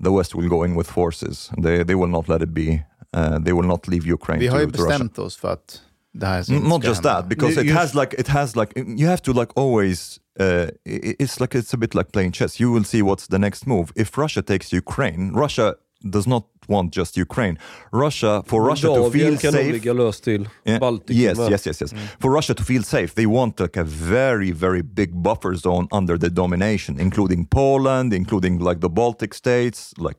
the 0.00 0.10
West 0.10 0.34
will 0.34 0.48
go 0.48 0.62
in 0.64 0.74
with 0.76 0.88
forces. 0.90 1.50
They 1.60 1.84
they 1.84 1.94
will 1.94 2.10
not 2.10 2.28
let 2.28 2.42
it 2.42 2.54
be. 2.54 2.82
Uh, 3.16 3.38
they 3.44 3.52
will 3.52 3.66
not 3.66 3.88
leave 3.88 4.12
Ukraine. 4.12 4.40
Vi 4.40 4.46
har 4.46 4.60
ju 4.60 4.66
to, 4.66 4.72
to 4.72 4.78
Russia. 4.78 4.88
bestämt 4.98 5.18
oss 5.18 5.36
för 5.36 5.52
att 5.52 5.80
det 6.14 6.26
här 6.26 6.38
N- 6.50 6.56
inte 6.56 6.68
Not 6.68 6.84
just 6.84 7.04
hända. 7.04 7.20
that, 7.20 7.28
because 7.28 7.60
You- 7.60 7.66
it 7.66 7.72
has 7.74 7.94
like 7.94 8.16
it 8.20 8.28
has 8.28 8.56
like 8.56 8.80
you 8.80 9.06
have 9.08 9.18
to 9.22 9.32
like 9.32 9.52
always. 9.56 10.18
Uh, 10.40 10.68
it's 10.86 11.40
like 11.40 11.58
it's 11.58 11.74
a 11.74 11.76
bit 11.78 11.94
like 11.94 12.10
playing 12.12 12.32
chess. 12.32 12.60
You 12.60 12.72
will 12.74 12.84
see 12.84 13.02
what's 13.02 13.26
the 13.28 13.38
next 13.38 13.66
move. 13.66 13.92
If 13.96 14.18
Russia 14.18 14.42
takes 14.42 14.72
Ukraine, 14.72 15.30
Russia 15.34 15.74
does 16.08 16.26
not 16.26 16.44
want 16.68 16.92
just 16.92 17.16
Ukraine. 17.16 17.58
Russia 17.92 18.42
for 18.46 18.62
Russia 18.62 18.88
to 18.88 19.10
feel 19.10 19.36
safe. 19.38 19.72
ligga 19.72 19.92
löst 19.92 20.24
till. 20.24 20.46
Baltikum 20.64 21.16
Yes, 21.16 21.38
yes, 21.38 21.66
yes, 21.66 21.80
yes. 21.80 21.94
For 22.20 22.30
Russia 22.30 22.54
to 22.54 22.64
feel 22.64 22.82
safe, 22.82 23.14
they 23.14 23.26
want 23.26 23.60
like 23.60 23.76
a 23.76 23.84
very, 23.84 24.50
very 24.50 24.82
big 24.82 25.22
buffer 25.22 25.54
zone 25.54 25.86
under 25.92 26.18
the 26.18 26.30
domination, 26.30 27.00
including 27.00 27.46
Poland, 27.46 28.12
including 28.12 28.58
like 28.58 28.80
the 28.80 28.88
Baltic 28.88 29.34
states, 29.34 29.92
like, 29.98 30.18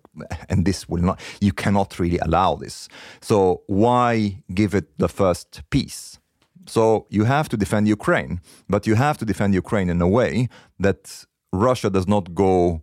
and 0.50 0.66
this 0.66 0.90
will 0.90 1.02
not. 1.02 1.20
You 1.42 1.54
cannot 1.54 2.00
really 2.00 2.20
allow 2.20 2.56
this. 2.56 2.88
So 3.22 3.62
why 3.68 4.44
give 4.54 4.74
it 4.74 4.98
the 4.98 5.10
first 5.10 5.62
piece? 5.70 6.20
So 6.66 7.08
you 7.10 7.26
have 7.26 7.50
to 7.50 7.58
defend 7.58 7.88
Ukraine, 7.88 8.40
but 8.70 8.88
you 8.88 8.96
have 8.96 9.18
to 9.18 9.26
defend 9.26 9.54
Ukraine 9.54 9.90
in 9.90 10.02
a 10.02 10.08
way 10.08 10.48
that 10.80 11.26
Russia 11.52 11.90
does 11.90 12.08
not 12.08 12.34
go 12.34 12.82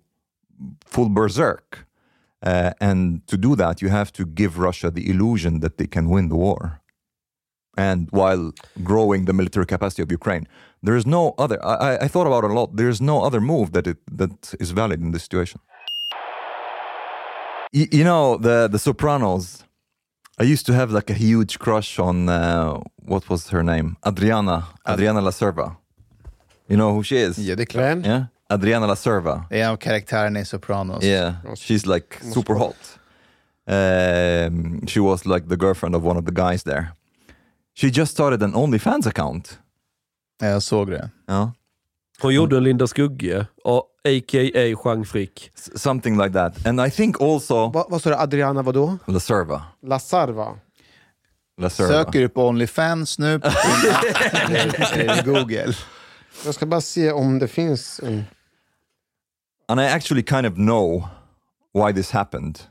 full 0.84 1.08
berserk. 1.08 1.86
Uh, 2.42 2.72
and 2.80 3.26
to 3.26 3.36
do 3.36 3.54
that, 3.56 3.82
you 3.82 3.90
have 3.90 4.10
to 4.12 4.24
give 4.24 4.58
Russia 4.58 4.90
the 4.90 5.08
illusion 5.10 5.60
that 5.60 5.76
they 5.78 5.86
can 5.86 6.08
win 6.08 6.28
the 6.28 6.36
war. 6.36 6.80
And 7.76 8.08
while 8.10 8.52
growing 8.82 9.26
the 9.26 9.32
military 9.32 9.66
capacity 9.66 10.02
of 10.02 10.10
Ukraine, 10.10 10.46
there 10.82 10.96
is 10.96 11.06
no 11.06 11.34
other. 11.38 11.58
I, 11.64 11.96
I- 12.04 12.08
thought 12.08 12.26
about 12.26 12.44
it 12.44 12.50
a 12.50 12.54
lot. 12.54 12.76
There 12.76 12.88
is 12.88 13.00
no 13.00 13.16
other 13.26 13.40
move 13.40 13.72
that 13.72 13.86
it 13.86 13.98
that 14.20 14.54
is 14.58 14.70
valid 14.72 15.00
in 15.00 15.10
this 15.12 15.22
situation. 15.22 15.60
Y- 17.72 17.88
you 17.92 18.04
know 18.04 18.36
the 18.36 18.68
the 18.68 18.78
Sopranos. 18.78 19.64
I 20.38 20.44
used 20.44 20.66
to 20.66 20.72
have 20.72 20.90
like 20.90 21.10
a 21.10 21.14
huge 21.14 21.58
crush 21.58 21.98
on 21.98 22.28
uh, 22.28 22.80
what 23.12 23.28
was 23.28 23.50
her 23.50 23.62
name, 23.62 23.96
Adriana 24.06 24.56
Adriana 24.88 25.20
La 25.20 25.30
Serva. 25.30 25.76
You 26.68 26.76
know 26.76 26.94
who 26.94 27.02
she 27.02 27.16
is? 27.18 27.38
Yeah, 27.38 27.56
the 27.56 27.66
clan. 27.66 28.02
Yeah, 28.04 28.24
Adriana 28.50 28.86
La 28.86 28.96
Serva. 28.96 29.44
Det 29.50 29.60
är 29.60 29.64
en 29.64 29.70
av 29.70 29.76
karaktärerna 29.76 30.40
i 30.40 30.44
Sopranos. 30.44 31.04
Yeah, 31.04 31.34
she's 31.56 31.94
like 31.94 32.06
super 32.34 32.54
hot. 32.54 32.76
Um, 33.66 34.86
she 34.86 35.00
was 35.00 35.26
like 35.26 35.48
the 35.48 35.56
girlfriend 35.56 35.96
of 35.96 36.04
one 36.04 36.18
of 36.18 36.24
the 36.26 36.32
guys 36.32 36.62
there. 36.62 36.86
She 37.80 37.86
just 37.88 38.12
started 38.12 38.42
an 38.42 38.54
OnlyFans 38.54 39.06
account. 39.06 39.58
Ja, 40.40 40.46
Jag 40.48 40.62
såg 40.62 40.90
det. 40.90 41.10
Ja. 41.26 41.52
Hon 42.22 42.34
gjorde 42.34 42.56
en 42.56 42.64
Linda 42.64 42.86
Skugge, 42.86 43.46
och 43.64 43.84
a.k.a. 44.04 44.76
Jean 44.84 45.04
Frick. 45.04 45.50
S- 45.54 45.82
something 45.82 46.18
like 46.18 46.32
that. 46.32 46.66
And 46.66 46.80
I 46.86 46.90
think 46.90 47.20
also 47.20 47.68
Va, 47.68 47.86
vad 47.88 48.02
sa 48.02 48.10
du, 48.10 48.16
Adriana 48.16 48.62
vadå? 48.62 48.98
La 49.06 49.20
Serva. 49.20 49.62
La 49.82 49.98
Sarva? 49.98 50.58
La 51.60 51.70
Serva. 51.70 51.88
Söker 51.92 52.22
upp 52.22 52.38
Onlyfans 52.38 53.18
nu 53.18 53.38
på 53.40 53.50
Google. 55.24 55.74
Jag 56.44 56.54
ska 56.54 56.66
bara 56.66 56.80
se 56.80 57.12
om 57.12 57.38
det 57.38 57.48
finns 57.48 58.00
en... 58.04 58.24
And 59.70 59.80
I 59.80 59.84
actually 59.84 60.22
kind 60.24 60.46
of 60.46 60.54
know 60.54 61.08
why 61.72 61.92
this 61.92 62.10
happened. 62.10 62.62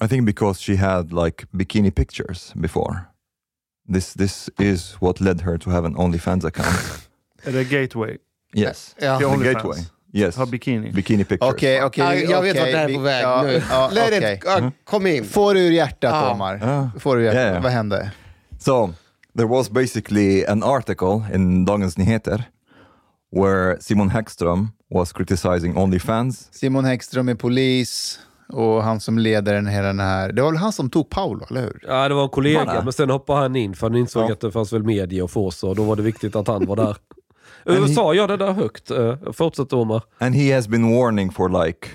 I 0.00 0.06
think 0.06 0.24
because 0.26 0.60
she 0.60 0.76
had 0.76 1.12
like 1.12 1.46
bikini 1.52 1.90
pictures 1.90 2.52
before. 2.60 3.08
This 3.92 4.14
this 4.14 4.48
is 4.58 4.92
what 5.00 5.20
led 5.20 5.40
her 5.40 5.58
to 5.58 5.70
have 5.70 5.84
an 5.84 5.94
OnlyFans 5.96 6.44
account. 6.44 7.08
Är 7.44 7.52
det 7.52 7.64
gateway? 7.64 8.18
yes. 8.54 8.94
Ja. 9.00 9.18
The 9.18 9.24
OnlyFans. 9.24 9.54
gateway. 9.54 9.78
Yes. 10.12 10.36
Ha 10.36 10.46
bikini. 10.46 10.92
Bikini 10.92 11.24
pictures. 11.24 11.54
Okej, 11.54 11.82
okay, 11.82 12.04
okej. 12.04 12.30
jag 12.30 12.42
vet 12.42 12.56
okej, 12.56 12.62
vart 12.62 12.72
det 12.72 12.78
här 12.78 12.84
är 12.84 12.88
vi- 12.88 12.94
på 12.94 13.00
väg 13.00 13.22
ja, 13.22 13.42
nu. 13.42 13.62
Ja, 13.70 13.90
Let 13.92 14.12
it, 14.12 14.18
okej. 14.18 14.40
ja, 14.44 14.58
mm. 14.58 14.72
kom 14.84 15.06
in. 15.06 15.24
Får 15.24 15.54
du 15.54 15.60
ur 15.60 15.70
hjärtat, 15.70 16.10
Ja. 16.14 16.32
Omar? 16.32 16.60
Ja. 16.62 17.00
Får 17.00 17.16
du 17.16 17.22
ur 17.22 17.24
hjärtat? 17.24 17.42
Ja, 17.42 17.54
ja. 17.54 17.60
Vad 17.60 17.72
hände? 17.72 18.10
So 18.58 18.94
there 19.36 19.48
was 19.48 19.70
basically 19.70 20.44
an 20.46 20.62
article 20.62 21.22
in 21.34 21.64
Dagens 21.64 21.98
Nyheter 21.98 22.44
where 23.32 23.80
Simon 23.80 24.10
Häggström 24.10 24.68
was 24.94 25.12
criticizing 25.12 25.76
OnlyFans. 25.76 26.48
Simon 26.52 26.84
Häggström 26.84 27.28
är 27.28 27.34
polis 27.34 28.18
och 28.48 28.82
han 28.82 29.00
som 29.00 29.18
leder 29.18 29.54
den 29.54 29.66
hela 29.66 29.86
den 29.86 30.00
här... 30.00 30.32
Det 30.32 30.42
var 30.42 30.50
väl 30.50 30.58
han 30.60 30.72
som 30.72 30.90
tog 30.90 31.10
Paolo, 31.10 31.46
eller 31.50 31.60
hur? 31.60 31.80
Ja, 31.88 32.08
det 32.08 32.14
var 32.14 32.22
en 32.22 32.28
kollega, 32.28 32.80
men 32.84 32.92
sen 32.92 33.10
hoppade 33.10 33.40
han 33.40 33.56
in 33.56 33.74
för 33.74 33.86
han 33.90 33.96
insåg 33.98 34.30
Ja. 34.30 34.32
att 34.32 34.40
det 34.40 34.52
fanns 34.52 34.72
väl 34.72 34.82
media 34.82 35.24
att 35.24 35.30
få 35.30 35.50
så 35.50 35.68
och 35.68 35.76
då 35.76 35.82
var 35.84 35.96
det 35.96 36.02
viktigt 36.02 36.36
att 36.36 36.48
han 36.48 36.66
var 36.66 36.76
där. 36.76 36.96
Sa 37.94 38.14
jag 38.14 38.28
det 38.28 38.36
där 38.36 38.52
högt? 38.52 38.90
Uh, 38.90 39.14
fortsätt 39.32 39.72
Omar. 39.72 40.02
And 40.18 40.34
he 40.34 40.54
has 40.54 40.68
been 40.68 40.90
warning 40.98 41.30
for 41.32 41.64
like 41.64 41.88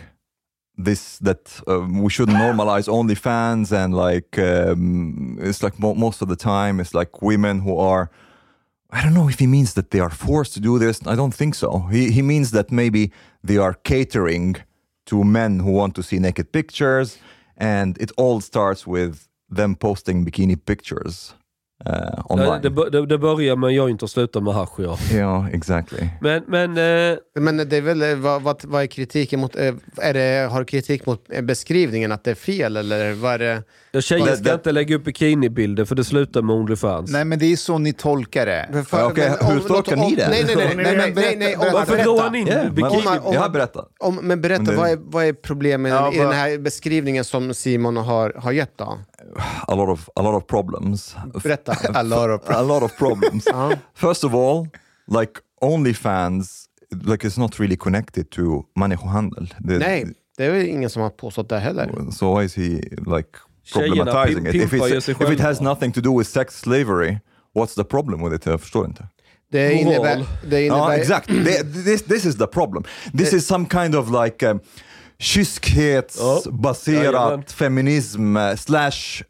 this 0.86 1.18
that 1.20 1.62
um, 1.68 2.04
we 2.04 2.10
should 2.10 2.30
normalize 2.30 2.91
OnlyFans 2.91 3.72
and 3.72 3.95
like 4.10 4.41
um, 4.72 5.39
it's 5.41 5.64
like 5.66 5.78
mo- 5.82 5.93
most 5.95 6.22
of 6.22 6.30
the 6.30 6.36
time 6.36 6.84
it's 6.84 7.00
like 7.00 7.12
women 7.22 7.60
who 7.60 7.80
are 7.80 8.08
I 8.92 9.02
don't 9.04 9.14
know 9.14 9.30
if 9.30 9.40
he 9.40 9.48
means 9.48 9.74
that 9.74 9.90
they 9.92 10.00
are 10.02 10.10
forced 10.10 10.54
to 10.56 10.60
do 10.60 10.80
this. 10.80 11.02
I 11.02 11.16
don't 11.16 11.36
think 11.36 11.56
so. 11.56 11.88
He 11.92 12.12
he 12.12 12.22
means 12.22 12.52
that 12.52 12.72
maybe 12.72 13.12
they 13.48 13.58
are 13.58 13.74
catering 13.84 14.56
to 15.10 15.24
men 15.24 15.60
who 15.60 15.72
want 15.72 15.96
to 15.96 16.02
see 16.04 16.20
naked 16.20 16.52
pictures, 16.52 17.18
and 17.58 17.98
it 18.02 18.12
all 18.18 18.42
starts 18.42 18.88
with 18.88 19.18
them 19.56 19.76
posting 19.76 20.26
bikini 20.26 20.56
pictures 20.56 21.36
uh, 21.86 21.92
Det, 21.92 22.24
online. 22.30 22.62
det, 22.62 22.90
det, 22.92 23.06
det 23.06 23.18
börjar 23.18 23.56
med 23.56 23.72
joint 23.72 24.04
och 24.04 24.10
slutar 24.10 24.42
med 24.42 24.54
hasch 24.54 24.80
ja. 24.80 24.98
yeah, 25.14 25.48
exactly. 25.54 26.10
Men, 26.22 26.44
men 26.48 26.70
eh, 26.78 27.18
Men 27.40 27.58
det 27.58 27.78
är 27.78 27.82
väl, 27.82 28.02
eh, 28.02 28.16
vad, 28.16 28.42
vad, 28.42 28.66
vad 28.66 28.82
är 28.84 28.88
kritiken 28.88 29.40
mot... 29.40 29.56
eh, 29.56 29.74
Är 29.98 30.14
det, 30.14 30.50
har 30.52 30.60
du 30.60 30.66
kritik 30.66 31.06
mot 31.06 31.28
beskrivningen, 31.44 32.12
att 32.12 32.24
det 32.24 32.32
är 32.32 32.36
fel? 32.36 32.78
Eller 32.78 33.14
vad 33.14 33.34
är 33.34 33.40
det? 33.40 33.64
Tjejer 33.94 34.26
Det- 34.26 34.36
ska 34.38 34.44
det- 34.44 34.54
inte 34.54 34.72
lägga 34.72 34.96
upp 34.96 35.04
bikinibilder 35.04 35.86
för 35.86 35.96
det 35.96 36.04
slutar 36.04 36.42
med 36.42 36.56
Onlyfans. 36.56 37.12
Nej, 37.12 37.26
men 37.26 37.40
det 37.40 37.46
är 37.46 37.56
så 37.56 37.78
ni 37.78 37.94
tolkar 37.94 38.46
det. 38.46 38.84
För- 38.88 39.06
Okej, 39.06 39.30
men 39.40 39.48
hur 39.52 39.62
om- 39.62 39.68
tolkar 39.68 39.94
om- 39.98 40.00
ni 40.10 40.16
det? 40.16 40.30
Nej, 40.30 40.44
nej, 40.48 40.56
nej. 40.56 40.76
nej, 40.76 40.98
nej, 40.98 41.12
nej, 41.16 41.36
nej, 41.40 41.56
Omar, 41.56 41.72
Varför 41.74 41.92
berätta. 41.96 42.12
drar 42.14 42.22
han 42.24 42.36
in 42.36 42.48
Yeah, 42.48 42.72
bikini? 42.74 43.04
Jag 43.34 43.52
berättat. 43.52 43.90
Om, 44.00 44.16
men 44.16 44.42
berätta, 44.42 44.64
Men 44.64 44.72
det- 44.72 44.78
vad, 44.82 44.90
är, 44.90 44.98
vad 45.02 45.26
är 45.26 45.34
problemet 45.34 45.92
Ja, 45.92 46.14
i 46.14 46.18
den 46.18 46.32
här 46.32 46.58
beskrivningen 46.58 47.24
som 47.26 47.54
Simon 47.54 47.98
har, 47.98 48.34
har 48.38 48.52
gett 48.52 48.78
då? 48.78 48.98
A 49.68 49.76
lot 49.76 49.90
of 49.90 50.10
a 50.16 50.22
lot 50.22 50.44
of 50.44 50.48
problems. 50.48 51.16
Berätta. 51.44 51.72
A 51.94 52.04
lot 52.04 52.42
of 52.42 52.50
a 52.56 52.62
lot 52.62 52.84
of 52.84 52.98
problems. 52.98 53.46
First 53.96 54.24
of 54.24 54.34
all, 54.34 54.68
like 55.20 55.32
OnlyFans, 55.62 56.66
like 57.06 57.28
it's 57.28 57.40
not 57.40 57.60
really 57.60 57.78
connected 57.78 58.30
to 58.30 58.42
människohandel. 58.76 59.54
Nej, 59.60 60.06
det 60.38 60.46
är 60.46 60.52
väl 60.52 60.68
ingen 60.68 60.90
som 60.90 61.02
har 61.02 61.10
påstått 61.10 61.50
det 61.50 61.60
heller. 61.60 62.12
So 62.12 62.38
why 62.40 62.46
is 62.46 62.56
he 62.58 62.64
like 63.16 63.30
problematizing 63.74 64.48
it? 64.48 64.56
If, 64.56 64.74
if 65.22 65.30
it 65.30 65.40
has 65.40 65.62
nothing 65.62 65.92
to 65.92 66.02
do 66.02 66.18
with 66.18 66.30
sex 66.30 66.60
slavery, 66.60 67.20
what's 67.56 67.76
the 67.76 67.84
problem 67.84 68.24
with 68.24 68.36
it? 68.36 68.46
Jag 68.46 68.62
förstår 68.62 68.86
inte. 68.86 69.08
Det 69.52 69.74
innebär... 69.74 70.26
Det 70.50 70.66
innebär 70.66 70.78
Ja, 70.78 70.96
exakt. 70.96 71.28
Det- 71.28 71.84
this, 71.86 72.04
this 72.04 72.26
is 72.26 72.38
the 72.38 72.48
problem. 72.48 72.84
This 73.18 73.34
is 73.34 73.48
some 73.48 73.66
kind 73.72 73.96
of 73.96 74.24
like 74.24 74.48
um, 74.48 74.60
kyskhetsbaserat 75.20 77.14
jajamän. 77.14 77.44
feminism 77.44 78.38
uh, 78.38 78.56
slash 78.56 79.24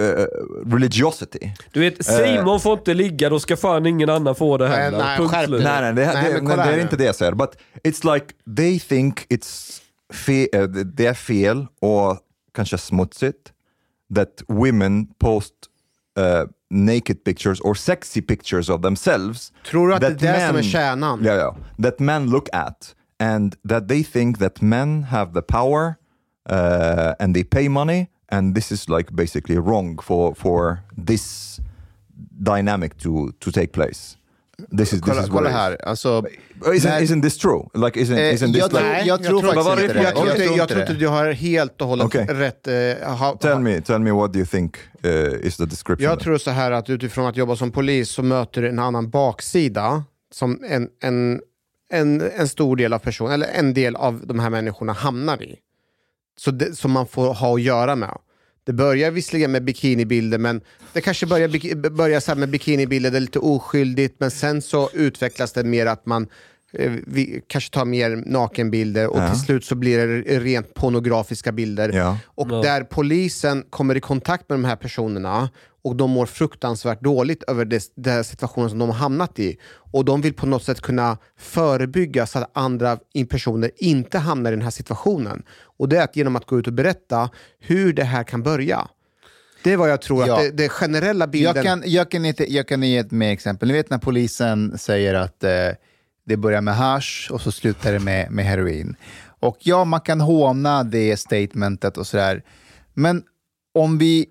uh, 0.00 0.26
religiosity. 0.66 1.50
Du 1.72 1.80
vet, 1.80 2.04
Simon 2.04 2.60
får 2.60 2.78
inte 2.78 2.94
ligga, 2.94 3.28
då 3.28 3.40
ska 3.40 3.56
fan 3.56 3.86
ingen 3.86 4.10
annan 4.10 4.34
få 4.34 4.56
det 4.58 4.68
heller. 4.68 4.98
nej, 4.98 5.18
Punkt. 5.18 5.32
Nej, 5.32 5.48
nej, 5.60 5.92
det, 5.94 6.12
Nej, 6.12 6.24
det, 6.24 6.32
men 6.32 6.46
kolla 6.46 6.66
det 6.66 6.72
är 6.72 6.80
inte 6.80 6.96
det 6.96 7.04
jag 7.04 7.14
säger. 7.14 7.32
But 7.32 7.50
it's 7.84 8.14
like 8.14 8.26
they 8.56 8.80
think 8.80 9.26
it's 9.28 9.80
fe, 10.12 10.48
eh, 10.52 10.62
det 10.68 11.06
är 11.06 11.14
fel 11.14 11.66
och 11.80 12.18
kanske 12.54 12.78
smutsigt 12.78 13.52
that 14.14 14.42
women 14.48 15.06
post 15.18 15.52
uh, 16.16 16.46
naked 16.70 17.24
pictures 17.24 17.60
or 17.60 17.74
sexy 17.74 18.20
pictures 18.20 18.68
of 18.68 18.82
themselves. 18.82 19.52
Tror 19.64 19.88
du 19.88 19.94
att 19.94 20.00
that 20.00 20.18
det 20.18 20.28
är 20.28 20.32
det 20.32 20.46
som 20.46 20.56
är 20.56 20.62
kärnan? 20.62 21.24
Yeah, 21.24 21.36
yeah. 21.36 21.54
That 21.82 22.00
men 22.00 22.30
look 22.30 22.48
at 22.52 22.94
and 23.18 23.56
that 23.68 23.88
they 23.88 24.02
think 24.02 24.38
that 24.38 24.62
men 24.62 25.02
have 25.04 25.32
the 25.32 25.42
power 25.42 25.96
uh, 26.50 27.14
and 27.18 27.34
they 27.34 27.44
pay 27.44 27.68
money 27.68 28.08
and 28.28 28.54
this 28.54 28.72
is 28.72 28.88
like 28.88 29.12
basically 29.12 29.58
wrong 29.58 29.98
for 30.02 30.34
for 30.34 30.82
this 31.06 31.60
dynamic 32.42 32.96
to 32.98 33.32
to 33.40 33.50
take 33.50 33.72
place. 33.72 34.16
This 34.70 34.80
is 34.80 34.90
this 34.90 35.00
Kolla, 35.00 35.22
is 35.22 35.28
kolla 35.28 35.50
här. 35.50 35.78
Alltså, 35.88 36.22
Isn't, 36.66 36.84
när- 36.88 37.00
isn't 37.00 37.22
this 37.22 37.38
true? 37.38 37.62
Like, 37.74 38.00
isn't, 38.00 38.18
Eh, 38.18 38.34
isn't 38.34 38.46
this 38.52 38.56
jag 38.56 38.70
tror- 38.70 38.80
like, 38.80 39.02
jag 39.08 39.22
tror 39.24 39.42
faktiskt 39.42 39.66
jag, 39.66 39.80
inte 39.80 39.94
det. 39.94 40.02
jag, 40.02 40.14
tror 40.16 40.28
Jag 40.28 40.38
jag 40.38 40.52
inte 40.52 40.66
tror 40.66 40.80
inte 40.80 40.94
du 40.94 41.08
har 41.08 41.32
helt 41.32 41.80
och 41.82 41.88
hållet 41.88 42.06
Okej. 42.06 42.26
rätt. 42.28 42.66
eh, 42.68 43.14
ha, 43.16 43.36
Tell 43.40 43.58
me, 43.58 43.80
tell 43.80 43.98
me 43.98 44.10
what 44.12 44.32
do 44.32 44.38
you 44.38 44.46
think 44.46 44.76
uh, 45.04 45.46
is 45.46 45.56
the 45.56 45.64
description? 45.64 46.04
jag 46.10 46.20
tror 46.20 46.38
så 46.38 46.50
här 46.50 46.70
att 46.70 46.90
utifrån 46.90 47.26
att 47.26 47.36
jobba 47.36 47.56
som 47.56 47.70
polis 47.72 48.10
så 48.10 48.22
möter 48.22 48.62
du 48.62 48.68
en 48.68 48.78
annan 48.78 49.10
baksida 49.10 50.04
som 50.32 50.64
en, 50.68 50.88
en, 51.02 51.40
en, 51.92 52.20
en 52.36 52.48
stor 52.48 52.76
del 52.76 52.92
av 52.92 52.98
personen, 52.98 53.32
eller 53.32 53.46
en 53.54 53.74
del 53.74 53.96
av 53.96 54.20
de 54.26 54.38
här 54.38 54.50
människorna 54.50 54.92
hamnar 54.92 55.42
i. 55.42 55.56
Så 56.36 56.50
det, 56.50 56.76
som 56.78 56.90
man 56.90 57.06
får 57.06 57.34
ha 57.34 57.54
att 57.54 57.62
göra 57.62 57.96
med. 57.96 58.18
Det 58.66 58.72
börjar 58.72 59.10
visserligen 59.10 59.52
med 59.52 59.64
bikinibilder, 59.64 60.38
men 60.38 60.60
det 60.92 61.00
kanske 61.00 61.26
börjar, 61.26 61.90
börjar 61.90 62.20
så 62.20 62.30
här 62.30 62.38
med 62.38 62.48
bikinibilder, 62.50 63.10
det 63.10 63.18
är 63.18 63.20
lite 63.20 63.38
oskyldigt, 63.38 64.16
men 64.20 64.30
sen 64.30 64.62
så 64.62 64.90
utvecklas 64.92 65.52
det 65.52 65.64
mer 65.64 65.86
att 65.86 66.06
man 66.06 66.26
eh, 66.72 66.92
vi 67.06 67.42
kanske 67.46 67.70
tar 67.74 67.84
mer 67.84 68.10
nakenbilder 68.26 69.06
och 69.06 69.18
Ja. 69.18 69.30
till 69.30 69.40
slut 69.40 69.64
så 69.64 69.74
blir 69.74 69.98
det 70.06 70.38
rent 70.40 70.74
pornografiska 70.74 71.52
bilder. 71.52 71.92
Ja. 71.92 72.18
Och 72.24 72.48
Ja. 72.50 72.62
där 72.62 72.82
polisen 72.84 73.64
kommer 73.70 73.96
i 73.96 74.00
kontakt 74.00 74.48
med 74.48 74.58
de 74.58 74.64
här 74.64 74.76
personerna 74.76 75.50
och 75.84 75.96
de 75.96 76.10
mår 76.10 76.26
fruktansvärt 76.26 77.00
dåligt 77.00 77.42
över 77.42 77.64
det, 77.64 77.92
den 77.94 78.24
situationen 78.24 78.70
som 78.70 78.78
de 78.78 78.88
har 78.88 78.96
hamnat 78.96 79.38
i. 79.38 79.56
Och 79.92 80.04
de 80.04 80.20
vill 80.20 80.34
på 80.34 80.46
något 80.46 80.62
sätt 80.64 80.80
kunna 80.80 81.18
förebygga 81.38 82.26
så 82.26 82.38
att 82.38 82.50
andra 82.52 82.98
personer 83.30 83.70
inte 83.76 84.18
hamnar 84.18 84.52
i 84.52 84.54
den 84.54 84.62
här 84.62 84.70
situationen. 84.70 85.42
Och 85.78 85.88
det 85.88 85.96
är 85.96 86.04
att 86.04 86.16
genom 86.16 86.36
att 86.36 86.46
gå 86.46 86.58
ut 86.58 86.66
och 86.66 86.72
berätta 86.72 87.30
hur 87.58 87.92
det 87.92 88.04
här 88.04 88.24
kan 88.24 88.42
börja. 88.42 88.88
Det 89.62 89.72
är 89.72 89.76
vad 89.76 89.90
jag 89.90 90.02
tror 90.02 90.26
Ja. 90.26 90.34
att 90.34 90.40
det, 90.40 90.50
det 90.50 90.68
generella 90.68 91.26
bilden... 91.26 91.54
Jag 91.56 91.64
kan, 91.64 91.82
jag, 91.86 92.10
kan 92.10 92.24
inte, 92.24 92.52
jag 92.52 92.68
kan 92.68 92.82
ge 92.82 92.98
ett 92.98 93.10
mer 93.10 93.32
exempel. 93.32 93.68
Ni 93.68 93.74
vet 93.74 93.90
när 93.90 93.98
polisen 93.98 94.78
säger 94.78 95.14
att 95.14 95.44
eh, 95.44 95.50
det 96.26 96.36
börjar 96.36 96.60
med 96.60 96.76
hash 96.76 97.30
och 97.32 97.40
så 97.40 97.52
slutar 97.52 97.92
det 97.92 97.98
med, 97.98 98.30
med 98.30 98.44
heroin. 98.44 98.96
Och 99.40 99.56
ja, 99.60 99.84
man 99.84 100.00
kan 100.00 100.20
håna 100.20 100.84
det 100.84 101.16
statementet 101.16 101.96
och 101.96 102.06
sådär. 102.06 102.42
Men 102.94 103.22
om, 103.74 103.98
vi, 103.98 104.26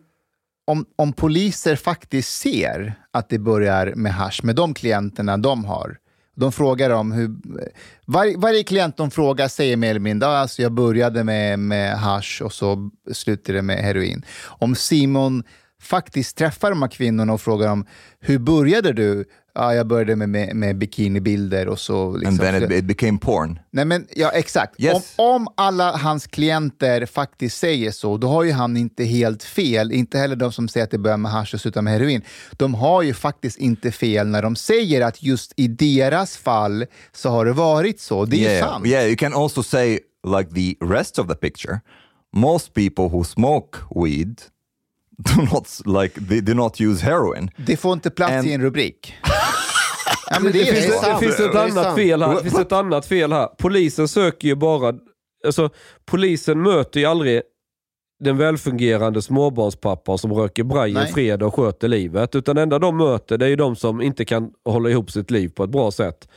om, 0.65 0.85
om 0.95 1.13
poliser 1.13 1.75
faktiskt 1.75 2.39
ser 2.39 2.93
att 3.11 3.29
det 3.29 3.39
börjar 3.39 3.93
med 3.95 4.13
hash 4.13 4.39
med 4.43 4.55
de 4.55 4.73
klienterna 4.73 5.37
de 5.37 5.65
har, 5.65 5.97
de 6.35 6.51
frågar 6.51 6.89
om 6.89 7.11
hur... 7.11 7.35
Var, 8.05 8.37
varje 8.37 8.63
klient 8.63 8.97
de 8.97 9.11
frågar 9.11 9.47
säger 9.47 9.77
mer 9.77 9.89
eller 9.89 9.99
mindre 9.99 10.29
ah, 10.29 10.37
alltså 10.37 10.61
jag 10.61 10.71
började 10.71 11.23
med, 11.23 11.59
med 11.59 11.97
hash 11.99 12.41
och 12.41 12.53
så 12.53 12.89
slutade 13.13 13.57
det 13.57 13.61
med 13.61 13.77
heroin. 13.77 14.25
Om 14.43 14.75
Simon 14.75 15.43
faktiskt 15.83 16.37
träffar 16.37 16.69
de 16.69 16.81
här 16.81 16.89
kvinnorna 16.89 17.33
och 17.33 17.41
frågar 17.41 17.67
dem 17.67 17.85
hur 18.19 18.39
började 18.39 18.93
du? 18.93 19.25
Ja, 19.55 19.75
jag 19.75 19.87
började 19.87 20.15
med, 20.15 20.29
med, 20.29 20.55
med 20.55 20.77
bikinibilder 20.77 21.67
och 21.67 21.79
så... 21.79 22.17
Liksom, 22.17 22.29
and 22.29 22.39
then 22.39 22.63
it, 22.63 22.71
it 22.71 22.85
became 22.85 23.19
porn. 23.19 23.59
Nej, 23.71 23.85
men, 23.85 24.07
ja, 24.15 24.29
exakt. 24.29 24.79
Yes. 24.79 25.13
Om, 25.15 25.35
om 25.35 25.47
alla 25.57 25.97
hans 25.97 26.27
klienter 26.27 27.05
faktiskt 27.05 27.57
säger 27.57 27.91
så, 27.91 28.17
då 28.17 28.27
har 28.27 28.43
ju 28.43 28.51
han 28.51 28.77
inte 28.77 29.03
helt 29.03 29.43
fel. 29.43 29.91
Inte 29.91 30.17
heller 30.17 30.35
de 30.35 30.51
som 30.51 30.67
säger 30.67 30.83
att 30.83 30.91
det 30.91 30.97
börjar 30.97 31.17
med 31.17 31.31
hasch 31.31 31.53
och 31.53 31.61
slutar 31.61 31.81
med 31.81 31.93
heroin. 31.93 32.21
De 32.51 32.73
har 32.73 33.01
ju 33.01 33.13
faktiskt 33.13 33.57
inte 33.57 33.91
fel 33.91 34.27
när 34.27 34.41
de 34.41 34.55
säger 34.55 35.01
att 35.01 35.23
just 35.23 35.53
i 35.55 35.67
deras 35.67 36.37
fall 36.37 36.85
så 37.11 37.29
har 37.29 37.45
det 37.45 37.53
varit 37.53 37.99
så. 37.99 38.25
Det 38.25 38.35
är 38.35 38.39
ju 38.39 38.45
yeah, 38.45 38.69
sant. 38.69 38.85
yeah. 38.85 39.07
You 39.07 39.15
can 39.15 39.33
also 39.33 39.63
say 39.63 39.99
like 40.37 40.53
the 40.55 40.75
rest 40.85 41.19
of 41.19 41.27
the 41.27 41.35
picture. 41.35 41.79
Most 42.35 42.73
people 42.73 43.09
who 43.09 43.23
smoke 43.23 43.79
weed 43.95 44.41
do 45.35 45.41
not 45.41 45.81
like 45.85 46.21
they 46.29 46.41
do 46.41 46.53
not 46.53 46.81
use 46.81 47.05
heroin. 47.05 47.49
Det 47.57 47.77
får 47.77 47.93
inte 47.93 48.09
plats 48.09 48.31
And- 48.31 48.47
i 48.47 48.53
en 48.53 48.61
rubrik. 48.61 49.13
ja, 50.29 50.39
men 50.39 50.51
det, 50.51 50.59
Det, 50.59 50.65
finns, 50.65 51.01
det, 51.01 51.17
finns 51.19 51.39
ett 51.39 51.55
annat 51.55 51.95
fel 51.95 52.21
här. 52.23 52.35
Det 52.35 52.41
finns 52.41 52.59
ett 52.59 52.71
annat 52.71 53.05
fel 53.05 53.33
här. 53.33 53.47
Polisen 53.57 54.07
söker 54.07 54.47
ju 54.47 54.55
bara... 54.55 54.93
Alltså, 55.45 55.69
polisen 56.05 56.61
möter 56.61 56.99
ju 56.99 57.05
aldrig 57.05 57.41
den 58.23 58.37
välfungerande 58.37 59.21
småbarnspappan 59.21 60.17
som 60.17 60.33
röker 60.33 60.63
braj 60.63 60.89
en 60.89 60.95
Nej. 60.95 61.13
fredag 61.13 61.45
och 61.45 61.55
sköter 61.55 61.87
livet. 61.87 62.35
Utan 62.35 62.55
det 62.55 62.61
enda 62.61 62.79
de 62.79 62.97
möter 62.97 63.37
det 63.37 63.45
är 63.45 63.49
ju 63.49 63.55
de 63.55 63.75
som 63.75 64.01
inte 64.01 64.25
kan 64.25 64.51
hålla 64.65 64.89
ihop 64.89 65.11
sitt 65.11 65.31
liv 65.31 65.49
på 65.49 65.63
ett 65.63 65.69
bra 65.69 65.91
sätt. 65.91 66.27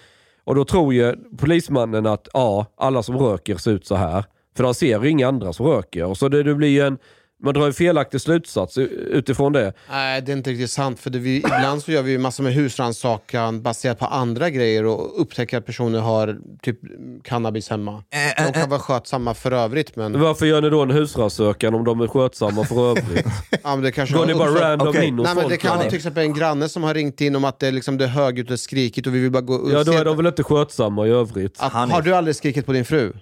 Och 0.45 0.55
då 0.55 0.65
tror 0.65 0.95
ju 0.95 1.15
polismannen 1.39 2.07
att 2.07 2.29
ja, 2.33 2.67
alla 2.77 3.03
som 3.03 3.19
röker 3.19 3.57
ser 3.57 3.71
ut 3.71 3.87
så 3.87 3.95
här. 3.95 4.25
För 4.57 4.63
de 4.65 4.75
ser 4.75 5.03
ju 5.03 5.11
inga 5.11 5.29
andra 5.29 5.53
som 5.53 5.67
röker. 5.67 6.05
Och 6.05 6.17
så 6.17 6.29
det, 6.29 6.43
det 6.43 6.55
blir 6.55 6.69
ju 6.69 6.81
en, 6.81 6.99
man 7.43 7.55
drar 7.55 7.67
en 7.67 7.73
felaktig 7.73 8.21
slutsats 8.21 8.79
utifrån 8.79 9.53
det. 9.53 9.73
Nej, 9.91 10.23
det 10.23 10.33
är 10.33 10.37
inte 10.37 10.51
riktigt 10.51 10.71
sant. 10.71 11.01
För 11.01 11.11
det 11.11 11.19
vi, 11.19 11.37
ibland 11.37 11.83
så 11.83 11.93
gör 11.93 12.03
vi 12.03 12.11
ju 12.11 12.19
massor 12.19 12.45
med 12.45 12.53
husrannsakan 12.55 13.63
baserat 13.63 13.99
på 13.99 14.07
andra 14.07 14.51
grejer 14.51 14.85
och 14.85 15.21
upptäcker 15.21 15.59
att 15.59 15.67
personer 15.67 16.01
har 16.01 16.39
typ 16.63 16.79
cannabis 17.25 17.69
hemma. 17.69 18.03
De 18.47 18.53
kan 18.53 18.71
vara 18.71 18.81
skötsamma 18.81 19.35
för 19.35 19.53
övrigt, 19.53 19.97
men... 19.97 20.21
Varför 20.21 20.47
gör 20.47 20.63
ni 20.63 20.71
då 20.71 20.83
en 20.83 20.91
husrannsakan 20.91 21.75
om 21.75 21.85
de 21.85 22.01
är 22.01 22.07
skötsamma 22.07 22.65
för 22.65 22.91
övrigt? 22.91 23.27
Ja, 23.63 23.75
men 23.77 23.85
det 23.85 23.93
kanske 23.93 24.17
Går 24.17 24.27
ni 24.27 24.35
bara 24.35 24.71
random 24.71 24.89
Okej. 24.89 25.07
in 25.07 25.19
hos 25.19 25.27
Nej, 25.27 25.35
men 25.35 25.49
det 25.49 25.57
kan 25.57 25.79
vara 25.79 25.89
till 25.89 25.97
exempel 25.97 26.23
en 26.23 26.35
granne 26.35 26.69
som 26.69 26.83
har 26.83 26.95
ringt 26.95 27.21
in 27.21 27.37
om 27.37 27.45
att 27.45 27.59
det, 27.61 27.71
liksom, 27.71 27.99
det 27.99 28.05
är 28.05 28.09
högljutt 28.09 28.51
och 28.51 28.61
skrikigt 28.61 29.07
och 29.07 29.15
vi 29.15 29.21
vill 29.21 29.31
bara 29.31 29.41
gå 29.43 29.55
och 29.55 29.71
Ja, 29.73 29.85
då 29.85 29.93
är 29.93 30.05
de 30.05 30.17
väl 30.17 30.27
inte 30.27 30.43
skötsamma 30.43 31.07
i 31.07 31.11
övrigt. 31.11 31.57
att, 31.61 31.73
Har 31.73 32.03
du 32.03 32.15
aldrig 32.15 32.37
skrikit 32.37 32.67
på 32.67 32.73
din 32.73 32.85
fru? 32.85 33.13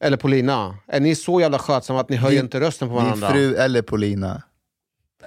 Eller 0.00 0.16
på 0.16 0.28
Lina? 0.28 0.76
Är 0.86 1.00
ni 1.00 1.14
så 1.14 1.40
jävla 1.40 1.58
skötsamma 1.58 2.00
att 2.00 2.08
ni 2.08 2.16
höjer 2.16 2.36
Din- 2.36 2.44
inte 2.44 2.60
rösten 2.60 2.88
på 2.88 2.94
Din 2.94 3.04
varandra? 3.04 3.28
fru 3.28 3.54
eller 3.56 3.82
Polina. 3.82 4.42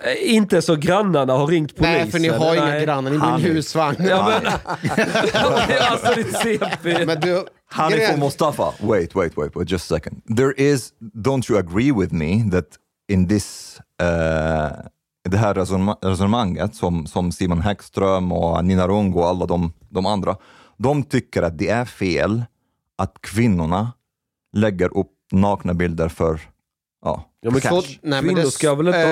Eh, 0.03 0.35
Inte 0.35 0.61
så 0.61 0.75
grannarna 0.75 1.33
har 1.33 1.47
ringt 1.47 1.75
polisen. 1.75 1.93
Nej, 2.01 2.11
för 2.11 2.19
ni 2.19 2.27
har 2.27 2.55
inga 2.55 2.65
Nej. 2.65 2.85
grannar, 2.85 3.11
ni 3.11 3.17
bor 3.17 3.29
i 3.29 3.33
en 3.33 3.41
husvagn. 3.41 4.05
Ja, 4.09 4.41
men, 4.43 4.53
alltså 5.91 6.13
ditt 6.15 6.37
CP. 6.37 7.05
Men 7.05 7.19
du, 7.19 7.45
Hanif 7.69 8.09
or 8.13 8.17
Mustafa, 8.17 8.73
wait, 8.81 9.15
wait, 9.15 9.37
wait, 9.37 9.55
wait, 9.55 9.71
just 9.71 9.91
a 9.91 9.95
second. 9.95 10.21
There 10.37 10.53
is, 10.57 10.89
don't 11.15 11.51
you 11.51 11.59
agree 11.59 11.91
with 11.91 12.13
me 12.13 12.49
that 12.51 12.65
in 13.09 13.27
this, 13.27 13.77
uh, 14.01 14.07
det 15.29 15.37
här 15.37 15.53
resonema- 15.53 15.97
resonemanget 16.01 16.75
som, 16.75 17.07
som 17.07 17.31
Simon 17.31 17.61
Häggström 17.61 18.31
och 18.31 18.65
Nina 18.65 18.87
Rungo 18.87 19.19
och 19.19 19.27
alla 19.27 19.45
de, 19.45 19.73
de 19.89 20.05
andra, 20.05 20.35
de 20.77 21.03
tycker 21.03 21.41
att 21.43 21.57
det 21.57 21.69
är 21.69 21.85
fel 21.85 22.43
att 22.97 23.13
kvinnorna 23.21 23.91
lägger 24.57 24.97
upp 24.97 25.11
nakna 25.31 25.73
bilder 25.73 26.09
för, 26.09 26.39
ja, 27.05 27.29
Ja, 27.41 27.51
men 27.51 27.61
cash. 27.61 27.69
så, 27.69 27.83
nej, 28.01 28.21
men 28.21 28.35
det- 28.35 28.51
ska 28.51 28.75
väl 28.75 28.87
inte 28.87 29.01
eh. 29.01 29.11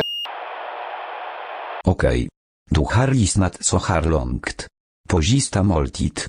Okej. 1.86 2.30
Du 2.72 2.82
har 2.82 3.08
lyssnat 3.08 3.66
så 3.66 3.78
här 3.78 4.02
långt. 4.04 4.68
På 5.10 5.22
sista 5.22 5.64
måltid. 5.64 6.20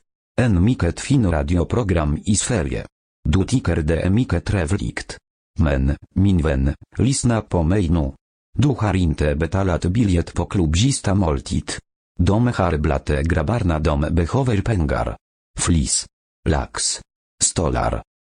En 0.40 0.64
mycket 0.64 1.00
fin 1.00 1.30
radioprogram 1.30 2.18
i 2.24 2.36
Sverige. 2.36 2.86
Du 3.28 3.44
tycker 3.44 3.76
det 3.76 4.00
är 4.00 4.10
mycket 4.10 4.44
trevligt. 4.44 5.16
Men, 5.58 5.96
min 6.14 6.38
vän, 6.42 6.74
lyssna 6.96 7.40
på 7.42 7.62
mig 7.62 7.88
nu. 7.88 8.12
Du 8.58 8.68
har 8.68 8.94
inte 8.96 9.34
betalat 9.34 9.84
biljett 9.84 10.34
på 10.34 10.46
klubb 10.46 10.76
sista 10.76 11.14
måltid. 11.14 11.72
De 12.18 12.46
har 12.46 12.76
blate 12.76 13.22
grabbarna 13.22 13.78
de 13.78 14.00
behöver 14.00 14.60
pengar. 14.62 15.16
Flis. 15.58 16.06
Lax. 16.48 17.00
Stolar. 17.42 18.02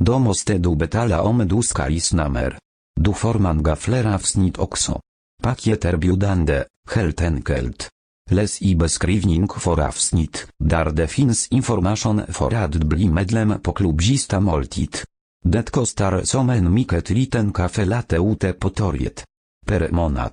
Do 0.00 0.18
måste 0.18 0.58
du 0.58 0.76
betala 0.76 1.22
om 1.22 1.48
du 1.48 1.62
ska 1.62 1.88
lyssna 1.88 2.28
mer. 2.28 2.58
Du 3.00 3.12
får 3.12 3.34
många 3.34 3.76
fler 3.76 4.14
avsnitt 4.14 4.58
också. 4.58 5.00
Paket 5.42 5.84
erbjudande, 5.84 6.64
helt 6.94 7.22
enkelt. 7.22 7.90
Läs 8.30 8.62
i 8.62 8.74
beskrivning 8.74 9.48
för 9.48 9.80
avsnitt, 9.80 10.46
där 10.58 10.90
det 10.90 11.06
finns 11.06 11.48
information 11.48 12.22
för 12.28 12.54
att 12.54 12.74
bli 12.74 13.08
medlem 13.08 13.60
på 13.62 13.72
klubbzista 13.72 14.40
måltid. 14.40 14.96
Det 15.44 15.70
kostar 15.70 16.22
som 16.22 16.50
en 16.50 16.74
mycket 16.74 17.10
liten 17.10 17.52
kaffe 17.52 17.84
latte 17.84 18.16
ute 18.16 18.52
på 18.52 18.70
torget. 18.70 19.24
Per 19.66 19.88
månad. 19.90 20.32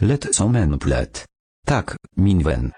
Lätt 0.00 0.34
som 0.34 0.56
en 0.56 0.78
plätt. 0.78 1.24
Tak, 1.66 1.90
min 2.16 2.42
vän. 2.42 2.72